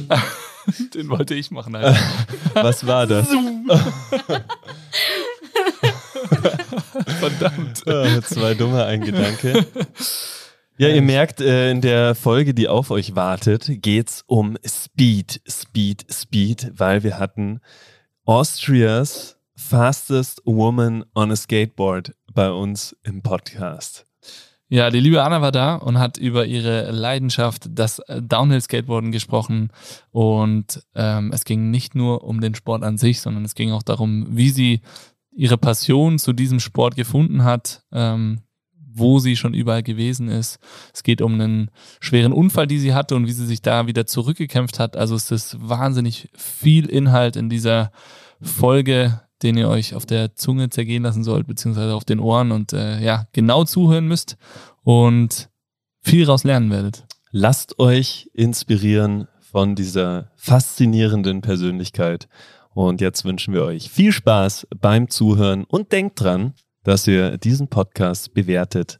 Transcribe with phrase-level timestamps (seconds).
[0.94, 1.74] Den wollte ich machen.
[1.74, 1.98] Alter.
[2.54, 3.26] Was war das?
[7.18, 7.86] Verdammt.
[7.86, 9.66] Ah, Zwei dumme, ein Gedanke.
[10.78, 16.06] Ja, ihr merkt, äh, in der Folge, die auf euch wartet, geht's um Speed, Speed,
[16.10, 17.60] Speed, weil wir hatten
[18.24, 24.06] Austrias fastest woman on a skateboard bei uns im Podcast.
[24.72, 29.68] Ja, die liebe Anna war da und hat über ihre Leidenschaft, das äh, Downhill-Skateboarden gesprochen.
[30.12, 33.82] Und ähm, es ging nicht nur um den Sport an sich, sondern es ging auch
[33.82, 34.80] darum, wie sie
[35.30, 38.40] ihre Passion zu diesem Sport gefunden hat, ähm,
[38.74, 40.58] wo sie schon überall gewesen ist.
[40.94, 44.06] Es geht um einen schweren Unfall, die sie hatte und wie sie sich da wieder
[44.06, 44.96] zurückgekämpft hat.
[44.96, 47.92] Also es ist wahnsinnig viel Inhalt in dieser
[48.40, 52.72] Folge, den ihr euch auf der Zunge zergehen lassen sollt, beziehungsweise auf den Ohren und
[52.72, 54.36] äh, ja, genau zuhören müsst
[54.82, 55.50] und
[56.02, 57.04] viel raus lernen werdet.
[57.30, 62.28] Lasst euch inspirieren von dieser faszinierenden Persönlichkeit.
[62.74, 67.68] Und jetzt wünschen wir euch viel Spaß beim Zuhören und denkt dran, dass ihr diesen
[67.68, 68.98] Podcast bewertet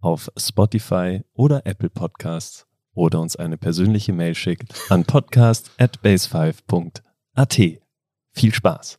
[0.00, 7.83] auf Spotify oder Apple Podcasts oder uns eine persönliche Mail schickt an podcast at base5.at.
[8.36, 8.98] Viel Spaß!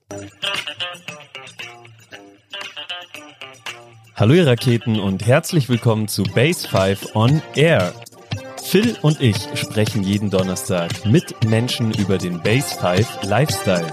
[4.16, 7.94] Hallo ihr Raketen und herzlich willkommen zu Base 5 on Air.
[8.64, 13.92] Phil und ich sprechen jeden Donnerstag mit Menschen über den Base 5 Lifestyle.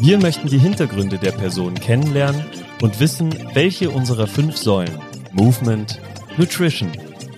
[0.00, 2.44] Wir möchten die Hintergründe der Person kennenlernen
[2.82, 4.98] und wissen, welche unserer fünf Säulen
[5.32, 5.98] Movement,
[6.36, 6.92] Nutrition,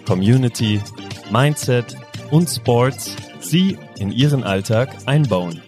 [0.04, 0.80] Community,
[1.30, 1.96] Mindset
[2.32, 5.62] und Sports sie in ihren Alltag einbauen.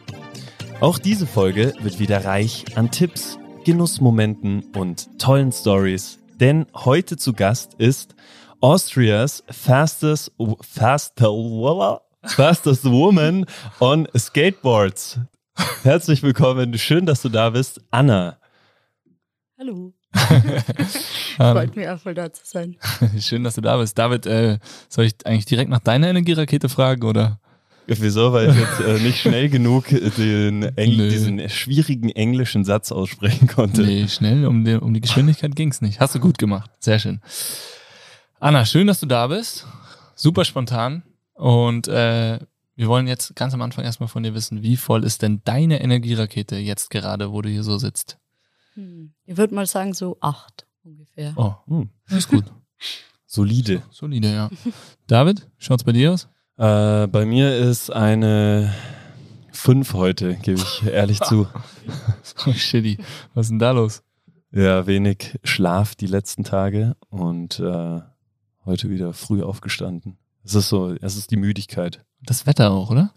[0.80, 7.32] Auch diese Folge wird wieder reich an Tipps, Genussmomenten und tollen Stories, denn heute zu
[7.32, 8.14] Gast ist
[8.60, 11.14] Austrias fastest, fast,
[12.22, 13.46] fastest woman
[13.80, 15.18] on skateboards.
[15.82, 18.38] Herzlich willkommen, schön, dass du da bist, Anna.
[19.58, 19.94] Hallo.
[21.36, 22.76] Freut mich auch voll da zu sein.
[23.18, 23.98] Schön, dass du da bist.
[23.98, 24.58] David, äh,
[24.88, 27.38] soll ich eigentlich direkt nach deiner Energierakete fragen oder?
[27.86, 28.32] Wieso?
[28.32, 31.08] Weil ich jetzt äh, nicht schnell genug den Engl Nö.
[31.08, 33.82] diesen schwierigen englischen Satz aussprechen konnte.
[33.82, 36.00] Nee, schnell, um die, um die Geschwindigkeit ging's nicht.
[36.00, 36.70] Hast du gut gemacht.
[36.80, 37.20] Sehr schön.
[38.40, 39.66] Anna, schön, dass du da bist.
[40.14, 41.02] Super spontan.
[41.34, 42.38] Und äh,
[42.74, 45.80] wir wollen jetzt ganz am Anfang erstmal von dir wissen, wie voll ist denn deine
[45.80, 48.18] Energierakete jetzt gerade, wo du hier so sitzt?
[48.74, 49.12] Hm.
[49.24, 51.32] Ich würde mal sagen, so acht ungefähr.
[51.36, 52.44] Oh, Hm, ist gut.
[53.26, 53.82] solide.
[53.90, 54.50] Solide, ja.
[55.06, 56.28] David, schaut's bei dir aus?
[56.58, 58.72] Äh, bei mir ist eine
[59.52, 61.46] 5 heute, gebe ich ehrlich zu.
[62.44, 62.98] Oh, shitty.
[63.34, 64.02] Was ist denn da los?
[64.50, 68.00] Ja, wenig Schlaf die letzten Tage und äh,
[68.64, 70.18] heute wieder früh aufgestanden.
[70.44, 72.04] Es ist so, es ist die Müdigkeit.
[72.22, 73.14] Das Wetter auch, oder?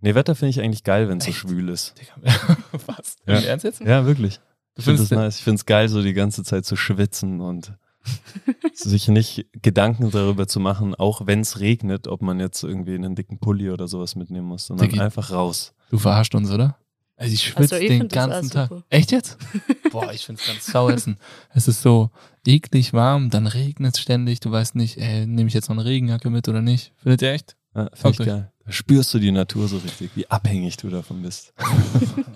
[0.00, 1.94] Nee, Wetter finde ich eigentlich geil, wenn es so schwül ist.
[2.86, 3.16] Was?
[3.26, 3.38] Ja.
[3.40, 3.80] Ernst jetzt?
[3.80, 4.36] Ja, wirklich.
[4.74, 5.38] Du Ich finde es nice.
[5.38, 7.74] Ich finde es geil, so die ganze Zeit zu schwitzen und
[8.74, 13.14] sich nicht Gedanken darüber zu machen, auch wenn es regnet, ob man jetzt irgendwie einen
[13.14, 15.00] dicken Pulli oder sowas mitnehmen muss, sondern Diggi.
[15.00, 15.74] einfach raus.
[15.90, 16.76] Du verarscht uns, oder?
[17.16, 18.68] Also ich schwitze Also den find ganzen Tag.
[18.68, 18.84] super.
[18.90, 19.38] Echt jetzt?
[19.90, 21.16] Boah, ich finde es ganz sau essen.
[21.52, 22.10] Es ist so
[22.46, 24.38] eklig warm, dann regnet es ständig.
[24.40, 26.92] Du weißt nicht, ey, nehme ich jetzt noch eine Regenjacke mit oder nicht?
[27.02, 27.56] Findet ihr echt?
[27.74, 28.52] Ja, Finde Fuck ich geil.
[28.64, 31.52] Da spürst du die Natur so richtig, wie abhängig du davon bist.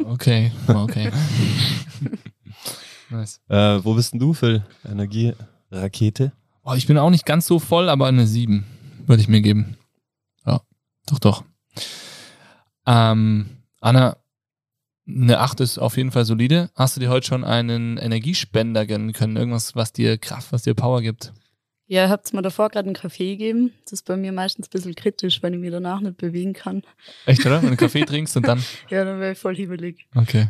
[0.05, 1.11] Okay, okay.
[3.09, 3.41] nice.
[3.49, 4.63] Äh, wo bist denn du, Phil?
[5.73, 6.33] Energierakete?
[6.63, 8.65] Boah, ich bin auch nicht ganz so voll, aber eine 7
[9.07, 9.77] würde ich mir geben.
[10.47, 10.61] Ja,
[11.07, 11.45] doch, doch.
[12.87, 13.47] Ähm,
[13.81, 14.17] Anna,
[15.09, 16.71] eine 8 ist auf jeden Fall solide.
[16.75, 19.37] Hast du dir heute schon einen Energiespender gönnen können?
[19.37, 21.33] Irgendwas, was dir Kraft, was dir Power gibt?
[21.89, 23.73] Ja, ihr habt mir davor gerade einen Kaffee gegeben.
[23.85, 26.83] Das ist bei mir meistens ein bisschen kritisch, wenn ich mich danach nicht bewegen kann.
[27.27, 27.63] Echt, oder?
[27.63, 28.63] Wenn du Kaffee trinkst und dann.
[28.89, 30.07] Ja, dann wäre ich voll hibbelig.
[30.15, 30.49] Okay.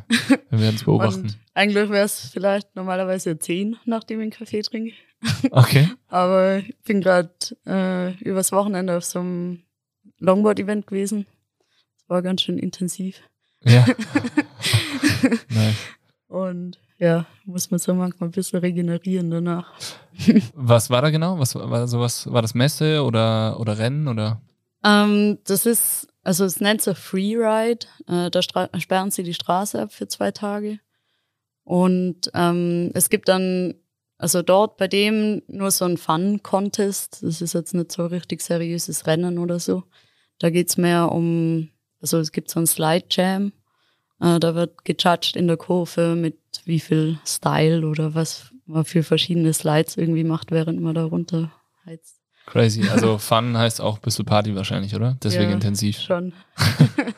[0.50, 1.22] Wir werden es beobachten.
[1.22, 4.92] Und eigentlich wäre es vielleicht normalerweise 10, nachdem ich einen Kaffee trinke.
[5.50, 5.88] Okay.
[6.08, 7.30] Aber ich bin gerade
[7.66, 9.62] äh, übers Wochenende auf so einem
[10.18, 11.26] Longboard-Event gewesen.
[11.98, 13.20] Das war ganz schön intensiv.
[13.64, 13.86] Ja.
[15.48, 15.76] nice.
[16.28, 19.72] Und ja, muss man so manchmal ein bisschen regenerieren danach.
[20.54, 21.38] Was war da genau?
[21.38, 22.30] Was war sowas?
[22.30, 24.40] War das Messe oder, oder Rennen oder?
[24.84, 27.86] Ähm, das ist, also es nennt sich Freeride.
[28.06, 30.78] Äh, da sperren sie die Straße ab für zwei Tage.
[31.64, 33.74] Und ähm, es gibt dann,
[34.22, 37.22] also dort bei dem nur so ein Fun-Contest.
[37.22, 39.82] Das ist jetzt nicht so richtig seriöses Rennen oder so.
[40.38, 41.68] Da geht's mehr um,
[42.00, 43.52] also es gibt so ein Slide Jam.
[44.20, 49.02] Äh, da wird gejudged in der Kurve mit wie viel Style oder was man für
[49.02, 52.20] verschiedene Slides irgendwie macht, während man da runterheizt.
[52.46, 52.88] Crazy.
[52.88, 55.16] Also Fun heißt auch ein bisschen Party wahrscheinlich, oder?
[55.22, 55.98] Deswegen Ja, intensiv.
[55.98, 56.32] Schon.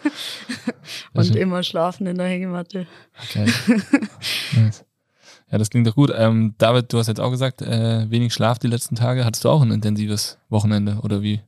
[1.15, 2.87] Also- Und immer schlafen in der Hängematte.
[3.23, 3.47] Okay.
[4.57, 4.85] nice.
[5.55, 6.11] Ja, das klingt doch gut.
[6.12, 9.25] Ähm, David, du hast jetzt auch gesagt, äh, wenig Schlaf die letzten Tage.
[9.25, 11.43] Hattest du auch ein intensives Wochenende oder wie?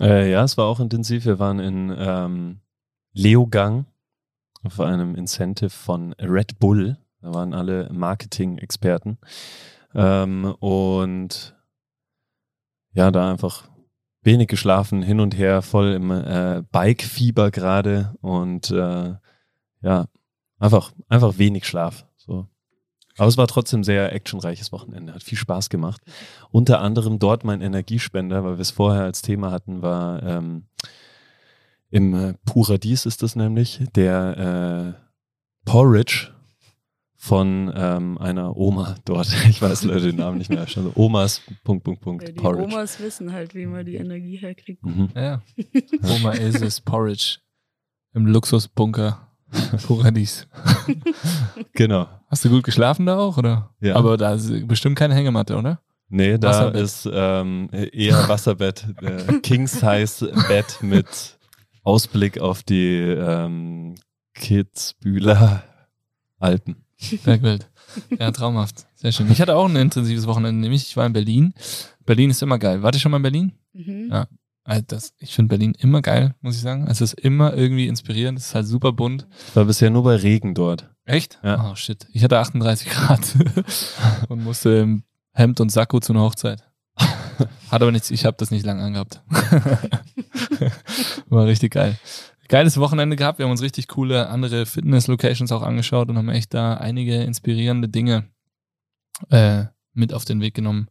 [0.00, 1.26] Äh, ja, es war auch intensiv.
[1.26, 2.60] Wir waren in ähm,
[3.12, 3.84] Leogang
[4.62, 6.96] auf einem Incentive von Red Bull.
[7.20, 9.18] Da waren alle Marketing-Experten.
[9.94, 11.54] Ähm, und
[12.94, 13.68] ja, da einfach
[14.22, 19.16] wenig geschlafen, hin und her, voll im äh, Bike-Fieber gerade und äh,
[19.82, 20.06] ja,
[20.58, 22.06] einfach, einfach wenig Schlaf.
[23.16, 26.00] Aber es war trotzdem sehr actionreiches Wochenende, hat viel Spaß gemacht.
[26.50, 30.64] Unter anderem dort mein Energiespender, weil wir es vorher als Thema hatten, war ähm,
[31.90, 35.00] im äh, Paradies ist das nämlich, der äh,
[35.64, 36.34] Porridge
[37.16, 39.28] von ähm, einer Oma dort.
[39.48, 40.60] Ich weiß leider den Namen nicht mehr.
[40.60, 42.64] Also Omas, Punkt, Punkt, Punkt, Ja, die Porridge.
[42.64, 44.84] Omas wissen halt, wie man die Energie herkriegt.
[44.84, 45.10] Mhm.
[45.14, 45.40] Ja.
[46.02, 47.38] Oma Ilses Porridge
[48.12, 49.33] im Luxusbunker
[49.88, 50.46] Paradies.
[51.74, 52.08] Genau.
[52.28, 53.70] Hast du gut geschlafen da auch, oder?
[53.80, 53.96] Ja.
[53.96, 55.80] Aber da ist bestimmt keine Hängematte, oder?
[56.08, 56.82] Nee, da Wasserbett.
[56.82, 61.38] ist ähm, eher Wasserbett, äh, King-Size-Bett mit
[61.82, 63.96] Ausblick auf die ähm,
[64.34, 65.64] Kitzbühler
[66.38, 66.84] Alpen.
[67.24, 67.70] Bergwelt.
[68.18, 68.86] Ja, traumhaft.
[68.94, 69.30] Sehr schön.
[69.30, 71.54] Ich hatte auch ein intensives Wochenende, nämlich ich war in Berlin.
[72.06, 72.82] Berlin ist immer geil.
[72.82, 73.52] Wart ihr schon mal in Berlin?
[73.72, 74.08] Mhm.
[74.10, 74.26] Ja.
[74.64, 76.86] Also das, ich finde Berlin immer geil, muss ich sagen.
[76.88, 78.38] Es ist immer irgendwie inspirierend.
[78.38, 79.26] Es ist halt super bunt.
[79.48, 80.88] Ich war bisher nur bei Regen dort.
[81.04, 81.38] Echt?
[81.42, 81.70] Ja.
[81.70, 82.06] Oh shit.
[82.12, 83.20] Ich hatte 38 Grad
[84.28, 86.64] und musste im Hemd und Sakko zu einer Hochzeit.
[86.96, 89.22] Hat aber nichts, ich habe das nicht lange angehabt.
[91.28, 91.98] War richtig geil.
[92.48, 93.38] Geiles Wochenende gehabt.
[93.38, 97.88] Wir haben uns richtig coole andere Fitness-Locations auch angeschaut und haben echt da einige inspirierende
[97.88, 98.30] Dinge
[99.30, 100.88] äh, mit auf den Weg genommen.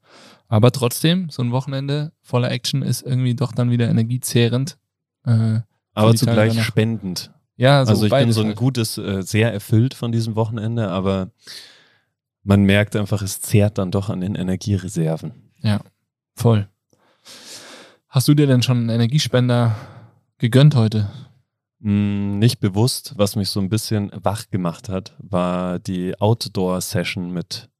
[0.54, 4.78] Aber trotzdem, so ein Wochenende voller Action ist irgendwie doch dann wieder energiezehrend.
[5.26, 5.62] Äh,
[5.96, 6.64] Aber zugleich danach.
[6.64, 7.32] spendend.
[7.56, 8.58] ja, so also ich bin so ein halt.
[8.58, 11.32] gutes, äh, sehr erfüllt von diesem Wochenende, aber
[12.44, 15.32] man merkt einfach, es zehrt dann doch an den Energiereserven.
[16.36, 16.68] Voll.
[18.10, 19.76] Hast du dir denn schon einen Energiespender
[20.38, 21.10] gegönnt heute?
[21.80, 27.72] Mm, Nicht bewusst, was mich so ein bisschen wach gemacht hat, war die Outdoor-Session mit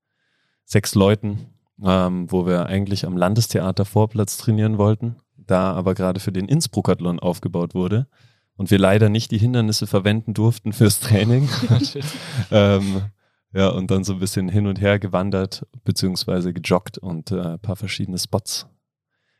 [0.66, 6.31] sechs Leuten, ähm, wo wir eigentlich am Landestheater Vorplatz trainieren wollten, da aber gerade für
[6.31, 8.08] den Innsbruckathlon aufgebaut wurde
[8.56, 11.50] und wir leider nicht die Hindernisse verwenden durften fürs Training.
[12.52, 13.04] ähm,
[13.54, 17.60] ja, und dann so ein bisschen hin und her gewandert, beziehungsweise gejoggt und äh, ein
[17.60, 18.68] paar verschiedene Spots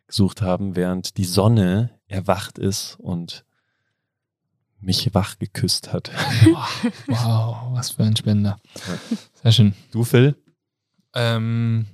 [0.07, 3.45] gesucht haben, während die Sonne erwacht ist und
[4.79, 6.12] mich wach geküsst hat.
[6.44, 8.57] wow, wow, was für ein Spender.
[9.41, 9.74] Sehr schön.
[9.91, 10.36] Du, Phil?
[11.15, 11.88] Ähm,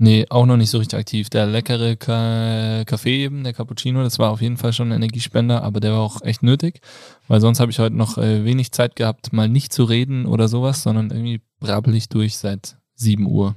[0.00, 1.30] nee, auch noch nicht so richtig aktiv.
[1.30, 5.62] Der leckere Ka Kaffee eben, der Cappuccino, das war auf jeden Fall schon ein Energiespender,
[5.62, 6.80] aber der war auch echt nötig,
[7.28, 10.48] weil sonst habe ich heute noch äh, wenig Zeit gehabt, mal nicht zu reden oder
[10.48, 13.54] sowas, sondern irgendwie brabbel ich durch seit 7 Uhr.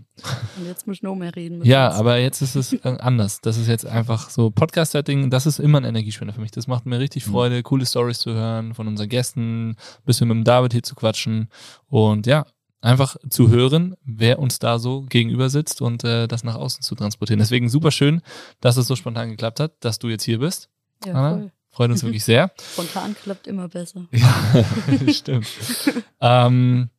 [0.57, 1.65] Und jetzt muss ich noch mehr reden.
[1.65, 1.97] Ja, uns.
[1.97, 3.41] aber jetzt ist es äh, anders.
[3.41, 6.51] Das ist jetzt einfach so Podcast-Setting, das ist immer ein Energiespender für mich.
[6.51, 7.31] Das macht mir richtig Mhm.
[7.31, 9.75] Freude, coole Stories zu hören von unseren Gästen, ein
[10.05, 11.49] bisschen mit dem David hier zu quatschen
[11.87, 12.45] und ja,
[12.83, 16.95] einfach zu hören, wer uns da so gegenüber sitzt und äh, das nach außen zu
[16.95, 17.39] transportieren.
[17.39, 18.21] Deswegen super schön,
[18.59, 20.69] dass es so spontan geklappt hat, dass du jetzt hier bist.
[21.05, 21.29] ja, Anna?
[21.29, 21.51] voll.
[21.69, 22.51] Freut uns wirklich sehr.
[22.73, 24.05] Spontan klappt immer besser.
[24.11, 24.63] Ja,
[25.11, 25.47] stimmt.
[26.21, 26.89] ähm,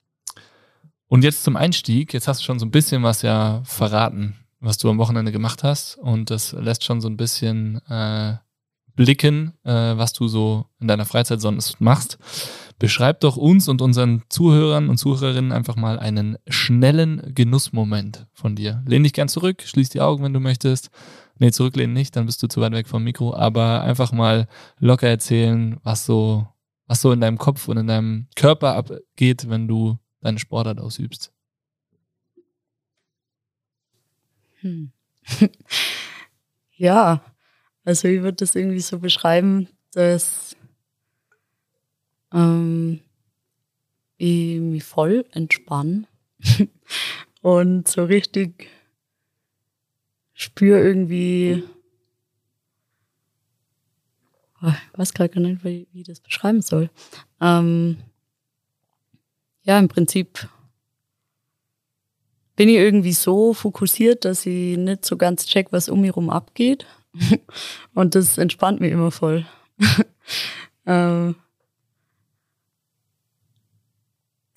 [1.07, 2.13] und jetzt zum Einstieg.
[2.13, 5.63] Jetzt hast du schon so ein bisschen was ja verraten, was du am Wochenende gemacht
[5.63, 5.97] hast.
[5.99, 8.35] Und das lässt schon so ein bisschen äh,
[8.97, 12.19] blicken, äh, was du so in deiner Freizeit sonst machst.
[12.79, 18.83] Beschreib doch uns und unseren Zuhörern und Zuhörerinnen einfach mal einen schnellen Genussmoment von dir.
[18.87, 20.91] Lehn dich gern zurück, schließ die Augen, wenn du möchtest.
[21.39, 25.09] Nee, zurücklehnen nicht, dann bist du zu weit weg vom Mikro, aber einfach mal locker
[25.09, 26.47] erzählen, was so,
[26.87, 31.33] was so in deinem Kopf und in deinem Körper abgeht, wenn du deine Sportart ausübst.
[34.61, 34.93] Hm.
[36.77, 37.23] ja,
[37.85, 40.54] also ich würde das irgendwie so beschreiben, dass
[42.35, 43.01] ähm,
[44.19, 46.07] ich mich voll entspanne
[47.41, 48.69] und so richtig
[50.35, 51.63] spüre irgendwie,
[54.65, 56.89] Oh, ich weiß gerade gar nicht, wie, ich das beschreiben soll.
[57.41, 57.99] Ähm,
[59.63, 60.49] ja, im Prinzip
[62.57, 66.31] bin ich irgendwie so fokussiert, dass ich nicht so ganz check, was um mich rum
[66.31, 66.87] abgeht.
[67.95, 69.45] Und das entspannt mich immer voll.
[70.87, 71.35] ähm,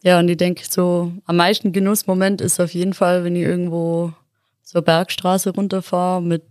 [0.07, 4.13] ja, und ich denke so, am meisten Genussmoment ist auf jeden Fall, wenn ich irgendwo
[4.63, 6.45] zur Bergstraße runterfahre mit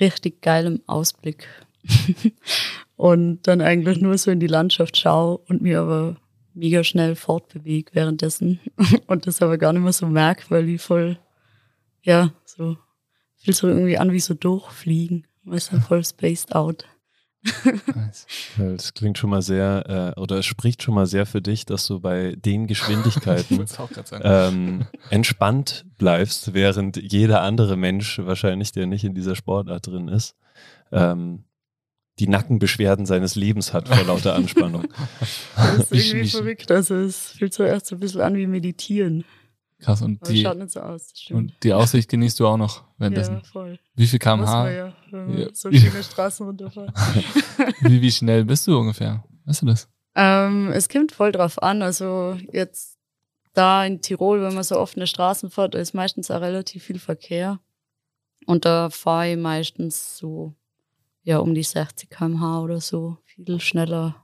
[0.00, 1.46] richtig geilem Ausblick.
[2.96, 6.16] und dann eigentlich nur so in die Landschaft schaue und mir aber
[6.52, 8.58] mega schnell fortbewege währenddessen
[9.06, 11.20] und das aber gar nicht mehr so merke, weil die voll,
[12.02, 12.76] ja, so,
[13.36, 15.24] fühlt so irgendwie an wie so durchfliegen.
[15.44, 16.84] Weißt du, voll spaced out.
[17.42, 18.26] Nice.
[18.58, 21.86] Das klingt schon mal sehr, äh, oder es spricht schon mal sehr für dich, dass
[21.86, 23.64] du bei den Geschwindigkeiten
[24.22, 30.36] ähm, entspannt bleibst, während jeder andere Mensch wahrscheinlich, der nicht in dieser Sportart drin ist,
[30.92, 31.44] ähm,
[32.18, 34.86] die Nackenbeschwerden seines Lebens hat vor lauter Anspannung.
[35.56, 36.70] das ist irgendwie verrückt.
[36.70, 39.24] Also es fühlt so erst so ein bisschen an wie Meditieren.
[39.80, 43.36] Krass, und die, schaut nicht so aus, und die Aussicht genießt du auch noch währenddessen.
[43.36, 43.78] Ja, voll.
[43.94, 44.70] Wie viel kmh?
[44.70, 45.48] Ja, wenn ja.
[45.54, 46.92] so schöne Straßen runterfahren.
[47.80, 49.24] wie, wie schnell bist du ungefähr?
[49.46, 49.88] Weißt du das?
[50.14, 51.82] Ähm, es kommt voll drauf an.
[51.82, 52.98] Also jetzt
[53.54, 57.58] da in Tirol, wenn man so offene Straßen fährt, ist meistens auch relativ viel Verkehr.
[58.46, 60.54] Und da fahre ich meistens so
[61.22, 64.16] ja um die 60 km/h oder so, viel schneller.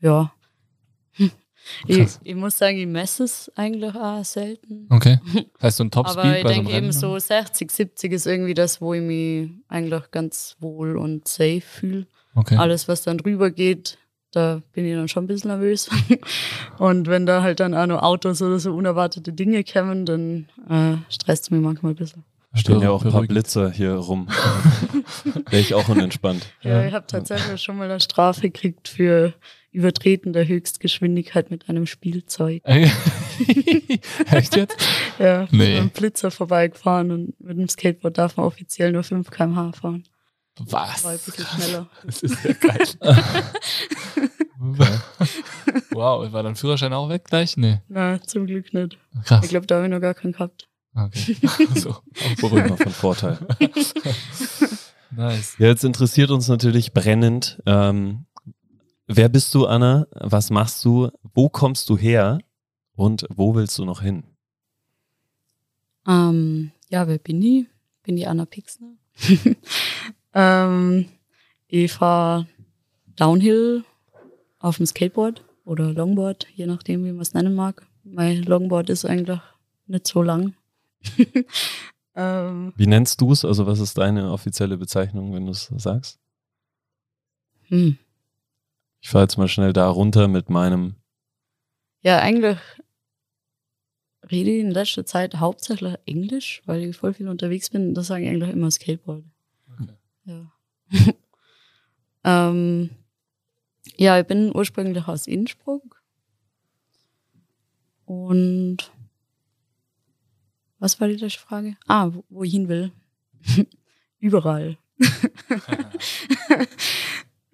[0.00, 0.32] Ja.
[1.86, 4.86] Ich, ich, muss sagen, ich messe es eigentlich auch selten.
[4.90, 5.18] Okay.
[5.62, 8.54] Heißt so ein Topspeed Aber ich bei denke so eben so 60, 70 ist irgendwie
[8.54, 12.06] das, wo ich mich eigentlich ganz wohl und safe fühle.
[12.34, 12.56] Okay.
[12.56, 13.98] Alles, was dann drüber geht,
[14.32, 15.88] da bin ich dann schon ein bisschen nervös.
[16.78, 20.96] und wenn da halt dann auch noch Autos oder so unerwartete Dinge kommen, dann äh,
[21.12, 22.24] stresst es mich manchmal ein bisschen.
[22.54, 24.28] Stehen ja auch ein paar Blitzer hier rum.
[25.50, 26.46] Wäre ich auch unentspannt.
[26.62, 29.34] Ja, ich habe tatsächlich schon mal eine Strafe gekriegt für
[29.72, 32.62] Übertreten der Höchstgeschwindigkeit mit einem Spielzeug.
[34.30, 34.76] Echt jetzt?
[35.18, 35.58] ja, nee.
[35.58, 40.04] mit einem Blitzer vorbeigefahren und mit dem Skateboard darf man offiziell nur 5 km/h fahren.
[40.58, 41.04] Was?
[41.04, 41.88] War ein bisschen schneller.
[42.04, 42.86] Das ist ja geil.
[45.90, 47.56] wow, war dein Führerschein auch weg gleich?
[47.56, 47.80] Nee.
[47.88, 48.98] Na, zum Glück nicht.
[49.24, 49.44] Krass.
[49.44, 50.68] Ich glaube, da habe ich noch gar keinen gehabt.
[50.94, 51.36] Okay.
[51.74, 51.90] so.
[51.90, 52.02] Auch
[52.40, 53.38] beruhigend von Vorteil.
[55.12, 55.56] nice.
[55.58, 58.26] Ja, jetzt interessiert uns natürlich brennend, ähm,
[59.10, 60.06] wer bist du, Anna?
[60.12, 61.10] Was machst du?
[61.34, 62.38] Wo kommst du her?
[62.94, 64.24] Und wo willst du noch hin?
[66.06, 67.66] Ähm, ja, wer bin ich?
[68.02, 68.94] Bin die Anna Pixner.
[70.34, 71.06] ähm,
[71.68, 72.46] ich fahre
[73.16, 73.84] Downhill
[74.58, 77.86] auf dem Skateboard oder Longboard, je nachdem, wie man es nennen mag.
[78.04, 79.40] Mein Longboard ist eigentlich
[79.86, 80.54] nicht so lang.
[82.14, 83.44] ähm, Wie nennst du es?
[83.44, 86.18] Also was ist deine offizielle Bezeichnung, wenn du es sagst?
[87.68, 87.98] Hm.
[89.00, 90.96] Ich fahre jetzt mal schnell da runter mit meinem.
[92.02, 92.58] Ja, eigentlich
[94.30, 97.94] rede ich in letzter Zeit hauptsächlich Englisch, weil ich voll viel unterwegs bin.
[97.94, 99.24] Das sage ich eigentlich immer Skateboard.
[99.72, 99.94] Okay.
[100.24, 100.52] Ja.
[102.50, 102.90] ähm,
[103.96, 106.02] ja, ich bin ursprünglich aus Innsbruck.
[108.04, 108.90] Und
[110.78, 111.76] was war die letzte Frage?
[111.86, 112.92] Ah, wo, wo ich hin will.
[114.18, 114.78] Überall.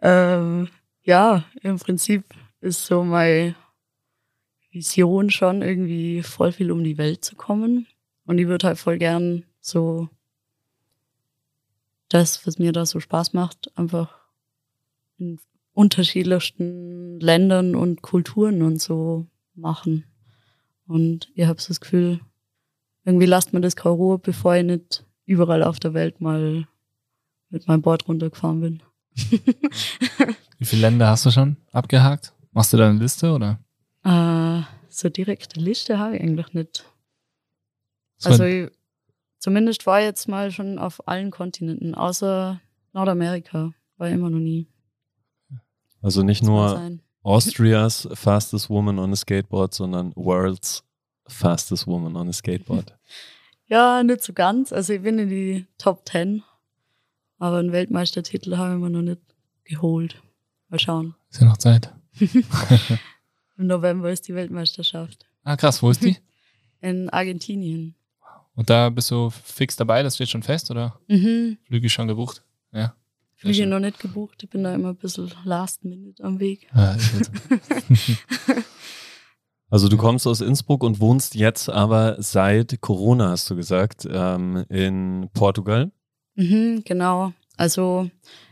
[0.01, 0.69] ähm,
[1.07, 2.25] ja, im Prinzip
[2.61, 3.55] ist so meine
[4.71, 7.87] Vision schon irgendwie voll viel um die Welt zu kommen.
[8.27, 10.09] Und ich würde halt voll gern so
[12.09, 14.19] das, was mir da so Spaß macht, einfach
[15.17, 15.39] in
[15.73, 20.05] unterschiedlichsten Ländern und Kulturen und so machen.
[20.89, 22.21] Und ihr habt das Gefühl,
[23.05, 26.67] irgendwie lasst mir das keine Ruhe, bevor ich nicht überall auf der Welt mal
[27.51, 28.83] mit meinem Board runtergefahren bin.
[30.59, 32.33] Wie viele Länder hast du schon abgehakt?
[32.53, 33.59] Machst du da eine Liste oder?
[34.05, 36.85] Äh, so direkte Liste habe ich eigentlich nicht.
[38.19, 38.71] So also ich,
[39.39, 42.61] zumindest war ich jetzt mal schon auf allen Kontinenten, außer
[42.93, 44.69] Nordamerika, war ich immer noch nie.
[46.01, 50.85] Also nicht nur Austrias fastest woman on a skateboard, sondern world's
[51.27, 52.95] fastest woman on a skateboard?
[53.69, 54.73] Ja, nicht so ganz.
[54.73, 56.45] Also ich bin in die Top 10,
[57.41, 59.21] aber einen Weltmeistertitel habe ich mir noch nicht
[59.65, 60.23] geholt.
[60.69, 61.15] Mal schauen.
[61.31, 61.93] Ist ja noch Zeit.
[63.59, 65.27] Im November ist die Weltmeisterschaft.
[65.45, 65.83] Ah, krass.
[65.83, 66.17] Wo ist die?
[66.81, 67.95] In Argentinien.
[68.55, 70.03] Und da bist du fix dabei?
[70.03, 70.99] Das steht schon fest, oder?
[71.09, 71.59] Mhm.
[71.65, 72.43] Flüge schon gebucht?
[72.73, 72.95] Ja.
[73.35, 74.43] Flüge noch nicht gebucht.
[74.43, 76.67] Ich bin da immer ein bisschen last minute am Weg.
[76.73, 76.97] Ah,
[79.69, 84.65] Also du kommst aus Innsbruck und wohnst jetzt aber seit Corona, hast du gesagt, ähm,
[84.69, 85.91] in Portugal.
[86.37, 87.33] Mhm, genau.
[87.57, 88.09] Also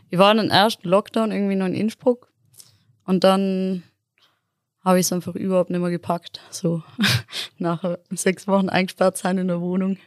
[0.09, 2.31] ich war in den ersten Lockdown irgendwie noch in Innsbruck
[3.05, 3.83] und dann
[4.85, 6.41] habe ich es einfach überhaupt nicht mehr gepackt.
[6.51, 6.83] So
[7.57, 9.97] nach sechs Wochen eingesperrt sein in der Wohnung.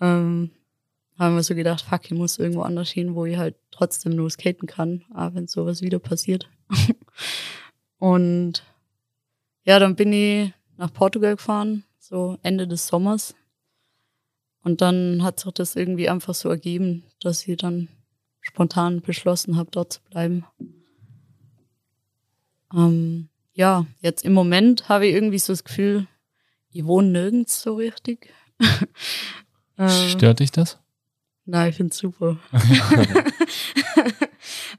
[0.00, 0.50] Ähm,
[1.18, 4.28] haben wir so gedacht, fuck, ich muss irgendwo anders hin, wo ich halt trotzdem nur
[4.28, 6.48] skaten kann, auch wenn sowas wieder passiert.
[7.98, 8.64] und
[9.64, 13.36] ja, dann bin ich nach Portugal gefahren, so Ende des Sommers.
[14.64, 17.88] Und dann hat sich das irgendwie einfach so ergeben, dass ich dann
[18.42, 20.44] spontan beschlossen habe, dort zu bleiben.
[22.74, 26.06] Ähm, ja, jetzt im Moment habe ich irgendwie so das Gefühl,
[26.70, 28.30] ich wohne nirgends so richtig.
[29.76, 30.78] äh, Stört dich das?
[31.44, 32.38] Nein, ich finde es super.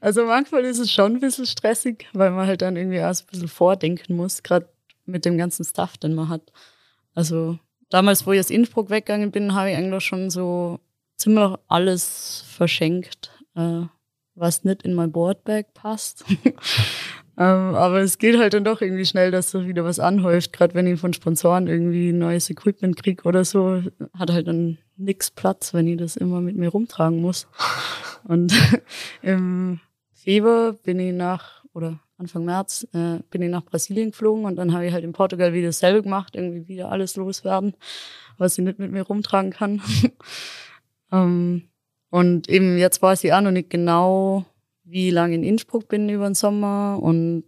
[0.00, 3.24] also manchmal ist es schon ein bisschen stressig, weil man halt dann irgendwie auch so
[3.24, 4.68] ein bisschen vordenken muss, gerade
[5.04, 6.52] mit dem ganzen Stuff, den man hat.
[7.14, 7.58] Also
[7.90, 10.80] damals, wo ich aus Innsbruck weggegangen bin, habe ich eigentlich schon so
[11.16, 13.82] ziemlich alles verschenkt, äh,
[14.34, 16.24] was nicht in mein Boardbag passt.
[17.38, 20.52] ähm, aber es geht halt dann doch irgendwie schnell, dass so wieder was anhäuft.
[20.52, 23.82] Gerade wenn ich von Sponsoren irgendwie neues Equipment kriege oder so,
[24.12, 27.46] hat halt dann nix Platz, wenn ich das immer mit mir rumtragen muss.
[28.24, 28.52] Und
[29.22, 29.80] im
[30.12, 34.72] Februar bin ich nach, oder Anfang März, äh, bin ich nach Brasilien geflogen und dann
[34.72, 37.74] habe ich halt in Portugal wieder dasselbe gemacht, irgendwie wieder alles loswerden,
[38.38, 39.82] was ich nicht mit mir rumtragen kann.
[41.12, 41.68] ähm,
[42.10, 44.44] und eben jetzt weiß ich auch noch nicht genau,
[44.84, 47.44] wie lange in Innsbruck bin über den Sommer und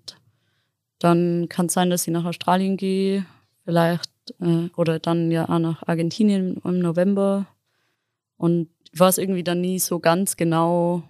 [0.99, 3.27] dann kann es sein, dass ich nach Australien gehe,
[3.65, 4.11] vielleicht
[4.41, 7.47] äh, oder dann ja auch nach Argentinien im November.
[8.37, 11.03] Und ich weiß irgendwie dann nie so ganz genau,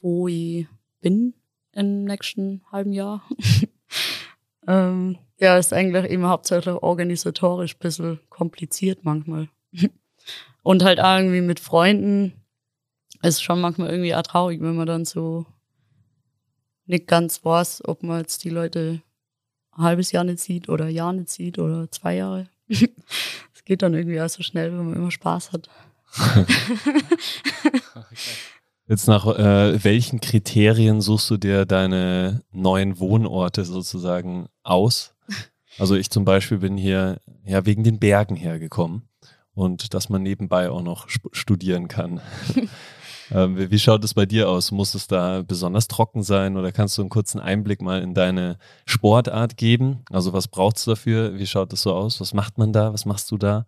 [0.00, 0.66] wo ich
[1.00, 1.34] bin
[1.72, 3.22] im nächsten halben Jahr.
[4.66, 9.48] ähm, ja, ist eigentlich immer hauptsächlich organisatorisch ein bisschen kompliziert manchmal.
[10.62, 12.32] Und halt auch irgendwie mit Freunden
[13.22, 15.46] ist schon manchmal irgendwie auch traurig, wenn man dann so
[16.86, 19.02] nicht ganz weiß, ob man jetzt die Leute
[19.72, 22.48] ein halbes Jahr nicht sieht oder ein Jahr nicht sieht oder zwei Jahre.
[23.54, 25.68] Es geht dann irgendwie auch so schnell, wenn man immer Spaß hat.
[28.88, 35.14] Jetzt nach äh, welchen Kriterien suchst du dir deine neuen Wohnorte sozusagen aus?
[35.78, 39.08] Also ich zum Beispiel bin hier ja wegen den Bergen hergekommen
[39.54, 42.20] und dass man nebenbei auch noch studieren kann.
[43.30, 44.70] ähm, wie schaut es bei dir aus?
[44.70, 48.58] Muss es da besonders trocken sein oder kannst du einen kurzen Einblick mal in deine
[48.84, 50.04] Sportart geben?
[50.10, 51.38] Also was braucht es dafür?
[51.38, 52.20] Wie schaut es so aus?
[52.20, 52.92] Was macht man da?
[52.92, 53.66] Was machst du da?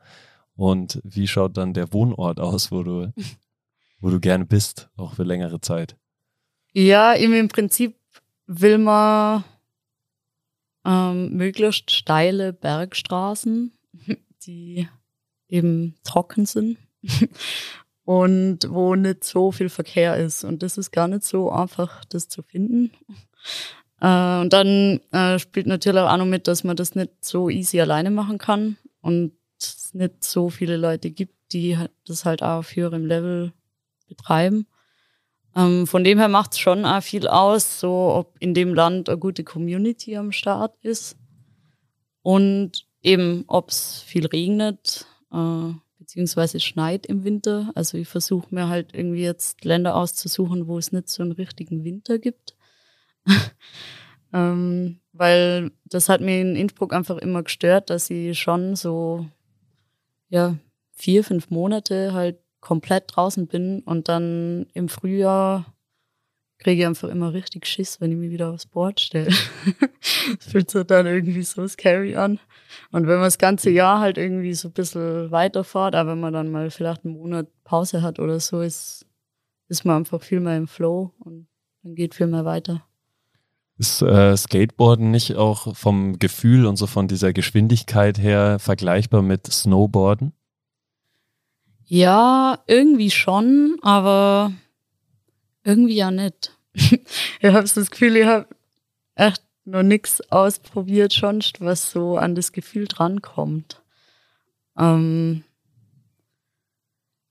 [0.57, 3.13] Und wie schaut dann der Wohnort aus, wo du
[4.01, 5.97] wo du gerne bist, auch für längere Zeit?
[6.73, 7.97] Ja, im Prinzip
[8.47, 9.45] will man
[10.85, 13.73] ähm, möglichst steile Bergstraßen,
[14.47, 14.89] die
[15.49, 16.79] eben trocken sind
[18.09, 20.43] und wo nicht so viel Verkehr ist.
[20.43, 22.91] Und das ist gar nicht so einfach, das zu finden.
[24.01, 27.81] Äh, und dann äh, spielt natürlich auch noch mit, dass man das nicht so easy
[27.81, 32.77] alleine machen kann und es nicht so viele Leute gibt, die das halt auch auf
[32.77, 33.53] höherem Level
[34.07, 34.69] betreiben.
[35.57, 39.09] Ähm, von dem her macht es schon auch viel aus, so ob in dem Land
[39.09, 41.17] eine gute Community am Start ist
[42.23, 47.71] und eben ob es viel regnet äh, beziehungsweise schneit im Winter.
[47.75, 51.85] Also ich versuche mir halt irgendwie jetzt Länder auszusuchen, wo es nicht so einen richtigen
[51.85, 52.57] Winter gibt.
[54.33, 59.27] ähm, weil das hat mir in Innsbruck einfach immer gestört, dass ich schon so
[60.29, 60.57] ja
[60.93, 65.67] vier, fünf Monate halt komplett draußen bin und dann im Frühjahr
[66.59, 69.31] kriege ich einfach immer richtig Schiss, wenn ich mich wieder aufs Board stelle.
[70.39, 72.41] das fühlt sich dann irgendwie so scary an.
[72.91, 76.33] Und wenn man das ganze Jahr halt irgendwie so ein bisschen weiterfahrt, aber wenn man
[76.33, 79.07] dann mal vielleicht einen Monat Pause hat oder so, ist,
[79.69, 81.47] ist man einfach viel mehr im Flow und
[81.83, 82.85] dann geht viel mehr weiter.
[83.79, 89.47] Ist äh, Skateboarden nicht auch vom Gefühl und so von dieser Geschwindigkeit her vergleichbar mit
[89.47, 90.33] Snowboarden?
[91.85, 94.53] Ja, irgendwie schon, aber
[95.65, 96.57] irgendwie ja nicht.
[96.75, 98.47] ich habe das Gefühl, ich habe
[99.15, 103.83] echt noch nichts ausprobiert, schon was so an das Gefühl drankommt.
[104.77, 105.45] Ähm,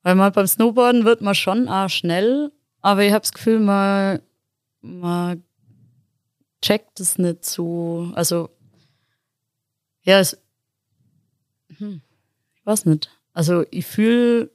[0.04, 4.22] weil man beim Snowboarden wird man schon auch schnell, aber ich habe das Gefühl, man,
[4.82, 5.44] man
[6.62, 8.12] checkt es nicht so.
[8.16, 8.50] Also,
[10.04, 10.38] ja, es,
[11.78, 12.02] hm,
[12.56, 13.10] ich weiß nicht.
[13.34, 14.50] Also ich fühle,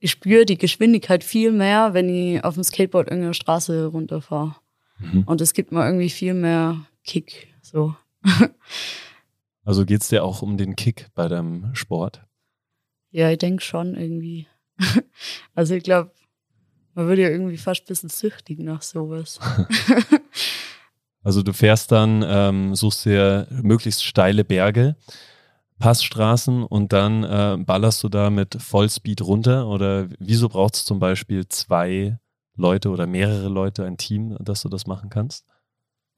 [0.00, 4.56] ich spüre die Geschwindigkeit viel mehr, wenn ich auf dem Skateboard irgendeine Straße runterfahre.
[4.98, 5.24] Mhm.
[5.24, 7.48] Und es gibt mir irgendwie viel mehr Kick.
[7.62, 7.94] So.
[9.64, 12.22] Also geht es dir auch um den Kick bei deinem Sport?
[13.10, 14.46] Ja, ich denke schon irgendwie.
[15.54, 16.12] Also ich glaube,
[16.94, 19.38] man würde ja irgendwie fast ein bisschen süchtig nach sowas.
[21.22, 24.96] Also du fährst dann, ähm, suchst dir möglichst steile Berge
[25.78, 29.68] Passstraßen und dann äh, ballerst du da mit Vollspeed runter?
[29.68, 32.18] Oder wieso braucht es zum Beispiel zwei
[32.56, 35.46] Leute oder mehrere Leute, ein Team, dass du das machen kannst?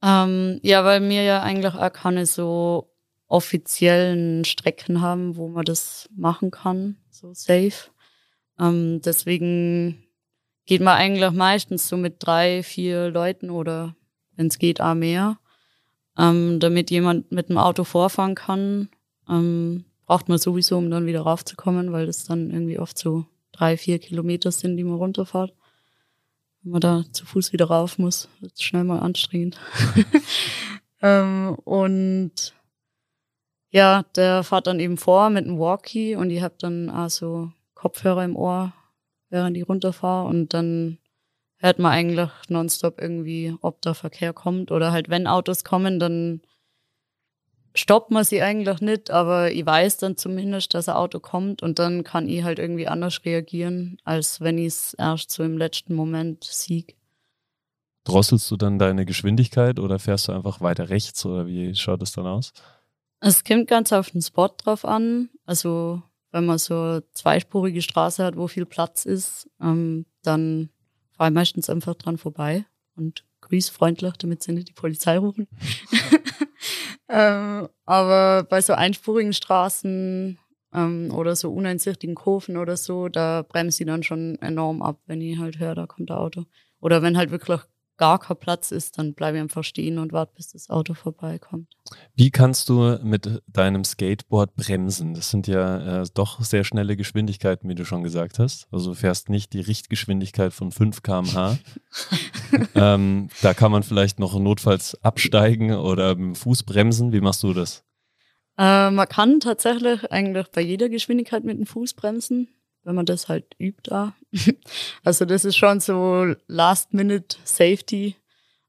[0.03, 2.91] Ähm, ja, weil wir ja eigentlich auch keine so
[3.27, 7.91] offiziellen Strecken haben, wo man das machen kann, so safe.
[8.59, 10.03] Ähm, deswegen
[10.65, 13.95] geht man eigentlich meistens so mit drei, vier Leuten oder
[14.35, 15.37] wenn es geht, auch mehr.
[16.17, 18.89] Ähm, damit jemand mit dem Auto vorfahren kann,
[19.31, 23.77] ähm, braucht man sowieso, um dann wieder raufzukommen, weil das dann irgendwie oft so drei,
[23.77, 25.53] vier Kilometer sind, die man runterfährt.
[26.61, 29.57] Wenn man da zu Fuß wieder rauf muss, wird es schnell mal anstrengend.
[31.01, 32.53] ähm, und
[33.69, 37.51] ja, der fährt dann eben vor mit einem Walkie und ich habe dann auch so
[37.73, 38.73] Kopfhörer im Ohr,
[39.29, 40.97] während ich runterfahre und dann
[41.55, 46.41] hört man eigentlich nonstop irgendwie, ob da Verkehr kommt oder halt wenn Autos kommen, dann
[47.73, 51.79] stoppt man sie eigentlich nicht, aber ich weiß dann zumindest, dass ein Auto kommt und
[51.79, 55.95] dann kann ich halt irgendwie anders reagieren, als wenn ich es erst so im letzten
[55.95, 56.95] Moment sieg.
[58.03, 62.11] Drosselst du dann deine Geschwindigkeit oder fährst du einfach weiter rechts oder wie schaut es
[62.11, 62.51] dann aus?
[63.19, 65.29] Es kommt ganz auf den Spot drauf an.
[65.45, 70.69] Also wenn man so eine zweispurige Straße hat, wo viel Platz ist, ähm, dann
[71.11, 75.47] fahre ich meistens einfach dran vorbei und grüße freundlich, damit sie nicht die Polizei rufen.
[77.11, 80.39] ähm, aber bei so einspurigen Straßen
[80.73, 85.21] ähm, oder so uneinsichtigen Kurven oder so, da bremse ich dann schon enorm ab, wenn
[85.21, 86.45] ich halt höre, da kommt ein Auto.
[86.79, 87.59] Oder wenn halt wirklich
[88.01, 91.67] gar kein Platz ist, dann bleibe ich einfach stehen und warte, bis das Auto vorbeikommt.
[92.15, 95.13] Wie kannst du mit deinem Skateboard bremsen?
[95.13, 98.67] Das sind ja äh, doch sehr schnelle Geschwindigkeiten, wie du schon gesagt hast.
[98.71, 101.59] Also du fährst nicht die Richtgeschwindigkeit von 5 km/h.
[102.73, 107.13] ähm, da kann man vielleicht noch notfalls absteigen oder mit dem Fuß bremsen.
[107.13, 107.83] Wie machst du das?
[108.57, 112.47] Äh, man kann tatsächlich eigentlich bei jeder Geschwindigkeit mit dem Fuß bremsen
[112.83, 114.13] wenn man das halt übt da.
[115.03, 118.15] also das ist schon so Last-Minute-Safety,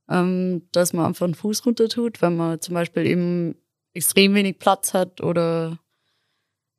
[0.09, 3.57] ähm, dass man einfach einen Fuß runter tut, wenn man zum Beispiel eben
[3.95, 5.79] extrem wenig Platz hat oder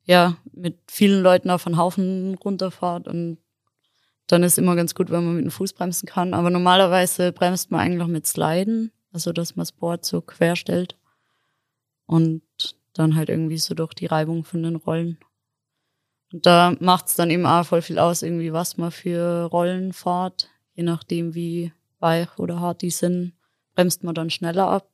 [0.06, 3.38] ja, mit vielen Leuten auf einen Haufen runterfahrt und
[4.26, 6.34] dann ist immer ganz gut, wenn man mit dem Fuß bremsen kann.
[6.34, 10.96] Aber normalerweise bremst man eigentlich mit Sliden, also dass man das Board so quer stellt
[12.06, 12.42] und
[12.94, 15.18] dann halt irgendwie so durch die Reibung von den Rollen
[16.34, 19.92] und da macht es dann eben auch voll viel aus, irgendwie was man für Rollen
[19.92, 20.50] fährt.
[20.74, 23.34] Je nachdem, wie weich oder hart die sind,
[23.76, 24.88] bremst man dann schneller ab.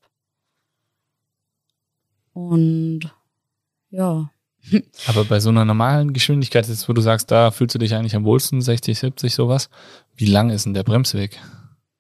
[2.35, 3.11] Und
[3.89, 4.31] ja.
[5.07, 8.15] Aber bei so einer normalen Geschwindigkeit, jetzt, wo du sagst, da fühlst du dich eigentlich
[8.15, 9.71] am wohlsten, 60, 70, sowas,
[10.17, 11.41] wie lang ist denn der Bremsweg?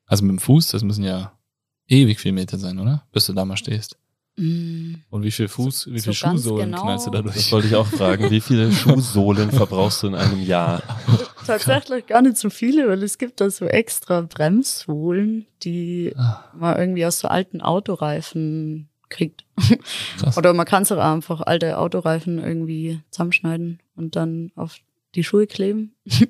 [0.04, 1.32] Also mit dem Fuß, das müssen ja
[1.88, 3.06] ewig viele Meter sein, oder?
[3.10, 3.96] Bis du da mal stehst.
[4.36, 4.94] Mm.
[5.10, 6.82] Und wie viel Fuß, wie viel so Schuhsohlen genau.
[6.82, 7.34] knallst du dadurch?
[7.34, 8.30] Das wollte ich auch fragen.
[8.30, 10.82] Wie viele Schuhsohlen verbrauchst du in einem Jahr?
[11.46, 16.44] Tatsächlich gar nicht so viele, weil es gibt da so extra Bremssohlen, die ah.
[16.54, 19.44] man irgendwie aus so alten Autoreifen kriegt.
[20.18, 20.38] Krass.
[20.38, 24.76] Oder man kann es auch einfach alte Autoreifen irgendwie zusammenschneiden und dann auf
[25.14, 25.94] die Schuhe kleben.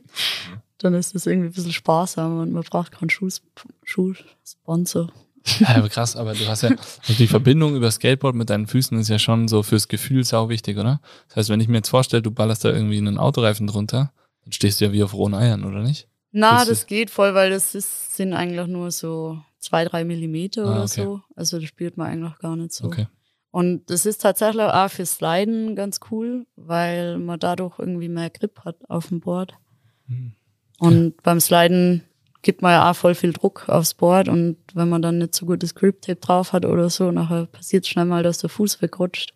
[0.78, 5.12] dann ist das irgendwie ein bisschen sparsamer und man braucht keinen Schuhsponsor.
[5.60, 9.08] Ja, krass, aber du hast ja also die Verbindung über Skateboard mit deinen Füßen ist
[9.08, 11.00] ja schon so fürs Gefühl sau wichtig, oder?
[11.28, 14.12] Das heißt, wenn ich mir jetzt vorstelle, du ballerst da irgendwie einen Autoreifen drunter,
[14.44, 16.08] dann stehst du ja wie auf rohen Eiern, oder nicht?
[16.32, 20.64] Na, das, das geht voll, weil das ist, sind eigentlich nur so zwei, drei Millimeter
[20.64, 21.02] ah, oder okay.
[21.02, 21.20] so.
[21.34, 22.86] Also das spielt man eigentlich gar nicht so.
[22.86, 23.06] Okay.
[23.50, 28.60] Und das ist tatsächlich auch fürs Sliden ganz cool, weil man dadurch irgendwie mehr Grip
[28.64, 29.54] hat auf dem Board.
[30.06, 30.34] Hm.
[30.78, 31.12] Und ja.
[31.22, 32.04] beim Sliden
[32.42, 35.46] gibt man ja auch voll viel Druck aufs Board und wenn man dann nicht so
[35.46, 39.34] gutes Grip-Tape drauf hat oder so, nachher passiert schnell mal, dass der Fuß wegrutscht.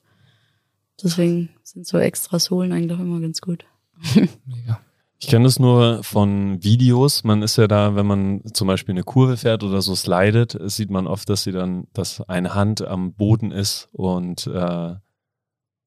[1.03, 3.64] Deswegen sind so extra Sohlen eigentlich immer ganz gut.
[4.14, 4.81] Mega.
[5.19, 7.25] Ich kenne das nur von Videos.
[7.25, 10.90] Man ist ja da, wenn man zum Beispiel eine Kurve fährt oder so slidet, sieht
[10.90, 14.95] man oft, dass sie dann, dass eine Hand am Boden ist und äh,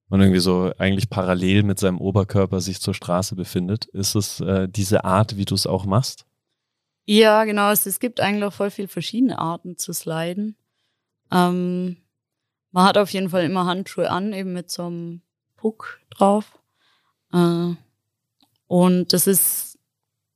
[0.10, 3.86] man irgendwie so eigentlich parallel mit seinem Oberkörper sich zur Straße befindet.
[3.86, 6.26] Ist es äh, diese Art, wie du es auch machst?
[7.10, 7.72] Ja, genau.
[7.72, 10.58] Es, es gibt eigentlich auch voll viele verschiedene Arten zu sliden.
[11.32, 11.98] Ähm,
[12.72, 15.22] man hat auf jeden Fall immer Handschuhe an, eben mit so einem
[15.56, 16.60] Puck drauf.
[17.34, 17.76] Äh,
[18.68, 19.80] und das ist,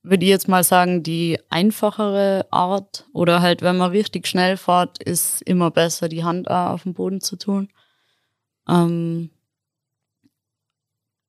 [0.03, 3.07] würde ich jetzt mal sagen, die einfachere Art.
[3.13, 7.21] Oder halt, wenn man richtig schnell fährt, ist immer besser, die Hand auf dem Boden
[7.21, 7.69] zu tun.
[8.69, 9.29] Ähm,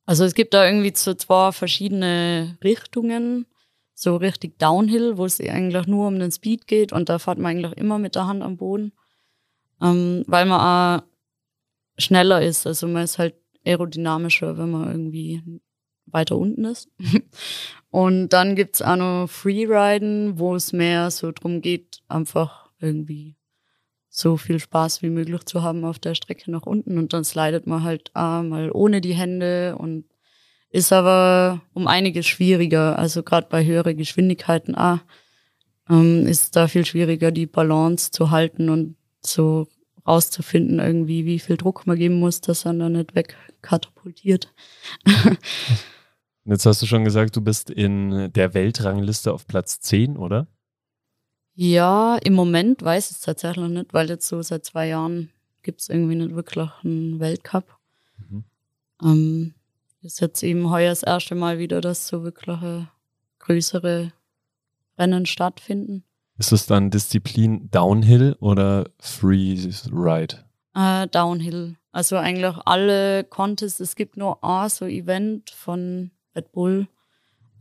[0.06, 3.46] also es gibt da irgendwie so zwei verschiedene Richtungen
[3.94, 7.56] so richtig Downhill, wo es eigentlich nur um den Speed geht und da fährt man
[7.56, 8.92] eigentlich immer mit der Hand am Boden,
[9.80, 11.06] ähm, weil man auch
[11.98, 12.66] schneller ist.
[12.66, 15.42] Also man ist halt aerodynamischer, wenn man irgendwie
[16.06, 16.88] weiter unten ist.
[17.90, 23.36] und dann gibt's auch noch Freeriden, wo es mehr so drum geht, einfach irgendwie
[24.08, 27.66] so viel Spaß wie möglich zu haben auf der Strecke nach unten und dann slidet
[27.66, 30.04] man halt auch mal ohne die Hände und
[30.72, 32.98] ist aber um einiges schwieriger.
[32.98, 35.02] Also gerade bei höheren Geschwindigkeiten ah,
[35.88, 39.68] ähm, ist da viel schwieriger, die Balance zu halten und so
[40.06, 44.52] rauszufinden, irgendwie, wie viel Druck man geben muss, dass er dann nicht wegkatapultiert.
[46.44, 50.48] Jetzt hast du schon gesagt, du bist in der Weltrangliste auf Platz 10, oder?
[51.54, 55.30] Ja, im Moment weiß ich es tatsächlich noch nicht, weil jetzt so seit zwei Jahren
[55.62, 57.76] gibt es irgendwie nicht wirklich einen Weltcup.
[58.16, 58.44] Mhm.
[59.02, 59.54] Ähm,
[60.02, 62.86] ist jetzt eben heuer das erste Mal wieder, dass so wirklich
[63.38, 64.12] größere
[64.98, 66.04] Rennen stattfinden.
[66.38, 70.44] Ist es dann Disziplin Downhill oder Freeride?
[70.74, 71.76] Äh, Downhill.
[71.92, 73.80] Also eigentlich alle Contests.
[73.80, 76.88] Es gibt nur ein so Event von Red Bull.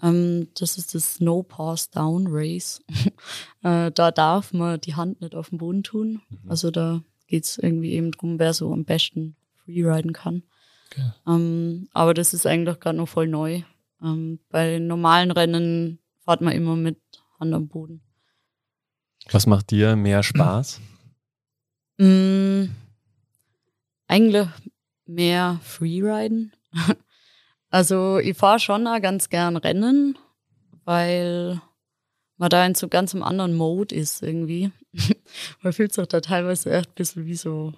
[0.01, 2.81] Ähm, das ist das Snow Pass Down Race.
[3.63, 6.21] äh, da darf man die Hand nicht auf den Boden tun.
[6.29, 6.49] Mhm.
[6.49, 10.43] Also da geht es irgendwie eben darum, wer so am besten freeriden kann.
[10.91, 11.11] Okay.
[11.27, 13.61] Ähm, aber das ist eigentlich gerade noch voll neu.
[14.01, 16.99] Ähm, bei normalen Rennen fährt man immer mit
[17.39, 18.01] Hand am Boden.
[19.31, 20.81] Was macht dir mehr Spaß?
[21.97, 22.65] Mm,
[24.07, 24.47] eigentlich
[25.05, 26.53] mehr Freeriden.
[27.69, 30.17] also ich fahre schon auch ganz gern Rennen,
[30.83, 31.61] weil
[32.37, 34.71] man da in so ganz einem anderen Mode ist irgendwie.
[35.61, 37.73] man fühlt sich da teilweise echt ein bisschen wie so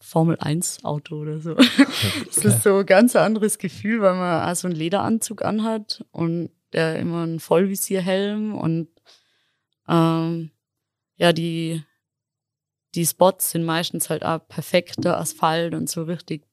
[0.00, 1.56] Formel 1 Auto oder so.
[2.30, 6.50] Es ist so ein ganz anderes Gefühl, weil man auch so einen Lederanzug anhat und
[6.72, 8.88] der immer ein Vollvisierhelm und
[9.88, 10.50] ähm,
[11.16, 11.82] ja, die,
[12.94, 16.44] die Spots sind meistens halt auch perfekter Asphalt und so richtig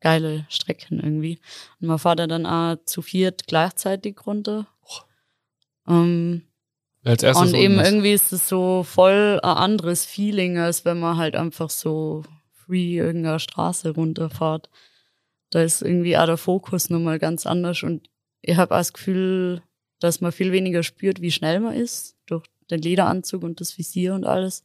[0.00, 1.40] geile Strecken irgendwie.
[1.80, 4.68] Und man fährt dann auch zu viert gleichzeitig runter.
[4.82, 5.92] Oh.
[5.92, 6.42] Ähm,
[7.02, 11.16] Als erstes und eben irgendwie ist es so voll ein anderes Feeling, als wenn man
[11.16, 12.22] halt einfach so
[12.68, 14.68] free irgendeine Straße runterfahrt.
[15.50, 18.10] Da ist irgendwie auch der Fokus nochmal ganz anders und
[18.42, 19.62] ich habe auch das Gefühl,
[19.98, 24.14] dass man viel weniger spürt, wie schnell man ist, durch den Lederanzug und das Visier
[24.14, 24.62] und alles.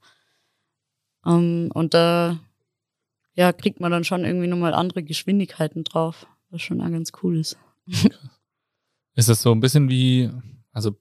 [1.26, 2.40] Um, ähm, und da
[3.34, 7.38] ja, kriegt man dann schon irgendwie nochmal andere Geschwindigkeiten drauf, was schon auch ganz cool
[7.38, 7.58] ist.
[9.16, 10.30] Ist das so ein bisschen wie,
[10.72, 10.98] also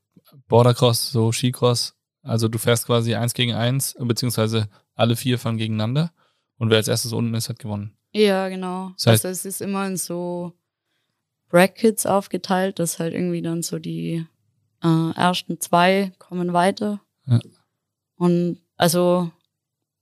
[0.47, 6.13] Bordercross, so Skicross, also du fährst quasi eins gegen eins, beziehungsweise alle vier fahren gegeneinander
[6.63, 7.93] und wer als erstes unten ist, hat gewonnen.
[8.13, 8.93] Ja, genau.
[8.97, 10.53] Das heißt, also es ist immer in so
[11.49, 14.25] Brackets aufgeteilt, dass halt irgendwie dann so die
[14.81, 17.01] äh, ersten zwei kommen weiter.
[17.27, 17.41] Ja.
[18.15, 19.33] Und also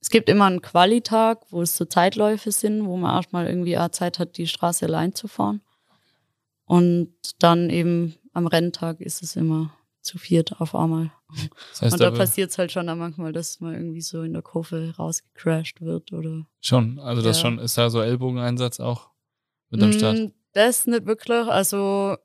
[0.01, 3.89] es gibt immer einen Qualitag, wo es so Zeitläufe sind, wo man erstmal irgendwie auch
[3.89, 5.61] Zeit hat, die Straße allein zu fahren.
[6.65, 11.11] Und dann eben am Renntag ist es immer zu viert auf einmal.
[11.71, 14.41] Das heißt und da passiert es halt schon manchmal, dass man irgendwie so in der
[14.41, 16.45] Kurve rausgecrashed wird oder.
[16.59, 17.41] Schon, also das ja.
[17.43, 19.09] schon, ist da so Ellbogeneinsatz auch
[19.69, 20.17] mit am Start?
[20.17, 21.47] Mm, das nicht wirklich.
[21.47, 22.17] Also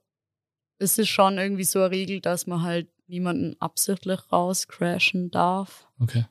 [0.79, 5.87] es ist schon irgendwie so eine Regel, dass man halt niemanden absichtlich rauscrashen darf.
[6.01, 6.27] Okay.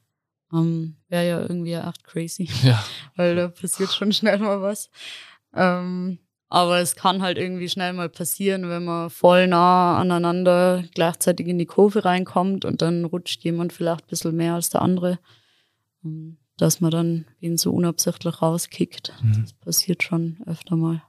[0.53, 2.49] Ähm, Wäre ja irgendwie echt crazy.
[2.63, 2.84] Ja.
[3.15, 4.89] Weil da passiert schon schnell mal was.
[5.53, 11.47] Ähm, aber es kann halt irgendwie schnell mal passieren, wenn man voll nah aneinander gleichzeitig
[11.47, 15.19] in die Kurve reinkommt und dann rutscht jemand vielleicht ein bisschen mehr als der andere.
[16.03, 19.13] Ähm, dass man dann ihn so unabsichtlich rauskickt.
[19.21, 19.41] Mhm.
[19.41, 21.03] Das passiert schon öfter mal.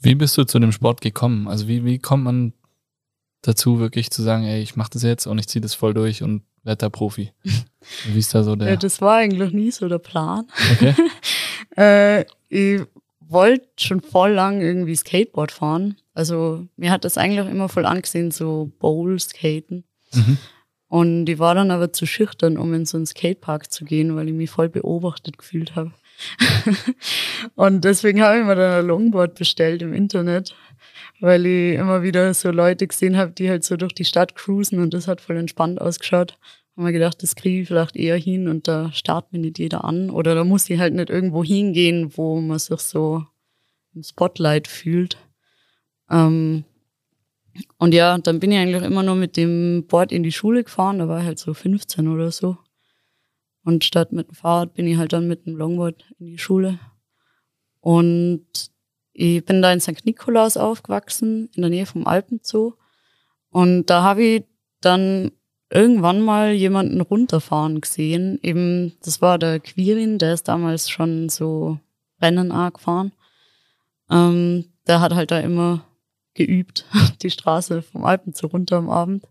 [0.00, 1.46] Wie bist du zu dem Sport gekommen?
[1.46, 2.52] Also wie, wie kommt man
[3.42, 6.22] dazu, wirklich zu sagen, ey, ich mache das jetzt und ich ziehe das voll durch
[6.22, 7.32] und werde da Profi?
[8.06, 8.70] wie ist da so der?
[8.70, 10.46] Ja, das war eigentlich nie so der Plan.
[10.72, 10.94] Okay.
[11.76, 12.82] äh, ich
[13.30, 15.96] wollte schon voll lang irgendwie Skateboard fahren.
[16.14, 19.84] Also mir hat das eigentlich immer voll angesehen, so Bowl-Skaten.
[20.12, 20.38] Mhm.
[20.88, 24.28] Und ich war dann aber zu schüchtern, um in so einen Skatepark zu gehen, weil
[24.28, 25.92] ich mich voll beobachtet gefühlt habe.
[27.54, 30.54] und deswegen habe ich mir dann ein Longboard bestellt im Internet,
[31.20, 34.80] weil ich immer wieder so Leute gesehen habe, die halt so durch die Stadt cruisen
[34.80, 36.36] und das hat voll entspannt ausgeschaut.
[36.80, 39.84] Haben wir gedacht, das kriege ich vielleicht eher hin und da startet mir nicht jeder
[39.84, 40.08] an.
[40.08, 43.22] Oder da muss ich halt nicht irgendwo hingehen, wo man sich so
[43.94, 45.18] im Spotlight fühlt.
[46.08, 46.64] Ähm,
[47.76, 51.00] und ja, dann bin ich eigentlich immer nur mit dem Board in die Schule gefahren,
[51.00, 52.56] da war ich halt so 15 oder so.
[53.62, 56.78] Und statt mit dem Fahrrad bin ich halt dann mit dem Longboard in die Schule.
[57.80, 58.70] Und
[59.12, 60.06] ich bin da in St.
[60.06, 62.72] Nikolaus aufgewachsen, in der Nähe vom Alpenzoo.
[63.50, 64.44] Und da habe ich
[64.80, 65.32] dann
[65.70, 68.38] irgendwann mal jemanden runterfahren gesehen.
[68.42, 71.78] Eben, das war der Quirin, der ist damals schon so
[72.20, 73.12] Rennen A gefahren.
[74.10, 75.84] Ähm, der hat halt da immer
[76.34, 76.84] geübt,
[77.22, 79.24] die Straße vom Alpenzoo runter am Abend.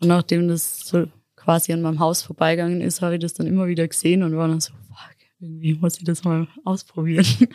[0.00, 1.06] Und nachdem das so
[1.36, 4.48] quasi an meinem Haus vorbeigegangen ist, habe ich das dann immer wieder gesehen und war
[4.48, 7.26] dann so, fuck, irgendwie muss ich das mal ausprobieren.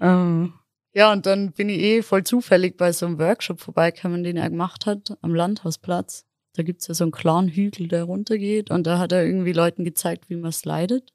[0.00, 0.52] Ja, ähm,
[0.92, 4.50] ja, und dann bin ich eh voll zufällig bei so einem Workshop vorbeigekommen, den er
[4.50, 6.26] gemacht hat am Landhausplatz.
[6.54, 8.70] Da gibt's ja so einen klaren Hügel, der runtergeht.
[8.70, 11.12] Und da hat er irgendwie Leuten gezeigt, wie man slidet.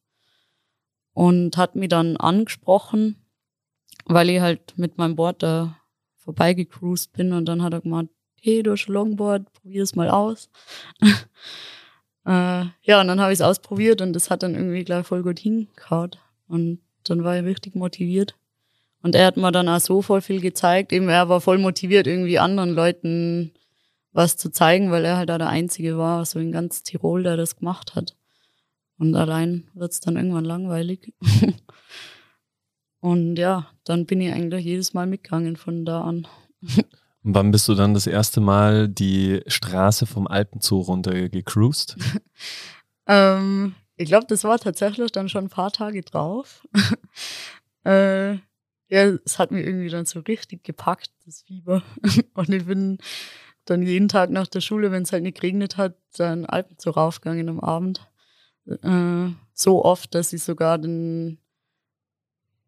[1.13, 3.15] Und hat mich dann angesprochen,
[4.05, 5.77] weil ich halt mit meinem Board da
[6.17, 7.33] vorbeigecruised bin.
[7.33, 8.09] Und dann hat er gemeint,
[8.41, 10.49] hey, du hast Longboard, probier es mal aus.
[11.01, 15.23] äh, ja, und dann habe ich es ausprobiert und das hat dann irgendwie gleich voll
[15.23, 16.11] gut hingehauen.
[16.47, 18.35] Und dann war ich richtig motiviert.
[19.01, 20.91] Und er hat mir dann auch so voll viel gezeigt.
[20.91, 23.53] Eben, er war voll motiviert, irgendwie anderen Leuten
[24.11, 27.37] was zu zeigen, weil er halt da der Einzige war, so in ganz Tirol, der
[27.37, 28.15] das gemacht hat.
[28.97, 31.13] Und allein wird's dann irgendwann langweilig.
[33.01, 36.27] Und ja, dann bin ich eigentlich jedes Mal mitgegangen von da an.
[37.23, 41.97] Und wann bist du dann das erste Mal die Straße vom Alpenzoo runter gecruised?
[43.07, 46.65] ähm, ich glaube, das war tatsächlich dann schon ein paar Tage drauf.
[47.85, 48.33] äh,
[48.91, 51.83] ja, es hat mir irgendwie dann so richtig gepackt, das Fieber.
[52.33, 52.97] Und ich bin
[53.69, 57.49] dann jeden Tag nach der Schule, wenn es halt nicht geregnet hat, dann Alpenzoo raufgegangen
[57.49, 58.07] am Abend.
[58.65, 61.39] Äh, so oft, dass ich sogar den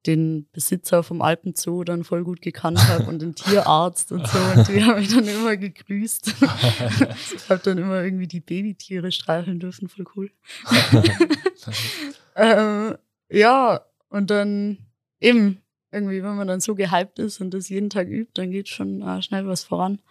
[0.06, 4.40] den Besitzer vom Alpenzoo dann voll gut gekannt habe und den Tierarzt und so.
[4.56, 6.28] Und die haben mich dann immer gegrüßt.
[7.36, 10.32] ich habe dann immer irgendwie die Babytiere streicheln dürfen, voll cool.
[12.36, 12.96] ähm,
[13.30, 14.80] ja, und dann
[15.20, 15.62] eben,
[15.92, 19.02] irgendwie, wenn man dann so gehypt ist und das jeden Tag übt, dann geht schon
[19.02, 20.02] äh, schnell was voran.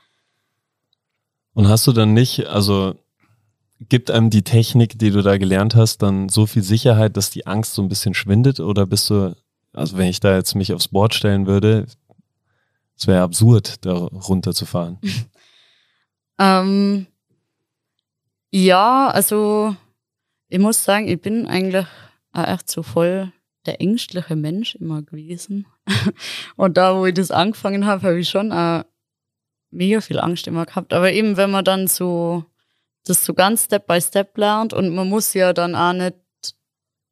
[1.55, 2.95] Und hast du dann nicht, also
[3.89, 7.47] gibt einem die Technik, die du da gelernt hast, dann so viel Sicherheit, dass die
[7.47, 8.61] Angst so ein bisschen schwindet?
[8.61, 9.35] Oder bist du
[9.73, 11.87] also wenn ich da jetzt mich aufs Board stellen würde,
[12.97, 14.99] es wäre absurd, da runterzufahren.
[16.39, 17.07] ähm,
[18.51, 19.77] ja, also
[20.49, 21.87] ich muss sagen, ich bin eigentlich
[22.33, 23.33] auch echt so voll
[23.67, 25.67] der ängstliche Mensch immer gewesen.
[26.57, 28.85] Und da, wo ich das angefangen habe, habe ich schon auch
[29.71, 30.93] mega viel Angst immer gehabt.
[30.93, 32.45] Aber eben, wenn man dann so
[33.05, 36.15] das so ganz Step by Step lernt und man muss ja dann auch nicht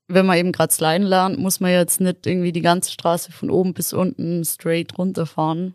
[0.09, 3.51] wenn man eben gerade Sliden lernt, muss man jetzt nicht irgendwie die ganze Straße von
[3.51, 5.75] oben bis unten straight runterfahren,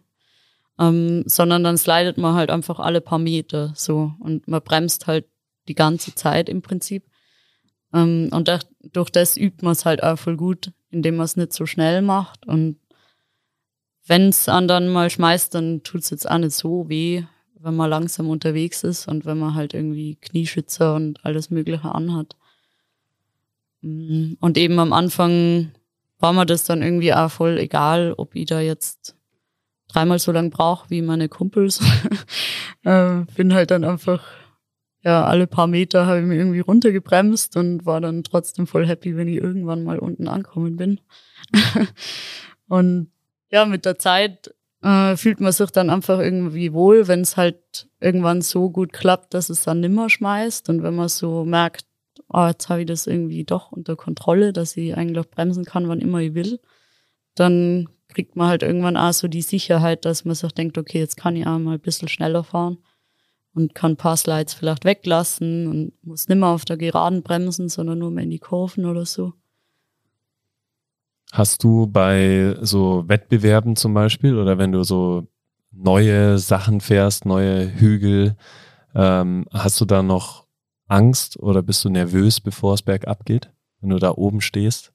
[0.80, 5.26] ähm, sondern dann slidet man halt einfach alle paar Meter so und man bremst halt
[5.67, 7.06] die ganze Zeit im Prinzip.
[7.93, 11.38] Ähm, und da, durch das übt man es halt auch voll gut, indem man es
[11.38, 12.48] nicht so schnell macht.
[12.48, 12.80] Und
[14.06, 17.24] wenn es dann mal schmeißt, dann tut es jetzt auch nicht so weh,
[17.60, 22.36] wenn man langsam unterwegs ist und wenn man halt irgendwie Knieschützer und alles Mögliche anhat.
[23.82, 24.38] Mhm.
[24.39, 25.72] Und eben am Anfang
[26.20, 29.16] war mir das dann irgendwie auch voll egal, ob ich da jetzt
[29.88, 31.80] dreimal so lang brauche wie meine Kumpels.
[32.84, 34.26] äh, bin halt dann einfach,
[35.02, 39.16] ja, alle paar Meter habe ich mich irgendwie runtergebremst und war dann trotzdem voll happy,
[39.16, 41.00] wenn ich irgendwann mal unten ankommen bin.
[42.68, 43.12] und
[43.54, 47.88] ja, mit der Zeit äh, fühlt man sich dann einfach irgendwie wohl, wenn es halt
[48.00, 51.86] irgendwann so gut klappt, dass es dann nimmer schmeißt und wenn man so merkt,
[52.30, 56.02] oh, jetzt habe ich das irgendwie doch unter Kontrolle, dass ich eigentlich bremsen kann, wann
[56.02, 56.60] immer ich will,
[57.36, 61.18] dann kriegt man halt irgendwann auch so die Sicherheit, dass man sich denkt, okay, jetzt
[61.18, 62.80] kann ich auch mal ein bisschen schneller fahren
[63.54, 67.70] und kann ein paar Slides vielleicht weglassen und muss nicht mehr auf der Geraden bremsen,
[67.70, 69.34] sondern nur mehr in die Kurven oder so.
[71.34, 75.28] Hast du bei so Wettbewerben zum Beispiel oder wenn du so
[75.72, 78.38] neue Sachen fährst, neue Hügel,
[78.93, 80.46] ähm, hast du da noch
[80.88, 83.50] Angst oder bist du nervös, bevor es bergab geht,
[83.82, 84.93] wenn du da oben stehst?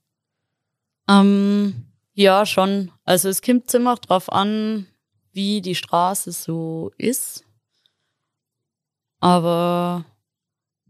[1.09, 2.93] Ähm, ja, schon.
[3.03, 4.87] Also es kommt immer drauf an,
[5.33, 7.45] wie die Straße so ist.
[9.19, 10.05] Aber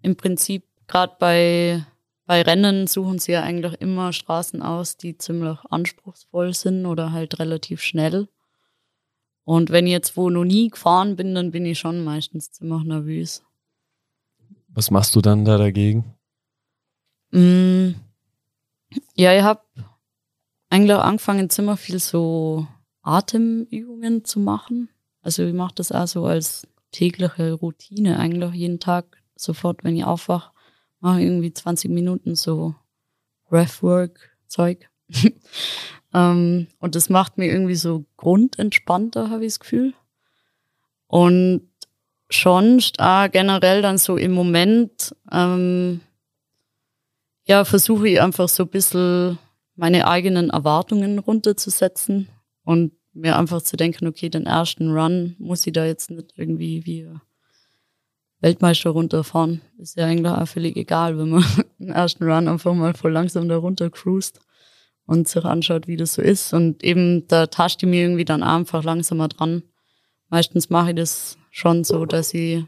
[0.02, 1.86] im Prinzip, gerade bei,
[2.28, 7.38] bei Rennen, suchen sie ja eigentlich immer Straßen aus, die ziemlich anspruchsvoll sind oder halt
[7.38, 8.28] relativ schnell.
[9.44, 12.84] Und wenn ich jetzt wo noch nie gefahren bin, dann bin ich schon meistens ziemlich
[12.84, 13.42] nervös.
[14.68, 16.04] Was machst du dann da dagegen?
[17.30, 17.92] Mm,
[19.14, 19.62] ja, ich habe
[20.68, 22.66] eigentlich auch angefangen, ziemlich viel so
[23.00, 24.90] Atemübungen zu machen.
[25.22, 30.04] Also ich mache das auch so als tägliche Routine eigentlich jeden Tag sofort, wenn ich
[30.04, 30.52] aufwache,
[31.00, 32.74] mache irgendwie 20 Minuten so
[33.48, 34.88] Breathwork-Zeug.
[36.14, 39.94] ähm, und das macht mir irgendwie so grundentspannter, habe ich das Gefühl.
[41.06, 41.68] Und
[42.30, 46.00] schon auch generell dann so im Moment, ähm,
[47.46, 49.38] ja, versuche ich einfach so ein bisschen
[49.74, 52.28] meine eigenen Erwartungen runterzusetzen
[52.64, 56.84] und mir einfach zu denken, okay, den ersten Run muss ich da jetzt nicht irgendwie
[56.84, 57.08] wie
[58.40, 59.60] Weltmeister runterfahren.
[59.78, 61.44] Ist ja eigentlich auch völlig egal, wenn man
[61.78, 64.40] den ersten Run einfach mal voll langsam da runter cruist
[65.06, 66.52] und sich anschaut, wie das so ist.
[66.52, 69.62] Und eben da tascht die mir irgendwie dann einfach langsamer dran.
[70.28, 72.64] Meistens mache ich das schon so, dass ich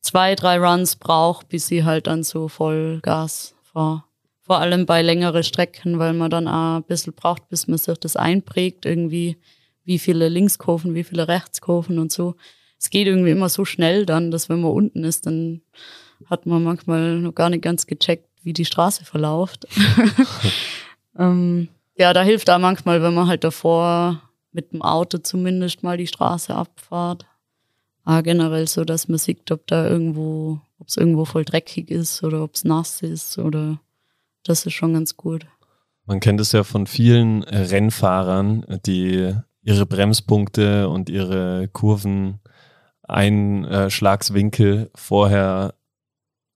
[0.00, 4.04] zwei, drei Runs brauche, bis ich halt dann so voll Gas fahre.
[4.40, 7.98] Vor allem bei längeren Strecken, weil man dann auch ein bisschen braucht, bis man sich
[7.98, 9.38] das einprägt, irgendwie,
[9.84, 12.34] wie viele Linkskurven, wie viele Rechtskurven und so.
[12.78, 15.62] Es geht irgendwie immer so schnell dann, dass wenn man unten ist, dann
[16.26, 19.66] hat man manchmal noch gar nicht ganz gecheckt, wie die Straße verläuft.
[21.18, 24.22] ähm, ja, da hilft auch manchmal, wenn man halt davor
[24.52, 27.26] mit dem Auto zumindest mal die Straße abfahrt.
[28.04, 32.22] Aber generell so, dass man sieht, ob da irgendwo, ob es irgendwo voll dreckig ist
[32.22, 33.80] oder ob es nass ist oder
[34.44, 35.46] das ist schon ganz gut.
[36.04, 42.38] Man kennt es ja von vielen Rennfahrern, die ihre Bremspunkte und ihre Kurven
[43.08, 45.74] Einschlagswinkel vorher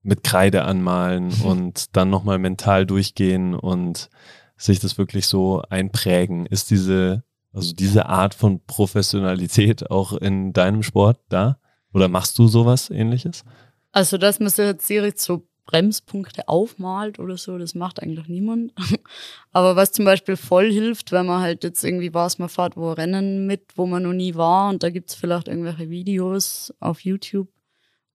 [0.03, 4.09] mit Kreide anmalen und dann nochmal mental durchgehen und
[4.57, 6.47] sich das wirklich so einprägen.
[6.47, 11.59] Ist diese, also diese Art von Professionalität auch in deinem Sport da?
[11.93, 13.45] Oder machst du sowas ähnliches?
[13.93, 18.73] Also, man sich jetzt direkt so Bremspunkte aufmalt oder so, das macht eigentlich niemand.
[19.53, 22.91] Aber was zum Beispiel voll hilft, wenn man halt jetzt irgendwie was, man fährt wo
[22.93, 27.01] Rennen mit, wo man noch nie war und da gibt es vielleicht irgendwelche Videos auf
[27.05, 27.49] YouTube,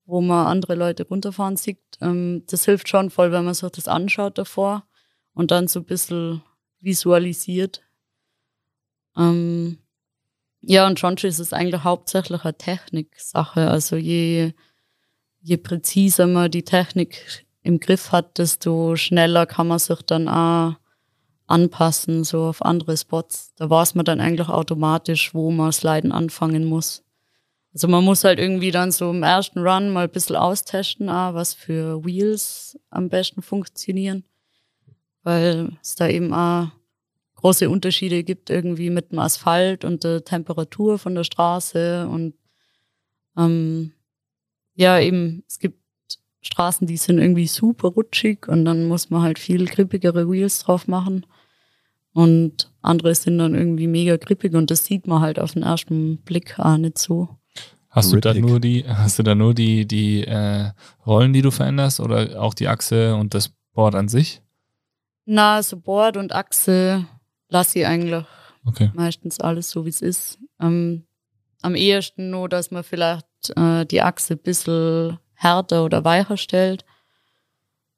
[0.05, 1.79] wo man andere Leute runterfahren sieht.
[2.01, 4.85] Ähm, das hilft schon voll, wenn man sich das anschaut davor
[5.33, 6.41] und dann so ein bisschen
[6.81, 7.81] visualisiert.
[9.17, 9.77] Ähm,
[10.61, 13.69] ja, und schon ist es eigentlich hauptsächlich eine Techniksache.
[13.69, 14.53] Also je,
[15.41, 20.75] je präziser man die Technik im Griff hat, desto schneller kann man sich dann auch
[21.47, 23.53] anpassen, so auf andere Spots.
[23.55, 27.03] Da weiß man dann eigentlich automatisch, wo man das Leiden anfangen muss.
[27.73, 31.33] Also man muss halt irgendwie dann so im ersten Run mal ein bisschen austesten, auch,
[31.33, 34.23] was für Wheels am besten funktionieren
[35.25, 36.69] weil es da eben auch
[37.35, 42.35] große Unterschiede gibt irgendwie mit dem Asphalt und der Temperatur von der Straße und
[43.35, 43.91] ähm,
[44.75, 45.79] ja eben es gibt
[46.45, 50.87] Straßen, die sind irgendwie super rutschig und dann muss man halt viel grippigere Wheels drauf
[50.87, 51.25] machen
[52.13, 56.17] und andere sind dann irgendwie mega grippig und das sieht man halt auf den ersten
[56.19, 57.29] Blick auch nicht so.
[57.89, 60.71] Hast du da nur die, hast du da nur die, die äh,
[61.05, 64.41] Rollen, die du veränderst oder auch die Achse und das Board an sich?
[65.25, 67.05] Na, so Board und Achse
[67.49, 68.23] lasse ich eigentlich
[68.65, 68.91] okay.
[68.93, 70.39] meistens alles so, wie es ist.
[70.61, 71.05] Ähm,
[71.61, 73.25] am ehesten nur, dass man vielleicht
[73.55, 76.85] äh, die Achse ein bisschen härter oder weicher stellt,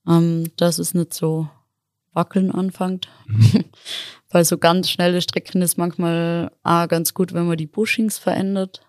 [0.08, 1.50] ähm, dass es nicht so
[2.14, 3.08] wackeln anfängt.
[3.28, 3.66] Mhm.
[4.30, 8.82] Weil so ganz schnelle Strecken ist manchmal auch ganz gut, wenn man die Bushings verändert.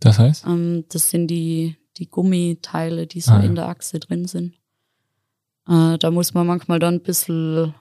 [0.00, 0.46] Das heißt?
[0.46, 3.44] Ähm, das sind die, die Gummiteile, die so ah, ja.
[3.44, 4.54] in der Achse drin sind.
[5.68, 7.74] Äh, da muss man manchmal dann ein bisschen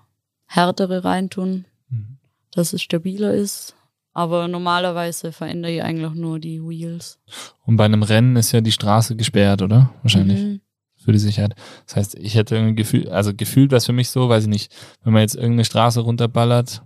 [0.46, 2.18] härtere reintun, mhm.
[2.52, 3.76] dass es stabiler ist.
[4.18, 7.20] Aber normalerweise verändere ich eigentlich nur die Wheels.
[7.68, 9.92] Und bei einem Rennen ist ja die Straße gesperrt, oder?
[10.02, 10.42] Wahrscheinlich.
[10.42, 10.62] Mhm.
[10.96, 11.54] Für die Sicherheit.
[11.86, 14.50] Das heißt, ich hätte irgendwie Gefühl, also gefühlt wäre es für mich so, weiß ich
[14.50, 16.82] nicht, wenn man jetzt irgendeine Straße runterballert,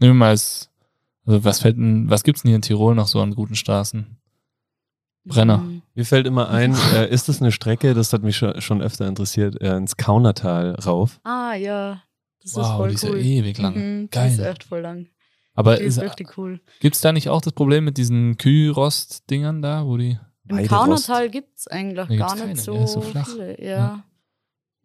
[0.00, 0.68] nehmen wir mal als,
[1.24, 4.18] also was fällt denn, was gibt's denn hier in Tirol noch so an guten Straßen?
[5.26, 5.58] Brenner.
[5.58, 5.82] Mhm.
[5.94, 9.06] Mir fällt immer ein, äh, ist das eine Strecke, das hat mich schon, schon öfter
[9.06, 11.20] interessiert, äh, ins Kaunertal rauf?
[11.22, 12.02] Ah, ja.
[12.42, 13.18] Das wow, ist voll die ist cool.
[13.18, 13.74] ja ewig lang.
[13.76, 14.24] Mhm, Geil.
[14.30, 15.06] Das ist echt voll lang.
[15.58, 16.60] Aber die ist, ist richtig cool.
[16.80, 20.18] Gibt es da nicht auch das Problem mit diesen Kühlrost-Dingern da, wo die.
[20.48, 22.56] Im Kaunertal gibt es eigentlich gar nicht keine.
[22.56, 23.26] so, Ja, so flach.
[23.28, 23.60] viele.
[23.62, 24.04] Ja.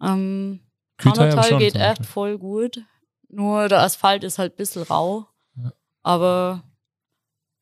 [0.01, 0.13] Ja.
[0.13, 0.59] Ähm,
[0.97, 2.81] Kaunertal geht echt voll gut.
[3.29, 5.27] Nur der Asphalt ist halt ein bisschen rau.
[5.55, 5.71] Ja.
[6.01, 6.63] Aber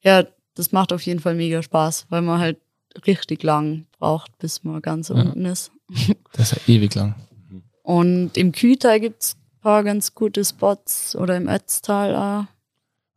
[0.04, 0.24] ja,
[0.56, 2.60] das macht auf jeden Fall mega Spaß, weil man halt
[3.06, 5.16] richtig lang braucht, bis man ganz Ja.
[5.16, 5.72] unten ist.
[6.34, 7.16] Das ist ja ewig lang.
[7.84, 12.46] Und im Kühltal gibt es ein paar ganz gute Spots oder im Ötztal auch.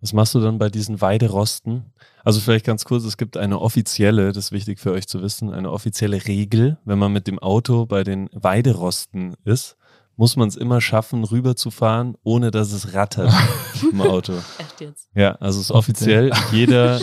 [0.04, 1.86] Was machst du dann bei diesen Weiderosten?
[2.24, 5.50] Also vielleicht ganz kurz, es gibt eine offizielle, das ist wichtig für euch zu wissen,
[5.50, 9.78] eine offizielle Regel, wenn man mit dem Auto bei den Weiderosten ist,
[10.16, 13.32] muss man es immer schaffen, rüberzufahren, ohne dass es rattert
[13.92, 14.34] im Auto.
[14.58, 15.08] Echt jetzt.
[15.14, 17.00] Ja, also es ist offiziell, jeder,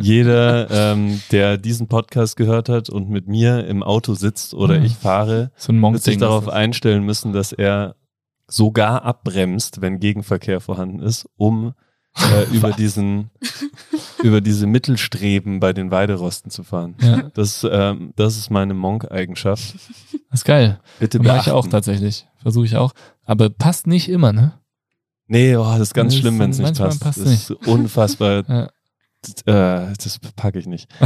[0.00, 4.84] jeder, ähm, der diesen Podcast gehört hat und mit mir im Auto sitzt oder Mhm.
[4.84, 7.94] ich fahre, So ein wird sich darauf einstellen müssen, dass er
[8.48, 11.72] sogar abbremst, wenn Gegenverkehr vorhanden ist, um
[12.18, 13.30] äh, über diesen
[14.22, 16.94] über diese Mittelstreben bei den Weiderosten zu fahren.
[17.00, 19.74] Ja, Das, ähm, das ist meine Monk-Eigenschaft.
[20.30, 20.80] das ist geil.
[20.98, 22.26] Bitte Mache ich auch tatsächlich.
[22.42, 22.92] Versuche ich auch.
[23.24, 24.54] Aber passt nicht immer, ne?
[25.26, 28.44] Nee, oh, das ist ganz Das schlimm, wenn es nicht passt Das ist unfassbar.
[28.48, 28.70] Ja.
[29.46, 30.88] Äh, das packe ich nicht.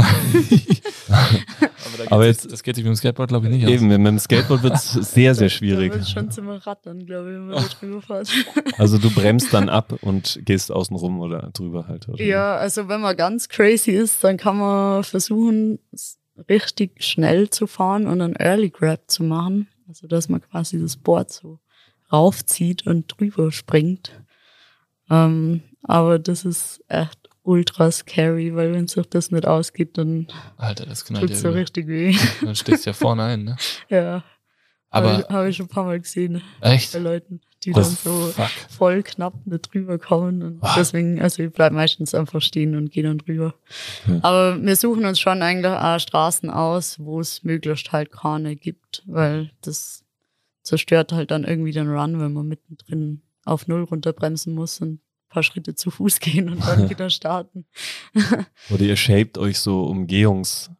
[1.07, 4.19] Aber, Aber jetzt, das geht sich mit dem Skateboard, glaube ich, nicht Eben, mit dem
[4.19, 5.93] Skateboard wird es sehr, sehr Da schwierig.
[5.93, 8.29] wird schon zum Rattern, glaube ich, wenn man da drüber fährt.
[8.77, 12.07] Also du bremst dann ab und gehst außen rum oder drüber halt.
[12.09, 12.23] Oder?
[12.23, 15.79] Ja, also wenn man ganz crazy ist, dann kann man versuchen,
[16.49, 19.67] richtig schnell zu fahren und einen Early Grab zu machen.
[19.87, 21.59] Also dass man quasi das Board so
[22.11, 24.11] raufzieht und drüber springt.
[25.09, 30.27] Ähm, aber das ist echt ultra scary, weil wenn sich das nicht ausgeht, dann
[30.57, 32.15] Alter, das knallt tut ja so richtig weh.
[32.41, 33.57] Dann steckst du ja vorne ein, ne?
[33.89, 34.23] ja,
[34.89, 36.93] Aber habe ich, hab ich schon ein paar Mal gesehen echt?
[36.93, 38.49] bei Leuten, die Das- dann so Fuck.
[38.69, 40.41] voll knapp nicht drüber kommen.
[40.43, 40.73] Und Ah.
[40.77, 43.53] deswegen, also ich bleib meistens einfach stehen und gehe dann drüber.
[44.07, 44.19] Okay.
[44.21, 49.03] Aber wir suchen uns schon eigentlich auch Straßen aus, wo es möglichst halt keine gibt,
[49.05, 50.03] weil das
[50.63, 54.99] zerstört halt dann irgendwie den Run, wenn man mittendrin auf Null runterbremsen muss und
[55.35, 57.65] paar Schritte zu Fuß gehen und dann wieder starten.
[58.71, 60.77] Oder ihr shaped euch so Umgehungsstraßen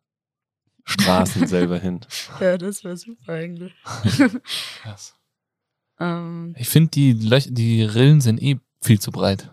[1.47, 1.99] selber hin.
[2.39, 3.73] Ja, das wäre super eigentlich.
[4.81, 5.15] Krass.
[5.99, 9.51] ähm, Ich finde, die, Löch- die Rillen sind eh viel zu breit.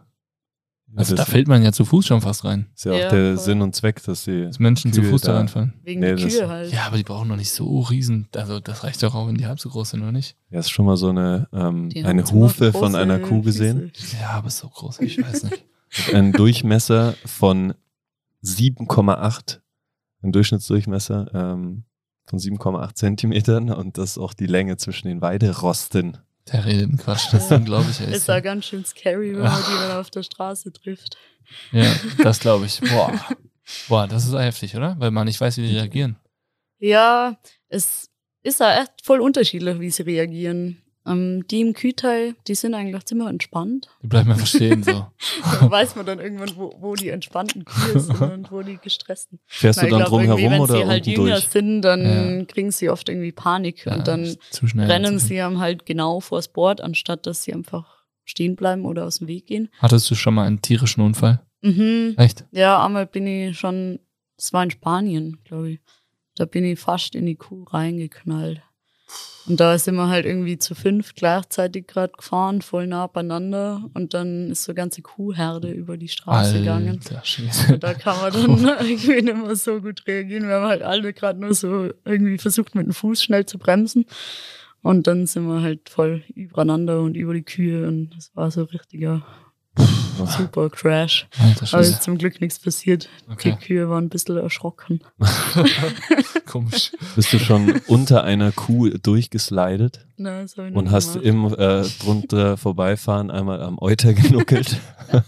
[0.95, 2.66] Also da fällt man ja zu Fuß schon fast rein.
[2.74, 3.45] ist ja auch Ja, der voll.
[3.45, 4.45] Sinn und Zweck, dass sie.
[4.45, 5.72] Dass Menschen zu Kühe Fuß da reinfallen.
[5.84, 6.72] wegen Nee, der das- Kühe halt.
[6.72, 8.28] Ja, aber die brauchen noch nicht so riesen.
[8.36, 10.36] Also das reicht doch auch, wenn die halb so groß sind, oder nicht?
[10.51, 13.90] Ja, ist schon mal so eine, ähm, Die eine Hufe von einer Kuh gesehen.
[13.95, 14.16] Füße.
[14.20, 15.64] Ja, aber so groß, ich weiß nicht.
[16.14, 17.74] Einem Durchmesser von
[18.45, 19.61] 7,8,
[20.22, 21.84] ein Durchschnittsdurchmesser ähm,
[22.26, 26.18] von 7,8 Zentimetern und das ist auch die Länge zwischen den Weiderosten.
[26.51, 28.01] Der redet einen Quatsch, das ist unglaublich.
[28.01, 28.12] ey.
[28.12, 31.16] Ist auch ganz schön scary, wenn man die dann auf der Straße trifft.
[31.70, 32.80] Ja, das glaube ich.
[32.80, 33.12] Boah.
[33.88, 34.97] Boah, das ist heftig, oder?
[34.99, 36.16] Weil man nicht weiß, wie die reagieren.
[36.78, 37.38] Ja,
[37.68, 38.11] es
[38.43, 40.82] ist ja echt voll unterschiedlich, wie sie reagieren.
[41.05, 43.89] Ähm, die im Kühlteil, die sind eigentlich ziemlich entspannt.
[44.03, 45.07] Die bleiben einfach stehen so.
[45.61, 49.41] Da weiß man dann irgendwann, wo, wo die entspannten Kühe sind und wo die gestressten.
[49.47, 51.49] Fährst Weil du dann glaub, drum herum wenn oder sie halt jünger durch?
[51.49, 52.45] sind, dann Ja.
[52.45, 54.37] kriegen sie oft irgendwie Panik Ja, und dann
[54.77, 59.19] rennen sie einem halt genau vors Board, anstatt dass sie einfach stehen bleiben oder aus
[59.19, 59.69] dem Weg gehen.
[59.81, 61.41] Hattest du schon mal einen tierischen Unfall?
[61.63, 62.15] Mhm.
[62.17, 62.45] Echt?
[62.53, 63.99] Ja, einmal bin ich schon,
[64.37, 65.81] das war in Spanien, glaube ich.
[66.37, 68.63] Da bin ich fast in die Kuh reingeknallt.
[69.47, 73.82] Und da sind wir halt irgendwie zu fünf gleichzeitig gerade gefahren, voll nah beieinander.
[73.95, 77.01] Und dann ist so eine ganze Kuhherde über die Straße gegangen.
[77.03, 77.74] Alter Schwede.
[77.74, 80.47] Und da kann man dann irgendwie nicht mehr so gut reagieren.
[80.47, 84.07] Wir haben halt alle gerade nur so irgendwie versucht, mit dem Fuß schnell zu bremsen.
[84.82, 87.86] Und dann sind wir halt voll übereinander und über die Kühe.
[87.86, 89.24] Und das war so richtiger
[90.27, 91.27] super Crash.
[91.39, 93.09] Alter Aber ist zum Glück nichts passiert.
[93.31, 95.01] Okay, Die Kühe waren ein bisschen erschrocken.
[96.47, 96.93] komisch.
[97.17, 101.23] Bist du schon unter einer Kuh durchgeslidet Na, das hab ich noch und nie hast
[101.23, 101.27] gemacht.
[101.27, 104.79] im äh, drunter vorbeifahren einmal am Euter genuckelt?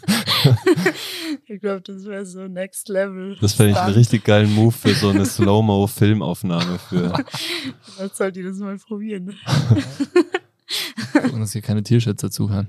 [1.47, 3.37] Ich glaube, das wäre so Next Level.
[3.41, 7.13] Das fände ich einen richtig geilen Move für so eine Slow-Mo-Filmaufnahme für.
[7.83, 9.37] Vielleicht sollte ich das mal probieren.
[11.23, 12.69] Gucken, dass hier keine Tierschützer zuhören.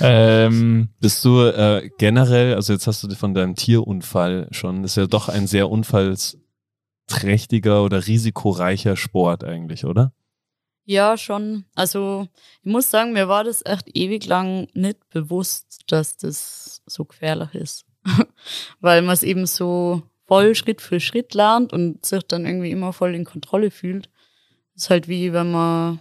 [0.00, 4.96] Ähm, Bist du äh, generell, also jetzt hast du von deinem Tierunfall schon, das ist
[4.96, 10.12] ja doch ein sehr unfallsträchtiger oder risikoreicher Sport eigentlich, oder?
[10.88, 11.64] Ja, schon.
[11.74, 12.28] Also,
[12.62, 17.54] ich muss sagen, mir war das echt ewig lang nicht bewusst, dass das so gefährlich
[17.54, 17.86] ist.
[18.80, 22.92] Weil man es eben so voll Schritt für Schritt lernt und sich dann irgendwie immer
[22.92, 24.08] voll in Kontrolle fühlt.
[24.76, 25.98] ist halt wie wenn man,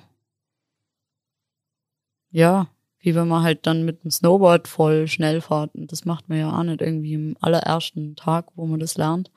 [2.35, 2.67] ja,
[2.99, 5.73] wie wenn man halt dann mit dem Snowboard voll schnell fährt.
[5.73, 9.31] Und das macht man ja auch nicht irgendwie im allerersten Tag, wo man das lernt,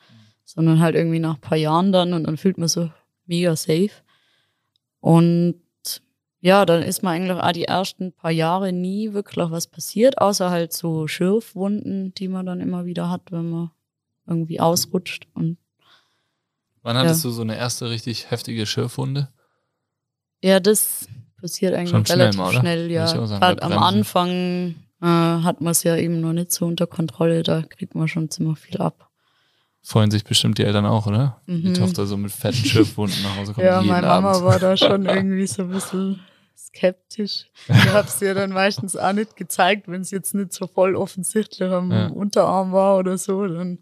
[0.44, 2.90] sondern halt irgendwie nach ein paar Jahren dann und dann fühlt man so
[3.26, 3.92] mega safe.
[4.98, 5.60] Und
[6.40, 10.50] ja, dann ist man eigentlich auch die ersten paar Jahre nie wirklich was passiert, außer
[10.50, 13.70] halt so Schürfwunden, die man dann immer wieder hat, wenn man
[14.26, 15.28] irgendwie ausrutscht.
[15.34, 15.56] Und
[16.82, 19.28] wann hattest du so eine erste richtig heftige Schürfwunde?
[20.42, 21.08] ja, das
[21.40, 22.60] passiert eigentlich Schon schnell relativ mal, oder?
[22.60, 23.12] schnell, ja.
[23.12, 23.72] Gerade am.
[23.78, 28.08] Anfang äh, hat man es ja eben noch nicht so unter Kontrolle, da kriegt man
[28.08, 29.08] schon ziemlich viel ab.
[29.82, 31.40] Freuen sich bestimmt die Eltern auch, oder?
[31.46, 31.74] Die Mhm.
[31.74, 34.44] Tochter so mit fetten Schürfwunden nach Hause kommt Ja, meine Mama Abend.
[34.44, 36.20] war da schon irgendwie so ein bisschen
[36.56, 37.46] skeptisch.
[37.68, 40.96] Ich habe es ihr dann meistens auch nicht gezeigt, wenn es jetzt nicht so voll
[40.96, 42.06] offensichtlich am Ja.
[42.08, 43.46] Unterarm war oder so.
[43.46, 43.78] Dann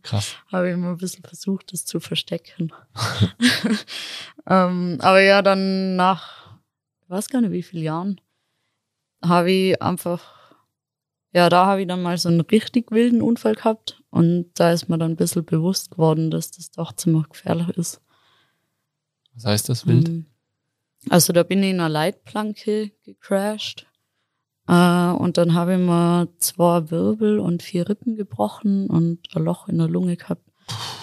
[0.52, 2.70] habe ich immer ein bisschen versucht, das zu verstecken.
[4.48, 6.35] ähm, aber ja, dann nach,
[7.06, 8.20] ich weiß gar nicht wie vielen Jahren,
[9.22, 10.54] habe ich einfach,
[11.32, 14.88] ja, da habe ich dann mal so einen richtig wilden Unfall gehabt und da ist
[14.88, 18.00] mir dann ein bisschen bewusst geworden, dass das doch ziemlich gefährlich ist.
[19.34, 20.08] Was heißt das wild?
[20.08, 20.26] Ähm,
[21.08, 23.86] Also da bin ich in einer Leitplanke gecrashed.
[24.66, 29.68] Äh, und dann habe ich mir zwei Wirbel und vier Rippen gebrochen und ein Loch
[29.68, 30.42] in der Lunge gehabt.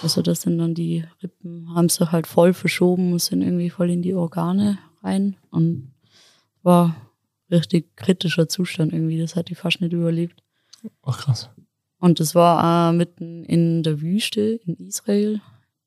[0.02, 4.02] Also das sind dann die Rippen, haben sie halt voll verschoben, sind irgendwie voll in
[4.02, 5.93] die Organe rein und
[6.64, 6.96] war
[7.50, 9.18] richtig kritischer Zustand irgendwie.
[9.18, 10.42] Das hat die fast nicht überlebt.
[11.02, 11.50] Ach krass.
[11.98, 15.40] Und das war äh, mitten in der Wüste in Israel,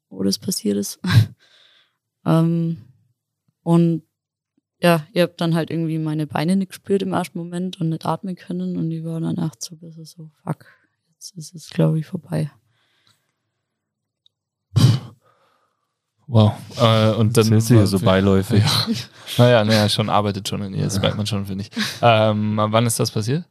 [0.10, 1.00] wo das passiert ist.
[2.26, 2.78] ähm,
[3.62, 4.04] und
[4.82, 8.06] ja, ich habe dann halt irgendwie meine Beine nicht gespürt im ersten Moment und nicht
[8.06, 8.78] atmen können.
[8.78, 10.66] Und ich war dann echt so ein bisschen so, fuck,
[11.14, 12.52] jetzt ist es, glaube ich, vorbei.
[16.28, 16.54] Wow.
[16.78, 17.50] Äh, und dann.
[17.50, 18.64] Das ist ja so beiläufig.
[18.64, 18.96] Ja.
[19.38, 21.70] Naja, naja, schon arbeitet schon in ihr, das merkt man schon, finde ich.
[22.02, 23.44] Ähm, wann ist das passiert?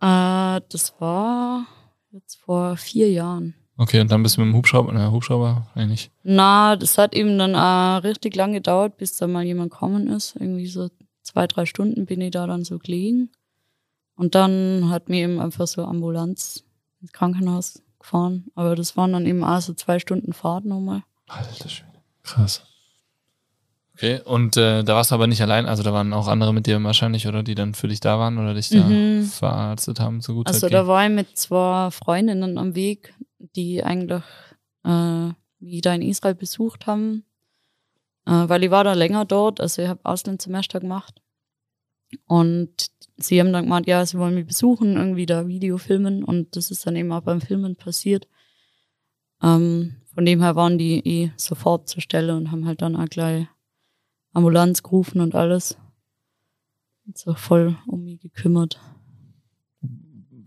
[0.00, 1.66] Äh, das war
[2.12, 3.54] jetzt vor vier Jahren.
[3.76, 6.10] Okay, und dann bist du mit dem Hubschrauber, na, Hubschrauber eigentlich.
[6.22, 10.36] Na, das hat eben dann auch richtig lange gedauert, bis da mal jemand gekommen ist.
[10.36, 10.88] Irgendwie so
[11.22, 13.30] zwei, drei Stunden bin ich da dann so gelegen.
[14.16, 16.64] Und dann hat mir eben einfach so Ambulanz
[17.00, 18.46] ins Krankenhaus gefahren.
[18.54, 21.02] Aber das waren dann eben auch so zwei Stunden Fahrt nochmal.
[21.28, 21.88] Alter Schwede.
[22.22, 22.62] Krass.
[23.94, 26.66] Okay, und äh, da warst du aber nicht allein, also da waren auch andere mit
[26.66, 29.24] dir wahrscheinlich, oder die dann für dich da waren oder dich da Mhm.
[29.24, 30.86] verarztet haben, so gut Also halt da ging.
[30.88, 33.12] war ich mit zwei Freundinnen am Weg,
[33.56, 34.22] die eigentlich
[34.84, 37.24] äh, wieder in Israel besucht haben,
[38.26, 41.20] äh, weil ich war da länger dort, also ich habe Auslandssemester gemacht.
[42.26, 46.54] Und sie haben dann gemeint, ja, sie wollen mich besuchen, irgendwie da Video filmen und
[46.56, 48.28] das ist dann eben auch beim Filmen passiert.
[49.42, 53.08] Ähm, von dem her waren die eh sofort zur Stelle und haben halt dann auch
[53.08, 53.46] gleich
[54.32, 55.78] Ambulanz gerufen und alles.
[57.06, 58.80] Und so voll um mich gekümmert.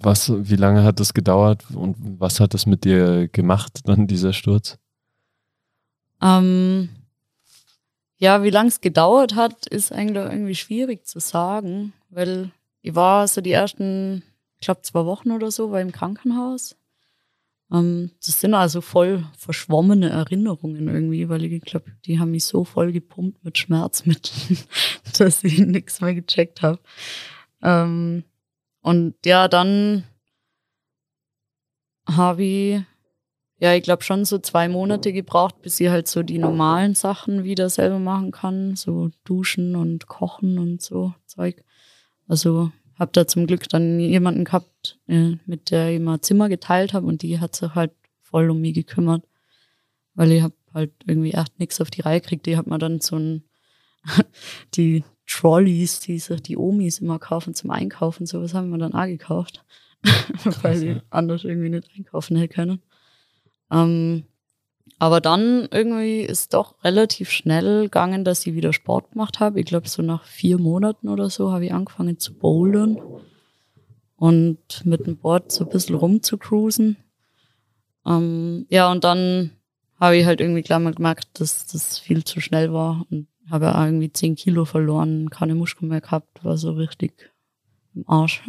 [0.02, 4.34] Was, wie lange hat das gedauert und was hat das mit dir gemacht, dann dieser
[4.34, 4.78] Sturz?
[6.22, 6.90] Ähm,
[8.18, 12.52] ja, wie lange es gedauert hat, ist eigentlich irgendwie schwierig zu sagen, weil
[12.82, 14.22] ich war so die ersten,
[14.60, 16.76] ich glaube, zwei Wochen oder so, war im Krankenhaus.
[17.72, 22.64] Ähm, das sind also voll verschwommene Erinnerungen irgendwie, weil ich glaube, die haben mich so
[22.64, 24.60] voll gepumpt mit Schmerzmitteln,
[25.18, 26.80] dass ich nichts mehr gecheckt habe.
[27.62, 28.24] Ähm,
[28.82, 30.04] und ja, dann
[32.08, 32.82] habe ich
[33.62, 37.44] ja, ich glaube schon so zwei Monate gebraucht, bis ich halt so die normalen Sachen
[37.44, 41.64] wieder selber machen kann, so duschen und kochen und so Zeug.
[42.28, 42.72] Also
[43.02, 47.08] habe da zum Glück dann jemanden gehabt, äh, mit der ich mal Zimmer geteilt habe
[47.08, 47.92] und die hat sich halt
[48.22, 49.26] voll um mich gekümmert,
[50.14, 52.46] weil ich habe halt irgendwie echt nichts auf die Reihe gekriegt.
[52.46, 53.44] Die hat mir dann so ein
[54.76, 59.08] die Trolleys, die sich die Omis immer kaufen zum Einkaufen, sowas haben wir dann auch
[59.08, 59.66] gekauft,
[60.62, 62.84] weil ich anders irgendwie nicht einkaufen hätte können.
[63.72, 64.26] Ähm,
[65.00, 69.60] aber dann irgendwie ist doch relativ schnell gegangen, dass ich wieder Sport gemacht habe.
[69.60, 73.00] Ich glaube, so nach vier Monaten oder so habe ich angefangen zu bouldern
[74.16, 76.98] und mit dem Board so ein bisschen rumzucruisen.
[78.06, 79.52] Ähm, ja, und dann
[80.00, 83.76] habe ich halt irgendwie gleich mal gemerkt, dass das viel zu schnell war und habe
[83.76, 87.32] auch irgendwie zehn Kilo verloren, keine Muskeln mehr gehabt, war so richtig
[87.94, 88.44] im Arsch.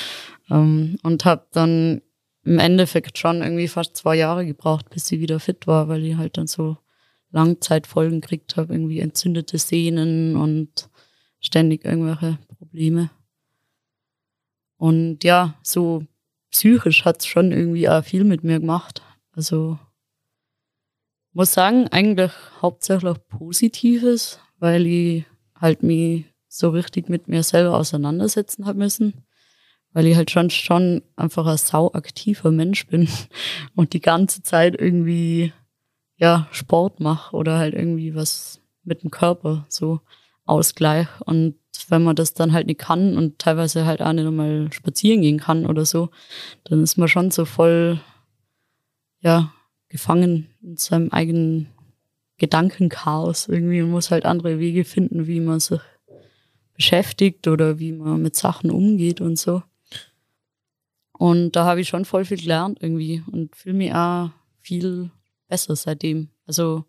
[0.50, 2.02] ähm, und habe dann
[2.44, 6.16] im Endeffekt schon irgendwie fast zwei Jahre gebraucht, bis sie wieder fit war, weil ich
[6.16, 6.78] halt dann so
[7.30, 10.88] Langzeitfolgen gekriegt habe, irgendwie entzündete Sehnen und
[11.40, 13.10] ständig irgendwelche Probleme.
[14.76, 16.04] Und ja, so
[16.50, 19.02] psychisch hat's schon irgendwie auch viel mit mir gemacht.
[19.32, 19.78] Also
[21.32, 22.32] muss sagen, eigentlich
[22.62, 25.24] hauptsächlich Positives, weil ich
[25.54, 29.27] halt mich so richtig mit mir selber auseinandersetzen habe müssen
[29.92, 33.08] weil ich halt schon, schon einfach ein sauaktiver Mensch bin
[33.74, 35.52] und die ganze Zeit irgendwie,
[36.16, 40.00] ja, Sport mache oder halt irgendwie was mit dem Körper, so
[40.44, 41.08] Ausgleich.
[41.20, 41.56] Und
[41.88, 45.38] wenn man das dann halt nicht kann und teilweise halt auch nicht einmal spazieren gehen
[45.38, 46.10] kann oder so,
[46.64, 48.00] dann ist man schon so voll,
[49.20, 49.52] ja,
[49.88, 51.68] gefangen in seinem eigenen
[52.38, 55.80] Gedankenchaos irgendwie und muss halt andere Wege finden, wie man sich
[56.74, 59.62] beschäftigt oder wie man mit Sachen umgeht und so.
[61.18, 65.10] Und da habe ich schon voll viel gelernt irgendwie und fühle mich auch viel
[65.48, 66.28] besser seitdem.
[66.46, 66.84] Also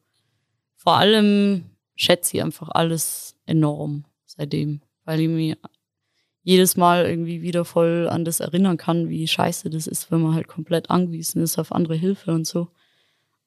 [0.76, 1.66] vor allem
[1.96, 5.58] schätze ich einfach alles enorm seitdem, weil ich mich
[6.44, 10.36] jedes Mal irgendwie wieder voll an das erinnern kann, wie scheiße das ist, wenn man
[10.36, 12.70] halt komplett angewiesen ist auf andere Hilfe und so.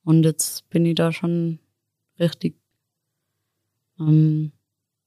[0.03, 1.61] Und jetzt bin ich da schon
[2.19, 2.57] richtig
[4.01, 4.51] ähm,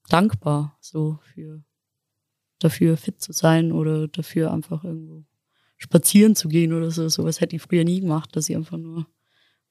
[0.08, 1.62] dankbar so für
[2.60, 5.26] dafür fit zu sein oder dafür einfach irgendwo
[5.76, 7.08] spazieren zu gehen oder so.
[7.08, 9.06] Sowas hätte ich früher nie gemacht, dass ich einfach nur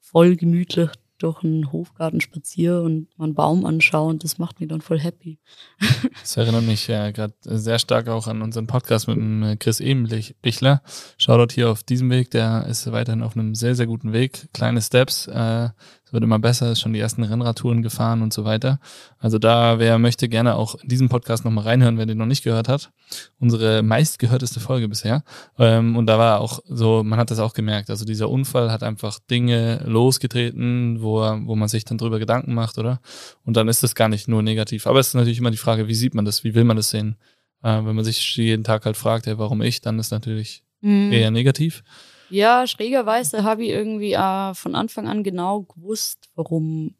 [0.00, 4.68] voll gemütlich durch einen Hofgarten spaziere und mal einen Baum anschaue und das macht mich
[4.68, 5.38] dann voll happy.
[6.20, 9.80] Das erinnert mich ja gerade sehr stark auch an unseren Podcast mit dem äh, Chris
[9.80, 10.82] Ebenbichler.
[11.18, 14.48] Schaut hier auf diesem Weg, der ist weiterhin auf einem sehr, sehr guten Weg.
[14.52, 15.70] Kleine Steps, äh,
[16.16, 18.80] wird immer besser, ist schon die ersten Rennradtouren gefahren und so weiter.
[19.18, 22.42] Also da, wer möchte, gerne auch in diesem Podcast nochmal reinhören, wer den noch nicht
[22.42, 22.90] gehört hat.
[23.38, 25.22] Unsere meistgehörteste Folge bisher.
[25.58, 27.90] Ähm, und da war auch so, man hat das auch gemerkt.
[27.90, 32.78] Also dieser Unfall hat einfach Dinge losgetreten, wo, wo man sich dann drüber Gedanken macht,
[32.78, 33.00] oder?
[33.44, 34.86] Und dann ist das gar nicht nur negativ.
[34.86, 36.44] Aber es ist natürlich immer die Frage, wie sieht man das?
[36.44, 37.16] Wie will man das sehen?
[37.62, 41.12] Äh, wenn man sich jeden Tag halt fragt, hey, warum ich, dann ist natürlich mhm.
[41.12, 41.82] eher negativ.
[42.28, 46.94] Ja, schrägerweise habe ich irgendwie äh, von Anfang an genau gewusst, warum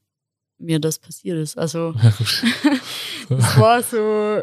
[0.59, 1.59] mir das passiert ist.
[1.59, 1.95] Also
[3.29, 4.43] es war so,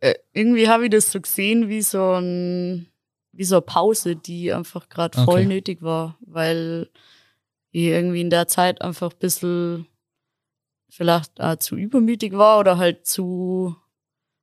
[0.00, 2.88] äh, irgendwie habe ich das so gesehen wie so ein,
[3.32, 5.46] wie so eine Pause, die einfach gerade voll okay.
[5.46, 6.90] nötig war, weil
[7.70, 9.86] ich irgendwie in der Zeit einfach ein bisschen
[10.88, 13.76] vielleicht auch zu übermütig war oder halt zu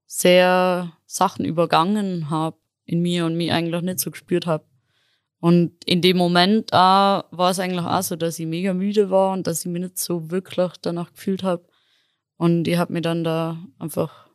[0.05, 4.63] sehr Sachen übergangen habe in mir und mich eigentlich nicht so gespürt habe.
[5.45, 9.31] Und in dem Moment äh, war es eigentlich auch so, dass ich mega müde war
[9.31, 11.63] und dass ich mich nicht so wirklich danach gefühlt habe.
[12.35, 14.27] Und ich habe mich dann da einfach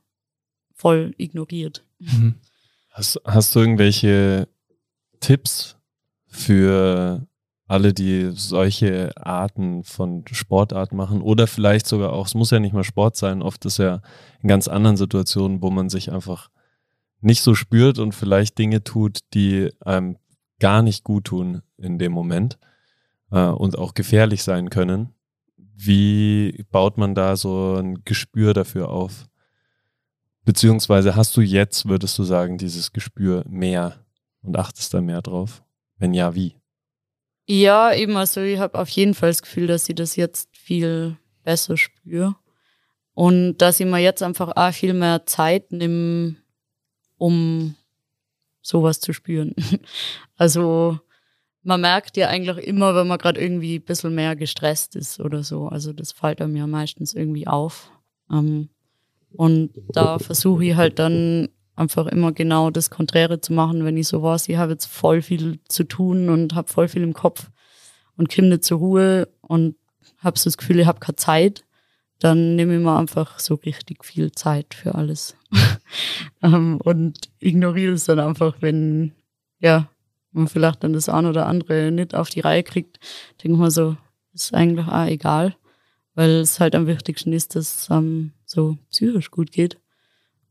[0.73, 1.85] voll ignoriert.
[1.99, 2.37] Mhm.
[2.91, 4.47] Hast, hast du irgendwelche
[5.19, 5.79] Tipps
[6.29, 7.27] für
[7.67, 12.73] alle, die solche Arten von Sportart machen oder vielleicht sogar auch, es muss ja nicht
[12.73, 14.01] mal Sport sein, oft ist ja
[14.43, 16.51] in ganz anderen Situationen, wo man sich einfach
[17.21, 20.17] nicht so spürt und vielleicht Dinge tut, die einem
[20.61, 22.59] gar nicht gut tun in dem Moment
[23.33, 25.15] äh, und auch gefährlich sein können.
[25.57, 29.27] Wie baut man da so ein Gespür dafür auf?
[30.45, 34.05] Beziehungsweise hast du jetzt, würdest du sagen, dieses Gespür mehr
[34.43, 35.63] und achtest da mehr drauf?
[35.97, 36.57] Wenn ja, wie?
[37.47, 41.17] Ja, eben, also ich habe auf jeden Fall das Gefühl, dass ich das jetzt viel
[41.43, 42.37] besser spüre.
[43.13, 46.37] Und dass ich mir jetzt einfach auch viel mehr Zeit nehme,
[47.19, 47.75] um
[48.63, 49.55] sowas zu spüren.
[50.37, 50.99] Also
[51.63, 55.43] man merkt ja eigentlich immer, wenn man gerade irgendwie ein bisschen mehr gestresst ist oder
[55.43, 55.69] so.
[55.69, 57.91] Also das fällt einem ja meistens irgendwie auf.
[58.33, 58.71] Ähm,
[59.33, 64.09] und da versuche ich halt dann einfach immer genau das Konträre zu machen, wenn ich
[64.09, 67.51] so was, ich habe jetzt voll viel zu tun und habe voll viel im Kopf
[68.17, 69.77] und komme nicht zur Ruhe und
[70.19, 71.65] habe so das Gefühl, ich habe keine Zeit
[72.21, 75.37] dann nehme ich mir einfach so richtig viel Zeit für alles.
[76.43, 79.13] ähm, und ignoriere es dann einfach, wenn,
[79.59, 79.91] ja,
[80.33, 83.01] man vielleicht dann das eine oder andere nicht auf die Reihe kriegt,
[83.43, 83.97] denke ich mir so,
[84.33, 85.57] ist eigentlich auch egal,
[86.15, 89.79] weil es halt am wichtigsten ist, dass es um, so psychisch gut geht.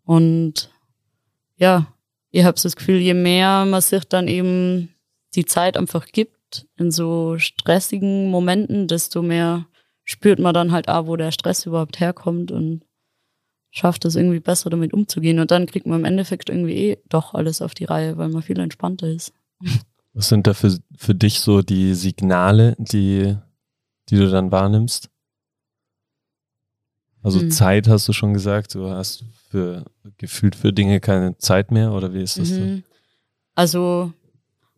[0.03, 0.72] Und
[1.55, 1.93] ja,
[2.32, 4.89] ich habe das Gefühl, je mehr man sich dann eben
[5.36, 9.67] die Zeit einfach gibt in so stressigen Momenten, desto mehr
[10.10, 12.82] spürt man dann halt auch, wo der Stress überhaupt herkommt und
[13.70, 15.38] schafft es irgendwie besser damit umzugehen.
[15.38, 18.41] Und dann kriegt man im Endeffekt irgendwie eh doch alles auf die Reihe, weil man
[18.41, 19.34] viel entspannter ist.
[20.14, 23.38] Was sind da für, für dich so die Signale, die,
[24.10, 25.12] die du dann wahrnimmst?
[27.22, 27.51] Also hm.
[27.51, 29.86] Zeit hast du schon gesagt, du hast für
[30.18, 32.49] gefühlt für Dinge keine Zeit mehr oder wie ist das?
[32.49, 32.84] Mhm.
[33.53, 34.12] Also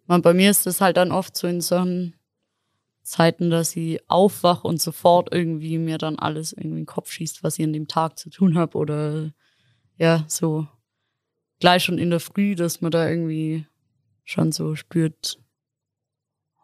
[0.07, 2.13] man, bei mir ist das halt dann oft so in so einem
[3.04, 7.43] Zeiten, dass ich aufwache und sofort irgendwie mir dann alles irgendwie in den Kopf schießt,
[7.43, 9.32] was ich an dem Tag zu tun habe oder
[9.97, 10.68] ja, so
[11.60, 13.66] gleich schon in der Früh, dass man da irgendwie
[14.24, 15.39] schon so spürt,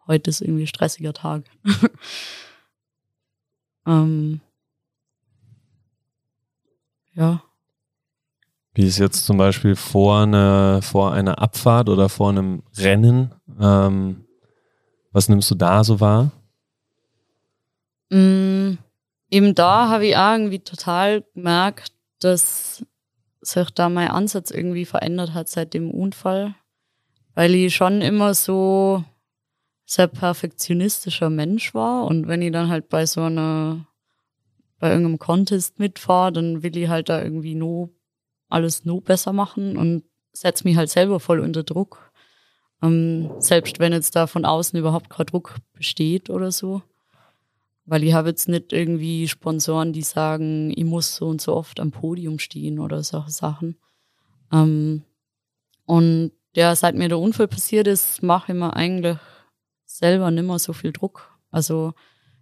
[0.06, 1.44] heute ist irgendwie ein stressiger Tag.
[3.86, 4.40] ähm,
[7.14, 7.42] ja.
[8.74, 13.34] Wie ist jetzt zum Beispiel vor einer, vor einer Abfahrt oder vor einem Rennen?
[13.60, 14.27] Ähm,
[15.12, 16.30] was nimmst du da so wahr?
[18.10, 18.78] Mm,
[19.30, 22.84] eben da habe ich auch irgendwie total gemerkt, dass
[23.40, 26.54] sich da mein Ansatz irgendwie verändert hat seit dem Unfall,
[27.34, 29.04] weil ich schon immer so
[29.86, 33.86] sehr perfektionistischer Mensch war und wenn ich dann halt bei so einer
[34.78, 37.90] bei irgendeinem Contest mitfahre, dann will ich halt da irgendwie nur
[38.48, 42.07] alles nur besser machen und setze mich halt selber voll unter Druck.
[42.82, 46.82] Ähm, selbst wenn jetzt da von außen überhaupt kein Druck besteht oder so.
[47.84, 51.80] Weil ich habe jetzt nicht irgendwie Sponsoren, die sagen, ich muss so und so oft
[51.80, 53.76] am Podium stehen oder solche Sachen.
[54.52, 55.02] Ähm,
[55.86, 59.16] und ja, seit mir der Unfall passiert ist, mache ich mir eigentlich
[59.84, 61.38] selber nicht mehr so viel Druck.
[61.50, 61.94] Also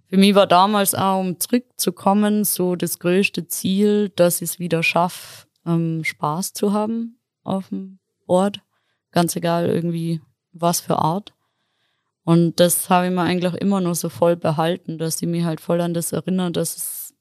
[0.08, 4.82] für mich war damals auch, um zurückzukommen, so das größte Ziel, dass ich es wieder
[4.82, 8.60] schaffe, ähm, Spaß zu haben auf dem Ort
[9.16, 10.20] ganz egal irgendwie
[10.52, 11.32] was für Art.
[12.22, 15.62] Und das habe ich mir eigentlich immer nur so voll behalten, dass ich mich halt
[15.62, 17.14] voll an das erinnere, dass es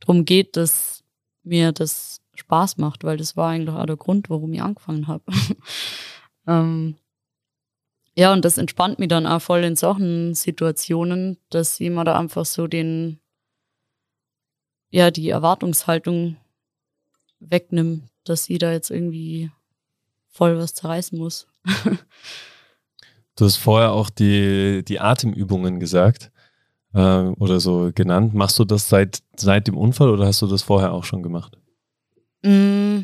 [0.00, 1.02] darum geht, dass
[1.42, 5.24] mir das Spaß macht, weil das war eigentlich auch der Grund, warum ich angefangen habe.
[6.46, 6.96] ähm,
[8.14, 12.18] ja, und das entspannt mich dann auch voll in solchen Situationen, dass ich mir da
[12.18, 13.18] einfach so den,
[14.90, 16.36] ja, die Erwartungshaltung
[17.38, 19.50] wegnimmt, dass sie da jetzt irgendwie
[20.30, 21.46] voll was zerreißen muss.
[23.36, 26.30] Du hast vorher auch die, die Atemübungen gesagt
[26.92, 27.00] äh,
[27.38, 28.34] oder so genannt.
[28.34, 31.56] Machst du das seit, seit dem Unfall oder hast du das vorher auch schon gemacht?
[32.42, 33.00] Mm.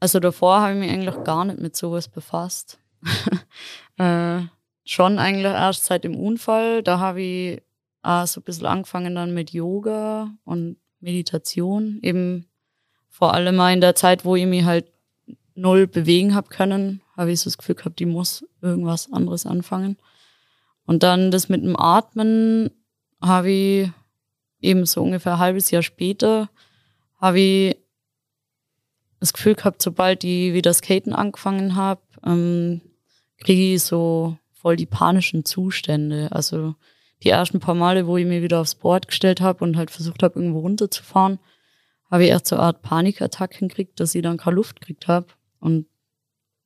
[0.00, 2.80] Also davor habe ich mich eigentlich gar nicht mit sowas befasst.
[3.98, 4.40] äh,
[4.84, 6.82] schon eigentlich erst seit dem Unfall.
[6.82, 7.62] Da habe ich
[8.02, 12.00] auch so ein bisschen angefangen dann mit Yoga und Meditation.
[12.02, 12.46] Eben
[13.08, 14.90] vor allem mal in der Zeit, wo ich mich halt
[15.54, 19.96] null bewegen habe können, habe ich so das Gefühl gehabt, ich muss irgendwas anderes anfangen.
[20.86, 22.70] Und dann das mit dem Atmen
[23.20, 23.90] habe ich
[24.60, 26.48] eben so ungefähr ein halbes Jahr später,
[27.20, 27.76] habe ich
[29.20, 32.80] das Gefühl gehabt, sobald ich wieder Skaten angefangen habe, ähm,
[33.38, 36.28] kriege ich so voll die panischen Zustände.
[36.32, 36.74] Also
[37.22, 40.22] die ersten paar Male, wo ich mir wieder aufs Board gestellt habe und halt versucht
[40.24, 41.38] habe, irgendwo runterzufahren,
[42.10, 45.26] habe ich erst so eine Art Panikattacken gekriegt, dass ich dann keine Luft gekriegt habe
[45.62, 45.86] und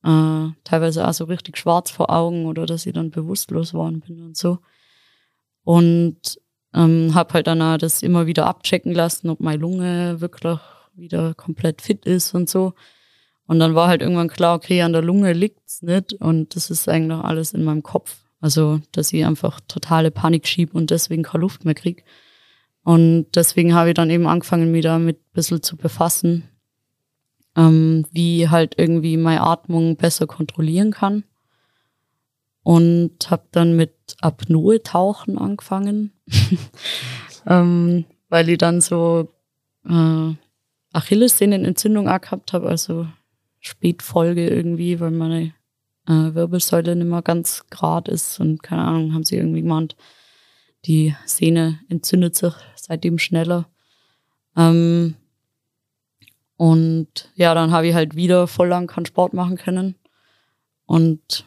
[0.03, 4.21] äh, teilweise auch so richtig schwarz vor Augen oder dass ich dann bewusstlos worden bin
[4.21, 4.59] und so.
[5.63, 6.39] Und
[6.73, 10.59] ähm, habe halt dann auch das immer wieder abchecken lassen, ob meine Lunge wirklich
[10.95, 12.73] wieder komplett fit ist und so.
[13.45, 16.89] Und dann war halt irgendwann klar, okay, an der Lunge liegt's nicht und das ist
[16.89, 18.17] eigentlich alles in meinem Kopf.
[18.39, 22.03] Also, dass ich einfach totale Panik schiebe und deswegen keine Luft mehr krieg.
[22.83, 26.43] Und deswegen habe ich dann eben angefangen, mich damit ein bisschen zu befassen
[27.57, 31.23] ähm, wie halt irgendwie meine Atmung besser kontrollieren kann.
[32.63, 36.11] Und habe dann mit Apnoe-Tauchen angefangen,
[37.47, 39.33] ähm, weil ich dann so
[39.87, 40.33] äh,
[40.91, 43.07] Achillessehnenentzündung auch gehabt habe, also
[43.61, 45.53] Spätfolge irgendwie, weil meine
[46.07, 49.95] äh, Wirbelsäule nicht mehr ganz gerade ist und keine Ahnung, haben sie irgendwie gemeint,
[50.85, 53.69] die Sehne entzündet sich seitdem schneller.
[54.57, 55.15] Ähm,
[56.57, 59.95] und ja, dann habe ich halt wieder voll lang keinen Sport machen können.
[60.85, 61.45] Und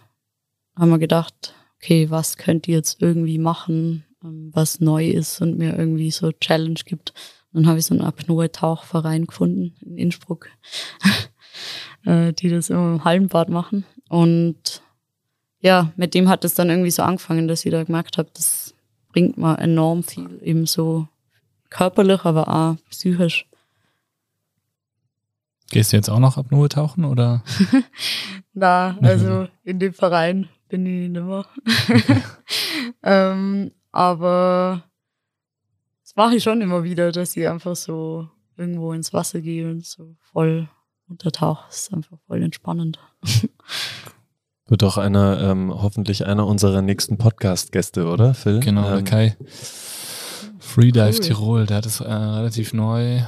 [0.76, 5.58] haben wir gedacht, okay, was könnt ihr jetzt irgendwie machen, ähm, was neu ist und
[5.58, 7.12] mir irgendwie so Challenge gibt.
[7.52, 10.48] Dann habe ich so einen Apnoe-Tauchverein gefunden in Innsbruck,
[12.04, 13.84] äh, die das immer im Hallenbad machen.
[14.08, 14.82] Und
[15.60, 18.74] ja, mit dem hat es dann irgendwie so angefangen, dass ich da gemerkt habe, das
[19.12, 21.08] bringt mir enorm viel, eben so
[21.68, 23.49] körperlich, aber auch psychisch.
[25.70, 27.42] Gehst du jetzt auch noch Apnoe tauchen oder?
[28.52, 31.46] Na, also in dem Verein bin ich nicht mehr.
[33.02, 34.84] ähm, aber
[36.02, 39.86] das mache ich schon immer wieder, dass ich einfach so irgendwo ins Wasser gehe und
[39.86, 40.68] so voll
[41.08, 41.64] untertauche.
[41.68, 42.98] Das ist einfach voll entspannend.
[44.66, 48.60] Wird doch einer, ähm, hoffentlich einer unserer nächsten Podcast-Gäste, oder, Phil?
[48.60, 49.36] Genau, ähm, der Kai.
[50.58, 51.20] Freedive Cool.
[51.20, 53.22] Tirol, der hat es äh, relativ neu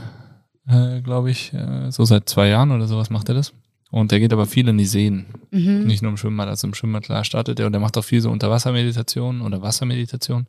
[0.69, 3.53] äh, glaube ich, äh, so seit zwei Jahren oder sowas macht er das.
[3.91, 5.85] Und der geht aber viel in die Seen, Mhm.
[5.85, 6.49] nicht nur im Schwimmbad.
[6.49, 10.47] Also im Schwimmbad, klar, startet er und der macht auch viel so Unterwassermeditation oder Wassermeditation.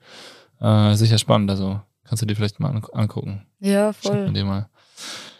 [0.61, 3.45] Äh, sicher spannend, also kannst du dir vielleicht mal an angucken.
[3.59, 4.33] Ja, Schickt man voll.
[4.33, 4.69] dir mal,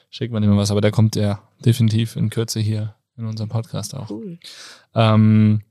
[0.10, 0.72] schickt man dir mal was.
[0.72, 4.10] Aber der kommt ja definitiv in Kürze hier in unserem Podcast auch.
[4.10, 4.38] Cool.
[4.96, 5.62] Ähm,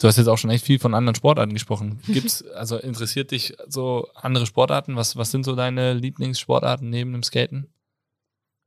[0.00, 1.98] du hast jetzt auch schon echt viel von anderen Sportarten gesprochen.
[2.06, 4.94] Gibt's, also interessiert dich so andere Sportarten?
[4.94, 7.66] Was, was sind so deine Lieblingssportarten neben dem Skaten?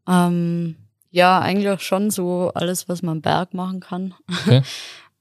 [0.08, 0.76] Ähm,
[1.12, 4.14] ja, eigentlich schon so alles, was man Berg machen kann.
[4.30, 4.62] Okay.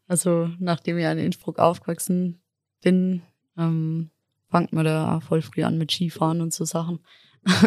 [0.06, 2.42] Also nachdem ich in Innsbruck aufgewachsen
[2.82, 3.22] bin,
[3.56, 4.10] ähm,
[4.50, 7.00] fängt man da auch voll früh an mit Skifahren und so Sachen.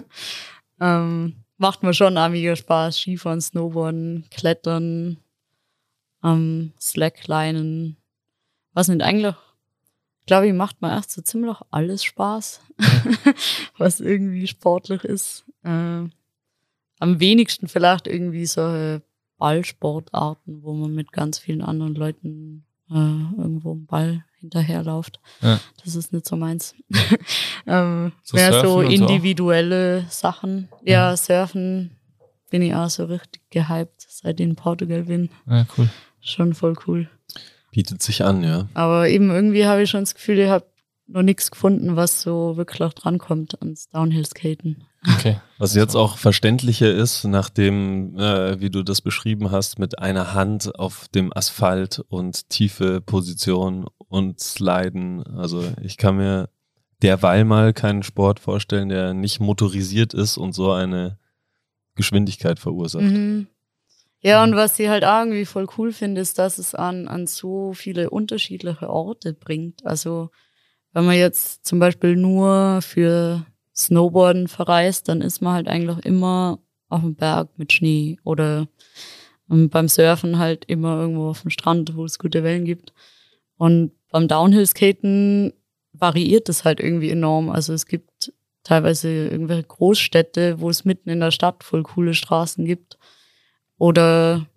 [0.80, 3.00] ähm, macht mir schon auch mega Spaß.
[3.00, 5.18] Skifahren, Snowboarden, Klettern,
[6.24, 7.98] ähm, Slacklinen.
[8.74, 9.36] Was nicht eigentlich,
[10.28, 12.62] glaube ich, macht mir erst so ziemlich alles Spaß,
[13.78, 15.46] was irgendwie sportlich ist.
[15.64, 16.04] Äh,
[17.00, 19.00] am wenigsten vielleicht irgendwie so
[19.38, 25.20] Ballsportarten, wo man mit ganz vielen anderen Leuten äh, irgendwo einen Ball hinterherläuft.
[25.42, 25.60] Ja.
[25.84, 26.76] Das ist nicht so meins.
[27.68, 30.70] ähm, So mehr so und so individuelle Sachen.
[30.84, 31.92] Ja, Surfen
[32.50, 35.30] bin ich auch so richtig gehypt, seit ich in Portugal bin.
[35.48, 35.90] Ja, cool.
[36.22, 37.10] Schon voll cool.
[37.72, 38.68] Bietet sich an, ja.
[38.74, 40.66] Aber eben irgendwie habe ich schon das Gefühl, ich habe
[41.08, 44.84] noch nichts gefunden, was so wirklich auch drankommt ans Downhill-Skaten.
[45.16, 45.40] Okay.
[45.58, 50.78] Was jetzt auch verständlicher ist, nachdem, äh, wie du das beschrieben hast, mit einer Hand
[50.78, 55.24] auf dem Asphalt und tiefe Position und Sliden.
[55.38, 56.50] Also ich kann mir
[57.02, 61.18] derweil mal keinen Sport vorstellen, der nicht motorisiert ist und so eine
[61.96, 63.04] Geschwindigkeit verursacht.
[63.04, 63.48] Mhm.
[64.20, 67.28] Ja, und was ich halt auch irgendwie voll cool finde, ist, dass es an, an
[67.28, 69.86] so viele unterschiedliche Orte bringt.
[69.86, 70.32] Also
[70.92, 73.46] wenn man jetzt zum Beispiel nur für
[73.78, 76.60] Snowboarden verreist, dann ist man halt eigentlich immer
[76.90, 78.68] auf dem Berg mit Schnee oder
[79.52, 82.94] ähm, beim Surfen halt immer irgendwo auf dem Strand, wo es gute Wellen gibt.
[83.58, 85.54] Und beim Downhill-Skaten
[85.94, 87.50] variiert es halt irgendwie enorm.
[87.50, 92.66] Also es gibt teilweise irgendwelche Großstädte, wo es mitten in der Stadt voll coole Straßen
[92.66, 92.98] gibt.
[93.78, 94.48] Oder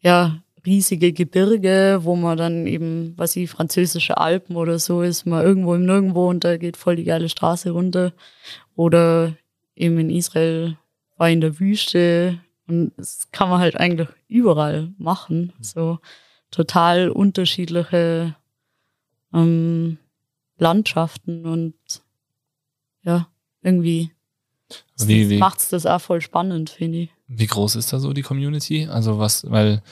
[0.00, 5.44] ja, riesige Gebirge, wo man dann eben, was ich, französische Alpen oder so ist, mal
[5.44, 8.12] irgendwo im Nirgendwo und da geht voll die geile Straße runter.
[8.74, 9.34] Oder
[9.76, 10.76] eben in Israel
[11.16, 15.52] war in der Wüste und das kann man halt eigentlich überall machen.
[15.60, 15.98] So
[16.50, 18.34] total unterschiedliche
[19.32, 19.98] ähm,
[20.58, 21.74] Landschaften und
[23.02, 23.28] ja,
[23.62, 24.10] irgendwie
[24.98, 27.10] Wie, wie, macht's das auch voll spannend, finde ich.
[27.26, 28.86] wie groß ist da so die Community?
[28.86, 29.82] Also was, weil,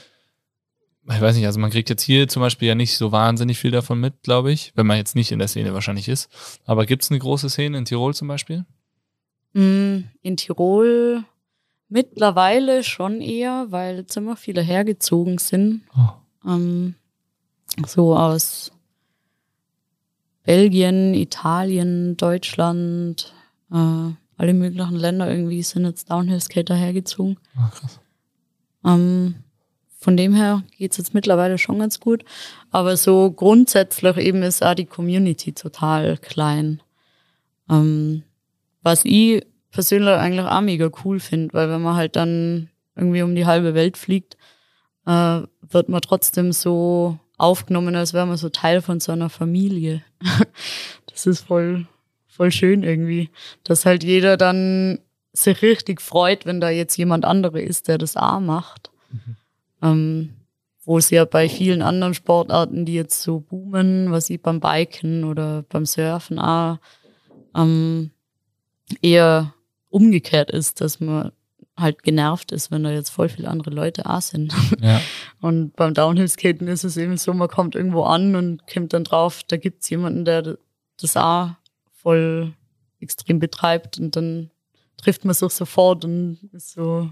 [1.09, 3.71] ich weiß nicht, also man kriegt jetzt hier zum Beispiel ja nicht so wahnsinnig viel
[3.71, 6.29] davon mit, glaube ich, wenn man jetzt nicht in der Szene wahrscheinlich ist.
[6.65, 8.65] Aber gibt es eine große Szene in Tirol zum Beispiel?
[9.53, 11.25] Mm, In Tirol
[11.89, 15.83] mittlerweile schon eher, weil jetzt immer viele hergezogen sind.
[15.97, 16.51] Oh.
[16.51, 16.95] Ähm,
[17.87, 18.73] so aus
[20.45, 23.35] Belgien, Italien, Deutschland,
[23.73, 27.39] äh, alle möglichen Länder irgendwie sind jetzt Downhill-Skater hergezogen.
[27.57, 28.01] Ah, krass.
[28.85, 29.37] Ähm,
[29.97, 32.25] von dem her geht's jetzt mittlerweile schon ganz gut.
[32.71, 36.83] Aber so grundsätzlich eben ist auch die Community total klein.
[37.71, 38.23] Ähm,
[38.83, 43.35] was ich persönlich eigentlich auch mega cool finde, weil wenn man halt dann irgendwie um
[43.35, 44.37] die halbe Welt fliegt,
[45.07, 50.03] äh, wird man trotzdem so aufgenommen, als wäre man so Teil von so einer Familie.
[51.07, 51.87] das ist voll,
[52.27, 53.31] voll schön irgendwie,
[53.65, 55.01] dass halt jeder dann
[55.33, 58.91] sich richtig freut, wenn da jetzt jemand andere ist, der das auch macht.
[59.83, 60.31] Ähm,
[60.85, 65.25] wo es ja bei vielen anderen Sportarten, die jetzt so boomen, was ich beim Biken
[65.25, 66.79] oder beim Surfen auch,
[67.57, 68.13] ähm,
[69.03, 69.53] eher
[69.91, 71.33] umgekehrt ist, dass man
[71.77, 74.55] halt genervt ist, wenn da jetzt voll viele andere Leute auch sind.
[74.81, 75.01] Ja.
[75.41, 79.43] Und beim Downhill-Skaten ist es eben so, man kommt irgendwo an und kommt dann drauf,
[79.47, 80.57] da gibt's jemanden, der
[80.99, 81.51] das auch
[81.93, 82.55] voll
[83.01, 84.51] extrem betreibt und dann
[84.97, 87.11] trifft man sich sofort und ist so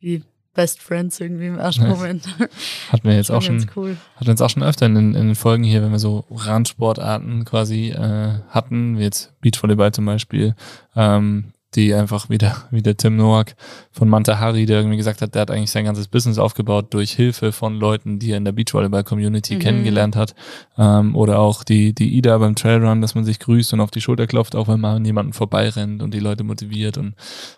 [0.00, 0.24] wie
[0.54, 1.96] Best Friends irgendwie im ersten Nice.
[1.98, 2.26] Moment.
[2.92, 3.96] Hatten wir jetzt auch schon, cool.
[4.16, 6.24] hatten wir jetzt auch schon öfter in, den- in den Folgen hier, wenn wir so
[6.30, 10.54] Randsportarten quasi äh, hatten, wie jetzt Beachvolleyball zum Beispiel,
[10.94, 13.54] ähm, die einfach wieder, wie der Tim Nowak
[13.90, 17.12] von Manta Hari, der irgendwie gesagt hat, der hat eigentlich sein ganzes Business aufgebaut durch
[17.12, 19.58] Hilfe von Leuten, die er in der Beachvolleyball-Community Mhm.
[19.60, 20.34] kennengelernt hat.
[20.76, 24.00] Ähm, oder auch die, die Ida beim Trailrun, dass man sich grüßt und auf die
[24.00, 27.14] Schulter klopft, auch wenn man an jemanden vorbeirennt und die Leute motiviert und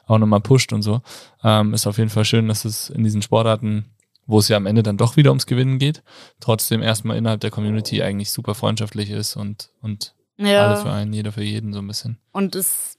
[0.06, 1.02] auch nochmal pusht und so.
[1.42, 3.86] Ähm, ist auf jeden Fall schön, dass es in diesen Sportarten
[4.26, 6.02] wo es ja am Ende dann doch wieder ums Gewinnen geht,
[6.40, 10.64] trotzdem erstmal innerhalb der Community eigentlich super freundschaftlich ist und, und Ja.
[10.64, 12.16] alle für einen, jeder für jeden so ein bisschen.
[12.32, 12.93] Und es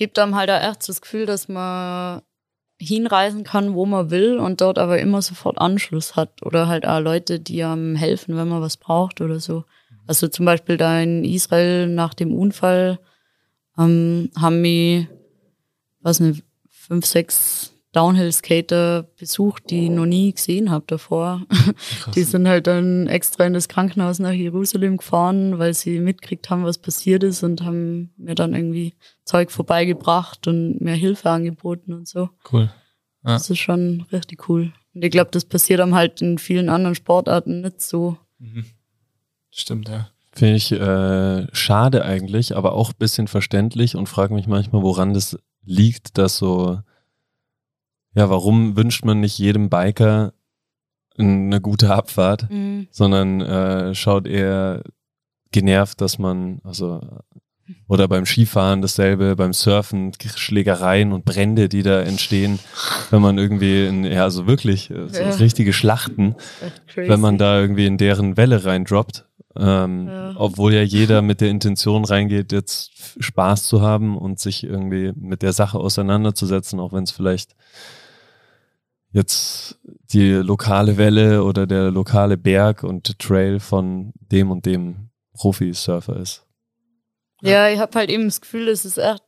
[0.00, 2.22] gibt einem halt auch echt das Gefühl, dass man
[2.80, 6.42] hinreisen kann, wo man will und dort aber immer sofort Anschluss hat.
[6.42, 9.64] Oder halt auch Leute, die einem helfen, wenn man was braucht oder so.
[10.06, 12.98] Also zum Beispiel da in Israel nach dem Unfall
[13.76, 15.06] ähm, haben mich,
[16.00, 21.42] was nicht, fünf, sechs Downhill-Skater besucht, die ich noch nie gesehen habe davor.
[22.00, 22.14] Krass.
[22.14, 26.64] Die sind halt dann extra in das Krankenhaus nach Jerusalem gefahren, weil sie mitgekriegt haben,
[26.64, 32.06] was passiert ist und haben mir dann irgendwie Zeug vorbeigebracht und mir Hilfe angeboten und
[32.06, 32.30] so.
[32.52, 32.70] Cool.
[33.24, 33.34] Ja.
[33.34, 34.72] Das ist schon richtig cool.
[34.94, 38.16] Und ich glaube, das passiert dann halt in vielen anderen Sportarten nicht so.
[38.38, 38.64] Mhm.
[39.50, 40.08] Stimmt, ja.
[40.32, 45.12] Finde ich äh, schade eigentlich, aber auch ein bisschen verständlich und frage mich manchmal, woran
[45.12, 46.78] das liegt, dass so,
[48.14, 50.32] ja, warum wünscht man nicht jedem Biker
[51.18, 52.46] eine gute Abfahrt,
[52.90, 54.82] sondern äh, schaut eher
[55.52, 57.00] genervt, dass man, also,
[57.88, 62.58] oder beim Skifahren dasselbe, beim Surfen, Schlägereien und Brände, die da entstehen,
[63.10, 65.30] wenn man irgendwie, in, ja, also wirklich, äh, so Ja.
[65.30, 66.36] richtige Schlachten
[66.96, 69.26] wenn man da irgendwie in deren Welle reindroppt.
[69.56, 70.32] Ähm, Ja.
[70.36, 72.92] Obwohl ja jeder mit der Intention reingeht, jetzt
[73.22, 77.56] Spaß zu haben und sich irgendwie mit der Sache auseinanderzusetzen, auch wenn es vielleicht
[79.12, 79.78] jetzt
[80.12, 86.46] die lokale Welle oder der lokale Berg und Trail von dem und dem Profi-Surfer ist.
[87.42, 89.22] Ja, ich habe halt eben das Gefühl, es ist echt,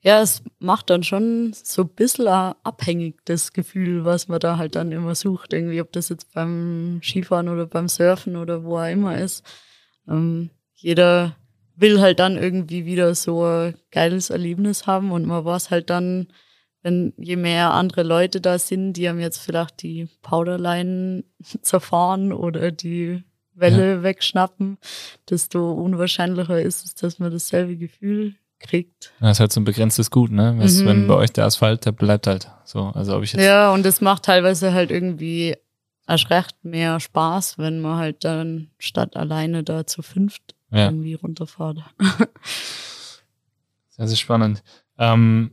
[0.00, 4.74] ja, es macht dann schon so ein bisschen abhängig, das Gefühl, was man da halt
[4.74, 5.54] dann immer sucht.
[5.54, 9.42] Irgendwie, ob das jetzt beim Skifahren oder beim Surfen oder wo er immer ist.
[10.06, 11.36] Ähm, jeder
[11.76, 16.28] will halt dann irgendwie wieder so ein geiles Erlebnis haben und man weiß halt dann,
[16.84, 21.24] wenn je mehr andere Leute da sind, die haben jetzt vielleicht die Powderline
[21.62, 23.24] zerfahren oder die
[23.54, 24.02] Welle ja.
[24.02, 24.78] wegschnappen,
[25.28, 29.12] desto unwahrscheinlicher ist es, dass man dasselbe Gefühl kriegt.
[29.20, 30.54] Das ist halt so ein begrenztes Gut, ne?
[30.58, 30.86] Was, mhm.
[30.86, 32.92] Wenn bei euch der Asphalt, der bleibt halt so.
[32.94, 35.56] Also ob ich jetzt ja, und es macht teilweise halt irgendwie
[36.06, 40.86] erschreckt mehr Spaß, wenn man halt dann statt alleine da zu fünft ja.
[40.86, 41.78] irgendwie runterfahrt.
[43.88, 44.62] sehr, sehr spannend.
[44.98, 45.52] Ähm,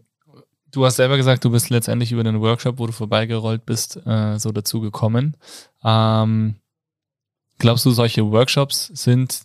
[0.72, 4.38] du hast selber gesagt, du bist letztendlich über den Workshop, wo du vorbeigerollt bist, äh,
[4.40, 5.38] so dazu gekommen.
[5.84, 6.56] Ähm,
[7.60, 9.44] glaubst du, solche Workshops sind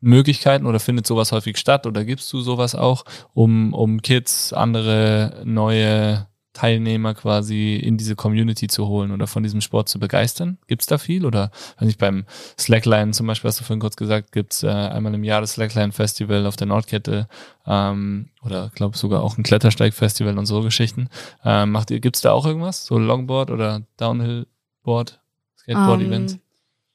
[0.00, 5.42] Möglichkeiten oder findet sowas häufig statt oder gibst du sowas auch, um, um Kids, andere
[5.44, 6.28] neue
[6.58, 10.58] Teilnehmer quasi in diese Community zu holen oder von diesem Sport zu begeistern?
[10.66, 11.24] Gibt es da viel?
[11.24, 12.24] Oder wenn ich beim
[12.58, 15.52] Slackline zum Beispiel, hast du vorhin kurz gesagt, gibt es äh, einmal im Jahr das
[15.52, 17.28] Slackline Festival auf der Nordkette
[17.64, 21.08] ähm, oder glaube sogar auch ein Klettersteig-Festival und so Geschichten.
[21.44, 22.84] Ähm, macht ihr, gibt es da auch irgendwas?
[22.84, 25.20] So Longboard oder Downhill-Board,
[25.58, 26.32] Skateboard-Events?
[26.32, 26.44] Um, ähm,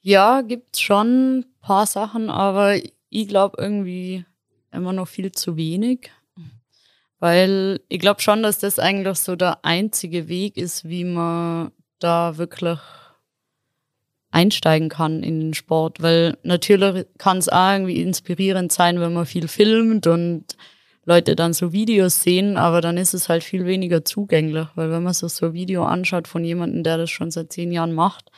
[0.01, 2.76] ja, gibt's schon ein paar Sachen, aber
[3.09, 4.26] ich glaube irgendwie
[4.74, 6.11] immer noch viel zu wenig.
[7.24, 12.38] Weil ich glaube schon, dass das eigentlich so der einzige Weg ist, wie man da
[12.38, 12.80] wirklich
[14.30, 16.01] einsteigen kann in den Sport.
[16.01, 20.57] Weil natürlich kann es auch irgendwie inspirierend sein, wenn man viel filmt und
[21.05, 24.67] Leute dann so Videos sehen, aber dann ist es halt viel weniger zugänglich.
[24.76, 27.71] Weil wenn man sich so ein Video anschaut von jemandem, der das schon seit zehn
[27.71, 28.32] Jahren macht,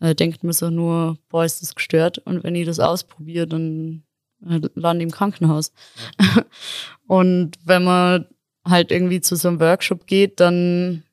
[0.00, 2.18] äh, denkt man sich nur, boah, ist das gestört.
[2.18, 4.02] Und wenn ich das ausprobiere, dann
[4.48, 5.72] äh, lande im Krankenhaus.
[7.06, 8.26] Und wenn man
[8.64, 11.04] halt irgendwie zu so einem Workshop geht, dann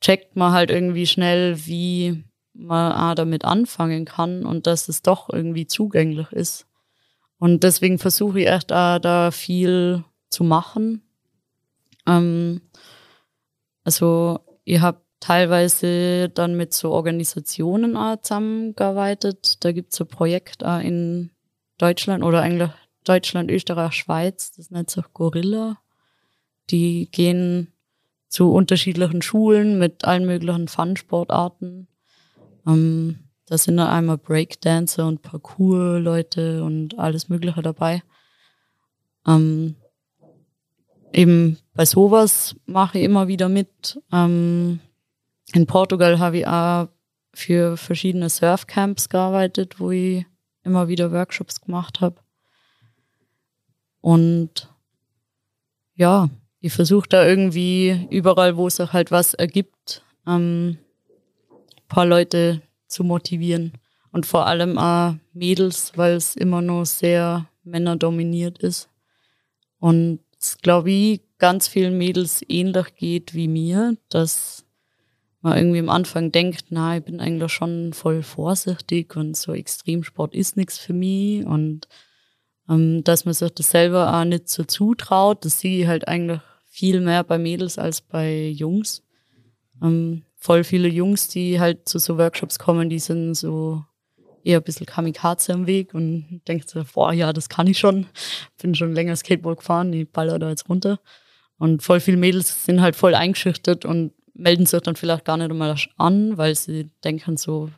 [0.00, 5.30] checkt man halt irgendwie schnell, wie man ah, damit anfangen kann und dass es doch
[5.30, 6.66] irgendwie zugänglich ist.
[7.38, 11.02] Und deswegen versuche ich echt auch da viel zu machen.
[12.06, 12.60] Ähm,
[13.84, 19.64] also ich habe teilweise dann mit so Organisationen auch zusammengearbeitet.
[19.64, 21.31] Da gibt es ein Projekt auch in
[21.82, 22.70] Deutschland oder eigentlich
[23.02, 25.78] Deutschland, Österreich, Schweiz, das nennt sich Gorilla.
[26.70, 27.72] Die gehen
[28.28, 31.88] zu unterschiedlichen Schulen mit allen möglichen Fun-Sportarten.
[32.68, 38.04] Ähm, da sind dann einmal Breakdancer und Parkour-Leute und alles Mögliche dabei.
[39.26, 39.74] Ähm,
[41.12, 44.00] eben bei sowas mache ich immer wieder mit.
[44.12, 44.78] Ähm,
[45.52, 46.88] in Portugal habe ich auch
[47.34, 50.24] für verschiedene Surfcamps gearbeitet, wo ich
[50.64, 52.16] immer wieder Workshops gemacht habe.
[54.00, 54.68] Und
[55.94, 56.28] ja,
[56.60, 60.78] ich versuche da irgendwie überall, wo es auch halt was ergibt, ähm,
[61.88, 63.72] paar Leute zu motivieren.
[64.12, 68.88] Und vor allem auch Mädels, weil es immer noch sehr männerdominiert ist.
[69.78, 74.64] Und es glaube ich ganz vielen Mädels ähnlich geht wie mir, dass
[75.42, 80.34] man irgendwie am Anfang denkt, na, ich bin eigentlich schon voll vorsichtig und so Extremsport
[80.34, 81.88] ist nichts für mich und
[82.68, 86.40] ähm, dass man sich das selber auch nicht so zutraut, das sehe ich halt eigentlich
[86.66, 89.02] viel mehr bei Mädels als bei Jungs.
[89.82, 93.84] Ähm, voll viele Jungs, die halt zu so Workshops kommen, die sind so
[94.44, 98.06] eher ein bisschen Kamikaze am Weg und denkt so, boah, ja, das kann ich schon.
[98.62, 101.00] Bin schon länger Skateboard gefahren, ich baller da jetzt runter.
[101.58, 105.50] Und voll viele Mädels sind halt voll eingeschüchtert und melden sich dann vielleicht gar nicht
[105.50, 107.70] einmal an, weil sie denken so,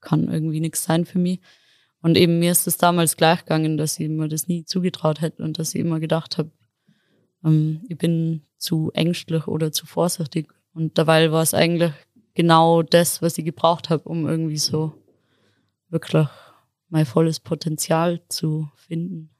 [0.00, 1.40] kann irgendwie nichts sein für mich.
[2.02, 5.42] Und eben mir ist es damals gleich gegangen, dass ich mir das nie zugetraut hätte
[5.42, 6.50] und dass ich immer gedacht habe,
[7.44, 10.52] ähm, ich bin zu ängstlich oder zu vorsichtig.
[10.72, 11.92] Und dabei war es eigentlich
[12.34, 14.92] genau das, was ich gebraucht habe, um irgendwie so
[15.88, 16.28] wirklich
[16.88, 19.30] mein volles Potenzial zu finden.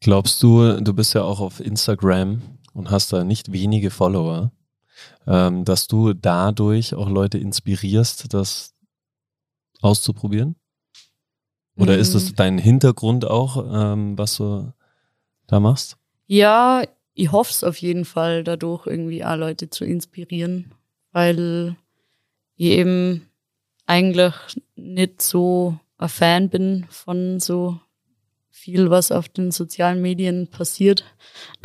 [0.00, 2.42] Glaubst du, du bist ja auch auf Instagram
[2.72, 4.52] und hast da nicht wenige Follower,
[5.26, 8.74] ähm, dass du dadurch auch Leute inspirierst, das
[9.80, 10.56] auszuprobieren?
[11.76, 12.00] Oder mhm.
[12.00, 14.72] ist es dein Hintergrund auch, ähm, was du
[15.46, 15.96] da machst?
[16.26, 16.84] Ja,
[17.14, 20.72] ich hoffe es auf jeden Fall, dadurch irgendwie auch Leute zu inspirieren,
[21.12, 21.76] weil
[22.56, 23.28] ich eben
[23.86, 24.34] eigentlich
[24.76, 27.78] nicht so ein Fan bin von so
[28.50, 31.04] viel, was auf den sozialen Medien passiert.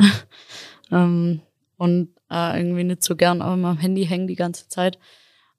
[0.90, 1.40] ähm,
[1.76, 4.98] und äh, irgendwie nicht so gern auf meinem Handy hängen die ganze Zeit.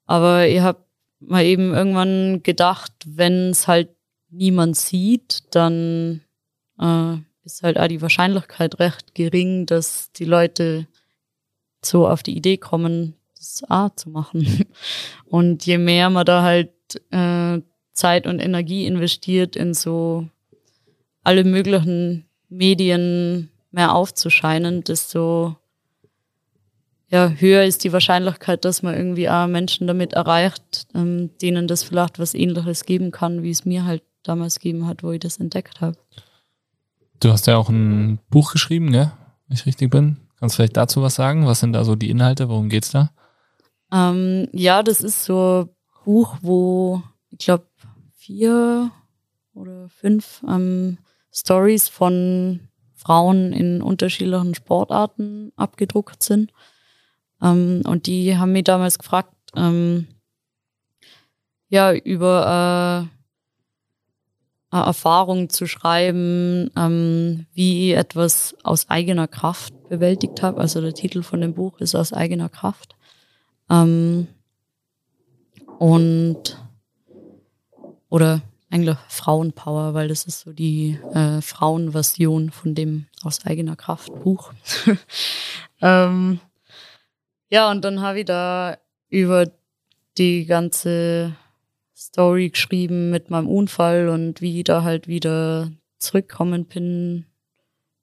[0.06, 0.84] Aber ich habe
[1.20, 3.90] mal eben irgendwann gedacht, wenn es halt
[4.30, 6.22] niemand sieht, dann
[6.78, 10.86] äh, ist halt auch die Wahrscheinlichkeit recht gering, dass die Leute
[11.82, 14.66] so auf die Idee kommen, das A zu machen.
[15.26, 16.72] Und je mehr man da halt
[17.10, 17.60] äh,
[17.92, 20.26] Zeit und Energie investiert in so
[21.22, 25.56] alle möglichen Medien mehr aufzuscheinen, desto
[27.10, 31.82] ja, höher ist die Wahrscheinlichkeit, dass man irgendwie auch Menschen damit erreicht, ähm, denen das
[31.82, 35.38] vielleicht was ähnliches geben kann, wie es mir halt damals gegeben hat, wo ich das
[35.38, 35.96] entdeckt habe.
[37.18, 39.10] Du hast ja auch ein Buch geschrieben, gell?
[39.48, 40.18] Wenn ich richtig bin.
[40.38, 41.46] Kannst du vielleicht dazu was sagen?
[41.46, 42.48] Was sind da so die Inhalte?
[42.48, 43.10] Worum geht's da?
[43.92, 47.66] Ähm, ja, das ist so ein Buch, wo ich glaube
[48.16, 48.90] vier
[49.52, 50.98] oder fünf ähm,
[51.32, 52.60] Stories von
[53.00, 56.52] Frauen in unterschiedlichen Sportarten abgedruckt sind.
[57.42, 60.06] Ähm, und die haben mich damals gefragt, ähm,
[61.70, 70.42] ja, über äh, eine Erfahrung zu schreiben, ähm, wie ich etwas aus eigener Kraft bewältigt
[70.42, 70.60] habe.
[70.60, 72.96] Also der Titel von dem Buch ist aus eigener Kraft.
[73.70, 74.28] Ähm,
[75.78, 76.58] und
[78.10, 84.12] oder eigentlich Frauenpower, weil das ist so die äh, Frauenversion von dem aus eigener Kraft
[84.22, 84.52] Buch.
[85.82, 86.40] ähm,
[87.50, 88.78] ja, und dann habe ich da
[89.08, 89.50] über
[90.18, 91.34] die ganze
[91.96, 97.26] Story geschrieben mit meinem Unfall und wie ich da halt wieder zurückkommen bin,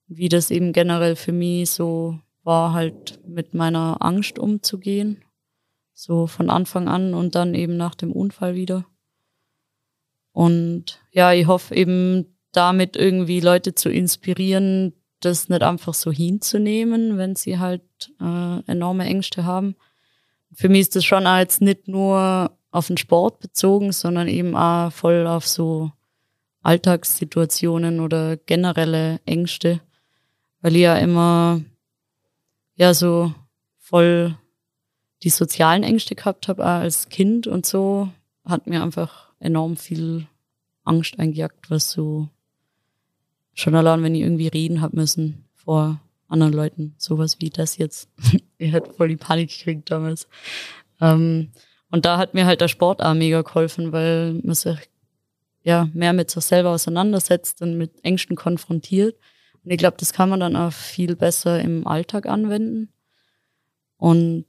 [0.08, 5.24] wie das eben generell für mich so war, halt mit meiner Angst umzugehen.
[5.94, 8.86] So von Anfang an und dann eben nach dem Unfall wieder.
[10.38, 17.18] Und ja, ich hoffe eben damit irgendwie Leute zu inspirieren, das nicht einfach so hinzunehmen,
[17.18, 17.82] wenn sie halt
[18.22, 19.76] äh, enorme Ängste haben.
[20.54, 24.56] Für mich ist das schon auch jetzt nicht nur auf den Sport bezogen, sondern eben
[24.56, 25.92] auch voll auf so
[26.62, 29.82] Alltagssituationen oder generelle Ängste,
[30.62, 31.62] weil ich ja immer
[32.76, 33.34] ja so
[33.80, 34.38] voll
[35.24, 38.10] die sozialen Ängste gehabt habe, als Kind und so
[38.46, 40.28] hat mir einfach enorm viel
[40.84, 42.30] Angst eingejagt, was so
[43.54, 48.10] schon allein, wenn ich irgendwie reden hab müssen vor anderen Leuten, sowas wie das jetzt.
[48.58, 50.28] ich hätte voll die Panik gekriegt damals.
[51.02, 51.52] Ähm,
[51.90, 54.78] und da hat mir halt der Sport auch mega geholfen, weil man sich
[55.64, 59.18] ja mehr mit sich selber auseinandersetzt und mit Ängsten konfrontiert.
[59.64, 62.90] Und ich glaube, das kann man dann auch viel besser im Alltag anwenden.
[63.98, 64.46] Und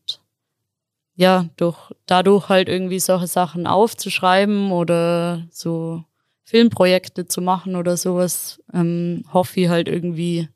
[1.18, 1.76] ja, durch,
[2.06, 6.04] dadurch halt irgendwie solche Sachen aufzuschreiben oder so
[6.44, 10.48] Filmprojekte zu machen oder sowas, ähm, hoffe ich halt irgendwie,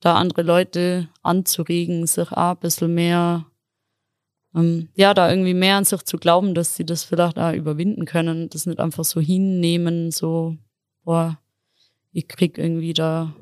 [0.00, 3.44] da andere Leute anzuregen, sich auch ein bisschen mehr,
[4.54, 8.06] ähm, ja, da irgendwie mehr an sich zu glauben, dass sie das vielleicht auch überwinden
[8.06, 10.56] können, das nicht einfach so hinnehmen, so,
[11.04, 11.38] boah,
[12.12, 13.34] ich krieg irgendwie da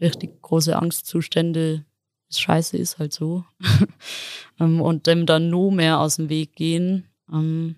[0.00, 1.84] richtig große Angstzustände,
[2.40, 3.44] Scheiße ist halt so.
[4.60, 7.08] ähm, und dem dann nur mehr aus dem Weg gehen.
[7.32, 7.76] Ähm,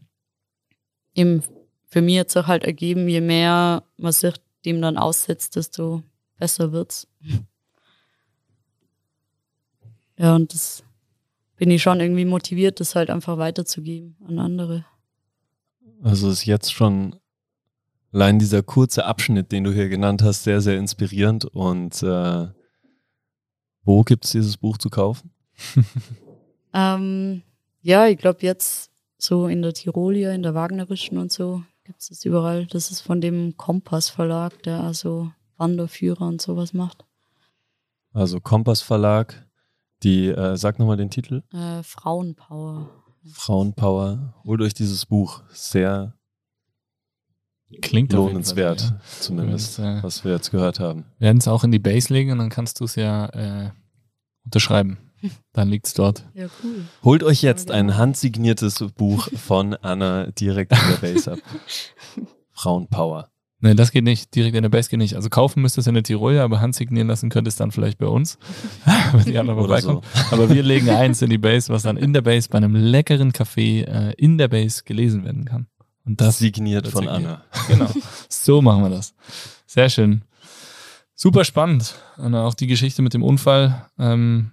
[1.88, 4.34] für mich hat sich halt ergeben, je mehr man sich
[4.64, 6.02] dem dann aussetzt, desto
[6.38, 7.08] besser wird's.
[10.18, 10.82] ja, und das
[11.56, 14.84] bin ich schon irgendwie motiviert, das halt einfach weiterzugeben an andere.
[16.02, 17.16] Also ist jetzt schon
[18.12, 22.48] allein dieser kurze Abschnitt, den du hier genannt hast, sehr, sehr inspirierend und äh,
[23.86, 25.30] wo gibt es dieses Buch zu kaufen?
[26.74, 27.42] ähm,
[27.80, 32.08] ja, ich glaube jetzt so in der Tirolia, in der Wagnerischen und so gibt es
[32.08, 32.66] das überall.
[32.66, 37.04] Das ist von dem Kompass Verlag, der also Wanderführer und sowas macht.
[38.12, 39.46] Also Kompass Verlag,
[40.02, 41.42] die, äh, sag nochmal den Titel.
[41.52, 42.90] Äh, Frauenpower.
[43.32, 44.34] Frauenpower.
[44.44, 45.42] Holt euch dieses Buch.
[45.52, 46.14] Sehr
[47.82, 49.20] Klingt lohnenswert, Fall, ja.
[49.20, 51.05] zumindest, äh, was wir jetzt gehört haben.
[51.18, 53.70] Wir werden es auch in die Base legen und dann kannst du es ja äh,
[54.44, 54.98] unterschreiben.
[55.52, 56.26] Dann liegt es dort.
[56.34, 56.84] Ja, cool.
[57.02, 61.38] Holt euch jetzt ein handsigniertes Buch von Anna direkt in der Base ab.
[62.52, 63.30] Frauenpower.
[63.60, 64.34] Nein, das geht nicht.
[64.34, 65.16] Direkt in der Base geht nicht.
[65.16, 67.72] Also kaufen müsst ihr es in der Tirol, aber handsignieren lassen könnt ihr es dann
[67.72, 68.38] vielleicht bei uns,
[69.12, 70.02] wenn die anderen vorbeikommen.
[70.02, 70.34] So.
[70.34, 73.32] Aber wir legen eins in die Base, was dann in der Base bei einem leckeren
[73.32, 75.66] Kaffee äh, in der Base gelesen werden kann.
[76.06, 77.24] Und das signiert von signiert.
[77.24, 77.44] Anna.
[77.68, 77.90] Genau.
[78.28, 79.14] So machen wir das.
[79.66, 80.22] Sehr schön.
[81.14, 81.96] Super spannend.
[82.16, 84.52] Und auch die Geschichte mit dem Unfall, ähm,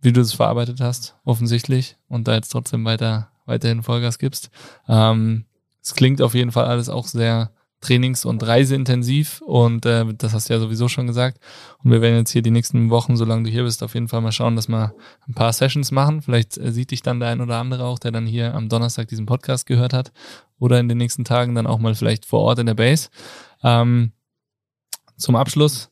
[0.00, 1.96] wie du das verarbeitet hast, offensichtlich.
[2.08, 4.50] Und da jetzt trotzdem weiter, weiterhin Vollgas gibst.
[4.88, 5.44] Ähm,
[5.82, 7.50] es klingt auf jeden Fall alles auch sehr
[7.80, 11.38] trainings- und reiseintensiv und äh, das hast du ja sowieso schon gesagt.
[11.82, 14.20] Und wir werden jetzt hier die nächsten Wochen, solange du hier bist, auf jeden Fall
[14.20, 14.94] mal schauen, dass wir
[15.28, 16.22] ein paar Sessions machen.
[16.22, 19.06] Vielleicht äh, sieht dich dann der ein oder andere auch, der dann hier am Donnerstag
[19.08, 20.12] diesen Podcast gehört hat
[20.58, 23.08] oder in den nächsten Tagen dann auch mal vielleicht vor Ort in der Base.
[23.62, 24.12] Ähm,
[25.16, 25.90] zum Abschluss,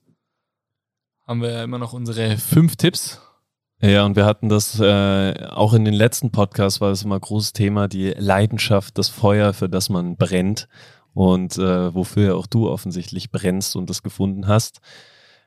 [1.26, 3.20] haben wir immer noch unsere fünf Tipps.
[3.80, 7.20] Ja, und wir hatten das äh, auch in den letzten Podcasts, war das immer ein
[7.20, 10.68] großes Thema, die Leidenschaft, das Feuer, für das man brennt
[11.12, 14.80] und äh, wofür ja auch du offensichtlich brennst und das gefunden hast.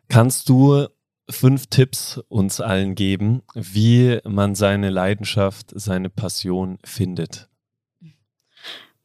[0.10, 0.88] Kannst du
[1.30, 7.49] fünf Tipps uns allen geben, wie man seine Leidenschaft, seine Passion findet?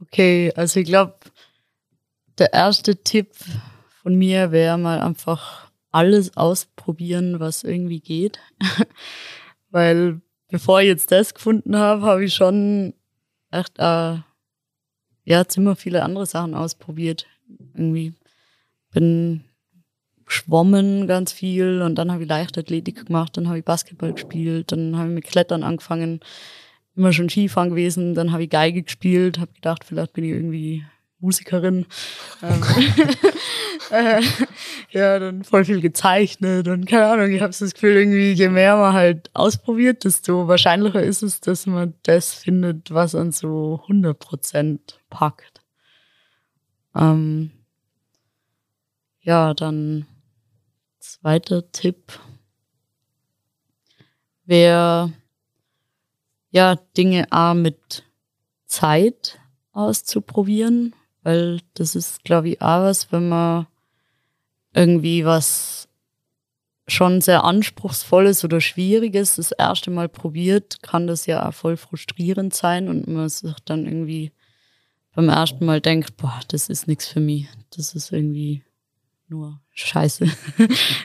[0.06, 1.14] Okay, also ich glaube,
[2.38, 3.30] der erste Tipp
[4.02, 8.40] von mir wäre mal einfach alles ausprobieren, was irgendwie geht.
[9.70, 12.94] Weil bevor ich jetzt das gefunden habe, habe ich schon
[13.50, 14.18] echt äh,
[15.24, 17.26] ja ziemlich viele andere Sachen ausprobiert.
[17.74, 18.14] Irgendwie
[18.92, 19.44] bin
[20.26, 24.96] geschwommen ganz viel und dann habe ich Leichtathletik gemacht, dann habe ich Basketball gespielt, dann
[24.96, 26.20] habe ich mit Klettern angefangen,
[26.96, 30.84] immer schon Skifahren gewesen, dann habe ich Geige gespielt, habe gedacht, vielleicht bin ich irgendwie
[31.18, 31.86] Musikerin.
[32.42, 32.62] Ähm,
[33.90, 34.22] äh,
[34.90, 38.76] ja, dann voll viel gezeichnet und keine Ahnung, ich habe das Gefühl, irgendwie, je mehr
[38.76, 44.78] man halt ausprobiert, desto wahrscheinlicher ist es, dass man das findet, was an so 100%
[45.10, 45.62] packt.
[46.94, 47.50] Ähm,
[49.20, 50.06] ja, dann
[51.00, 52.18] zweiter Tipp
[54.44, 55.12] wäre,
[56.54, 58.04] ja, Dinge A mit
[58.66, 59.38] Zeit
[59.72, 60.94] auszuprobieren
[61.24, 63.66] weil das ist, glaube ich, auch was, wenn man
[64.74, 65.88] irgendwie was
[66.86, 72.54] schon sehr anspruchsvolles oder schwieriges das erste Mal probiert, kann das ja auch voll frustrierend
[72.54, 74.32] sein und man sich dann irgendwie
[75.14, 77.48] beim ersten Mal denkt, boah, das ist nichts für mich.
[77.74, 78.62] Das ist irgendwie
[79.28, 80.26] nur Scheiße.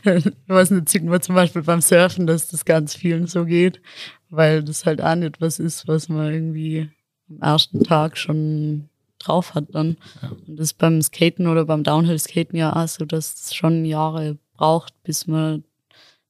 [0.48, 3.82] was nicht, sieht man zum Beispiel beim Surfen, dass das ganz vielen so geht,
[4.30, 6.90] weil das halt auch nicht was ist, was man irgendwie
[7.30, 8.90] am ersten Tag schon
[9.20, 9.98] drauf hat dann.
[10.22, 10.30] Ja.
[10.48, 14.94] Und das beim Skaten oder beim Downhill-Skaten ja auch so, dass es schon Jahre braucht,
[15.04, 15.64] bis man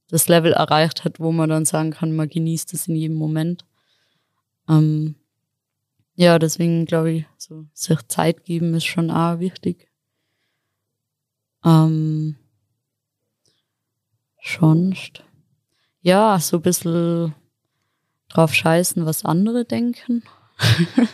[0.09, 3.65] das Level erreicht hat, wo man dann sagen kann, man genießt es in jedem Moment.
[4.67, 5.15] Ähm,
[6.15, 9.87] ja, deswegen glaube ich, so sich Zeit geben ist schon auch wichtig.
[11.63, 12.37] Ähm,
[14.43, 15.23] sonst,
[16.01, 17.35] ja, so ein bisschen
[18.29, 20.23] drauf scheißen, was andere denken.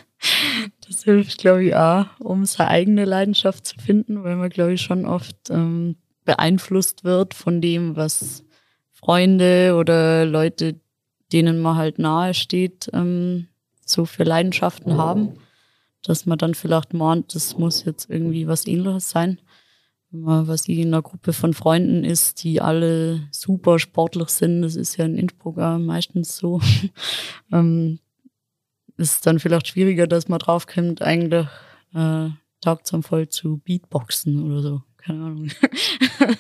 [0.88, 4.82] Das hilft, glaube ich, auch, um seine eigene Leidenschaft zu finden, weil man, glaube ich,
[4.82, 8.44] schon oft ähm, beeinflusst wird von dem, was
[8.92, 10.80] Freunde oder Leute,
[11.32, 13.48] denen man halt nahe steht, ähm,
[13.86, 15.38] so für Leidenschaften haben.
[16.04, 19.40] Dass man dann vielleicht meint, das muss jetzt irgendwie was ähnliches sein.
[20.16, 24.98] Man, was in einer Gruppe von Freunden ist, die alle super sportlich sind, das ist
[24.98, 26.62] ja in Innsbruck auch meistens so,
[27.52, 28.00] ähm,
[28.98, 31.48] ist dann vielleicht schwieriger, dass man draufkommt, eigentlich
[31.94, 32.30] äh,
[32.62, 34.82] taugt voll zu Beatboxen oder so.
[34.98, 35.52] Keine Ahnung.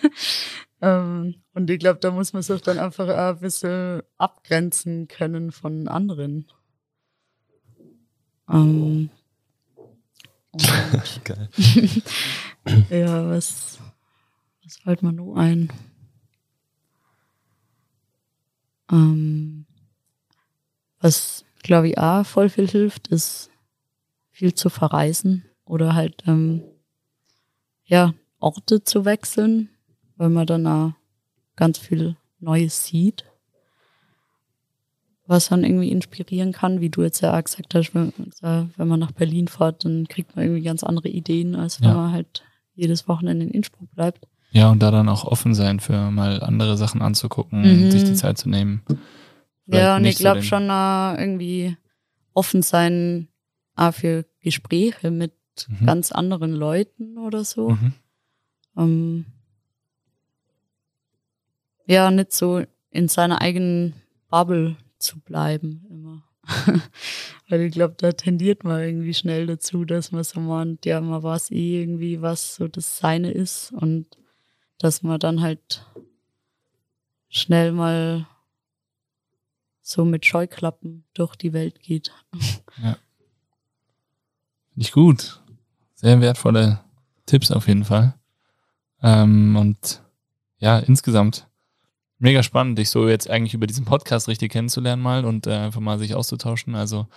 [0.82, 5.88] ähm, und ich glaube, da muss man sich dann einfach ein bisschen abgrenzen können von
[5.88, 6.48] anderen.
[8.50, 9.10] Ähm,
[11.24, 11.50] Geil.
[12.90, 13.80] ja, was,
[14.64, 15.72] was fällt mir nur ein?
[18.92, 19.66] Ähm,
[21.00, 23.50] was glaube ich, auch voll viel hilft, ist
[24.30, 26.64] viel zu verreisen oder halt, ähm,
[27.86, 29.70] ja, Orte zu wechseln,
[30.16, 30.94] weil man dann auch
[31.56, 33.26] ganz viel Neues sieht,
[35.28, 39.00] was dann irgendwie inspirieren kann, wie du jetzt ja auch gesagt hast, wenn, wenn man
[39.00, 41.96] nach Berlin fährt, dann kriegt man irgendwie ganz andere Ideen, als wenn ja.
[41.96, 42.44] man halt
[42.76, 44.28] jedes Wochenende in Innsbruck bleibt.
[44.52, 47.92] Ja, und da dann auch offen sein für mal andere Sachen anzugucken, mhm.
[47.92, 48.84] sich die Zeit zu nehmen.
[49.66, 51.76] Ja, und ich glaube schon uh, irgendwie
[52.34, 53.28] offen sein
[53.80, 55.34] uh, für Gespräche mit
[55.68, 55.86] mhm.
[55.86, 57.72] ganz anderen Leuten oder so.
[57.72, 57.94] Mhm.
[58.78, 59.26] Ähm,
[61.88, 63.94] ja, nicht so in seiner eigenen
[64.30, 66.24] Bubble zu bleiben immer.
[67.50, 71.24] Weil ich glaube, da tendiert man irgendwie schnell dazu, dass man so meint, ja, man
[71.24, 74.06] weiß eh irgendwie, was so das Seine ist und
[74.78, 75.86] dass man dann halt
[77.30, 78.28] schnell mal
[79.82, 82.12] so mit Scheuklappen durch die Welt geht.
[82.84, 82.98] Ja.
[84.74, 85.42] Nicht gut.
[85.94, 86.82] Sehr wertvolle
[87.26, 88.16] Tipps auf jeden Fall.
[89.02, 90.04] Ähm, und
[90.58, 91.48] ja, insgesamt
[92.20, 95.82] mega spannend, dich so jetzt eigentlich über diesen Podcast richtig kennenzulernen mal und äh, einfach
[95.82, 96.76] mal sich auszutauschen.
[96.76, 97.08] Also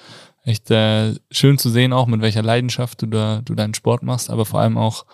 [0.44, 4.30] echt äh, schön zu sehen auch, mit welcher Leidenschaft du da du deinen Sport machst,
[4.30, 5.06] aber vor allem auch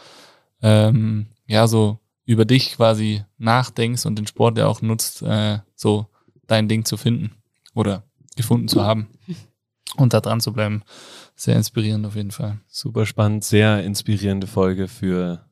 [0.63, 6.07] ähm, ja so über dich quasi nachdenkst und den Sport ja auch nutzt, äh, so
[6.47, 7.33] dein Ding zu finden
[7.75, 8.05] oder
[8.37, 9.09] gefunden zu haben
[9.97, 10.83] und da dran zu bleiben.
[11.37, 12.61] Sehr inspirierend auf jeden Fall.
[12.69, 15.45] Super spannend, sehr inspirierende Folge für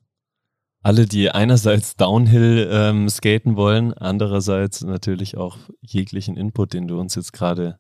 [0.83, 7.15] alle, die einerseits Downhill ähm, skaten wollen, andererseits natürlich auch jeglichen Input, den du uns
[7.15, 7.79] jetzt gerade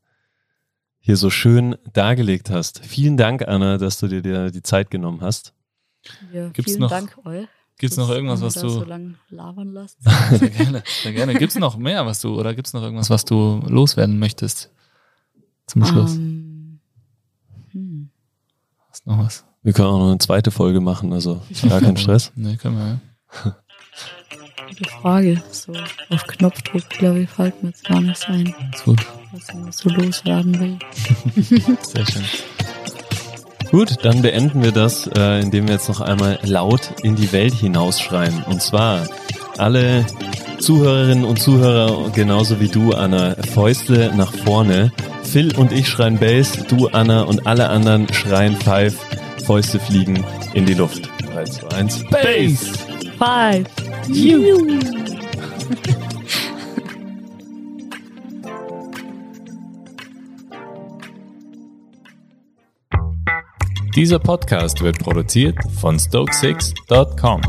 [1.01, 2.85] hier so schön dargelegt hast.
[2.85, 5.53] Vielen Dank, Anna, dass du dir die Zeit genommen hast.
[6.33, 7.49] Ja, Gibt's vielen noch- Dank euch.
[7.79, 8.69] Gibt's noch dass irgendwas, was du.
[8.69, 9.99] so lange labern lasst.
[10.31, 11.35] Sehr gerne, sehr gerne.
[11.35, 14.71] Gibt's noch mehr, was du, oder gibt's noch irgendwas, was du loswerden möchtest?
[15.67, 16.15] Zum Schluss.
[16.15, 16.79] Ähm,
[17.71, 18.11] hm.
[18.89, 19.45] Hast noch was?
[19.63, 22.33] Wir können auch noch eine zweite Folge machen, also gar kein Stress.
[22.35, 23.01] Nee, können wir,
[23.45, 23.55] ja.
[24.69, 25.43] Gute Frage.
[25.51, 25.73] So
[26.11, 29.01] auf Knopfdruck, glaube ich, fällt mir jetzt gar nichts ein, Ist gut.
[29.33, 30.79] was ich noch so loswerden will.
[31.83, 32.25] Sehr schön.
[33.71, 37.55] Gut, dann beenden wir das, äh, indem wir jetzt noch einmal laut in die Welt
[37.55, 38.43] hinausschreien.
[38.45, 39.07] Und zwar
[39.57, 40.05] alle
[40.59, 44.93] Zuhörerinnen und Zuhörer, genauso wie du, Anna, Fäuste nach vorne.
[45.23, 48.97] Phil und ich schreien Bass, du, Anna und alle anderen schreien Five.
[49.45, 50.25] Fäuste fliegen
[50.55, 51.09] in die Luft.
[51.33, 52.05] 3, 2, 1.
[52.11, 52.73] Bass!
[53.19, 53.67] Five.
[63.95, 67.43] Dieser Podcast wird produziert von Stokesix.com.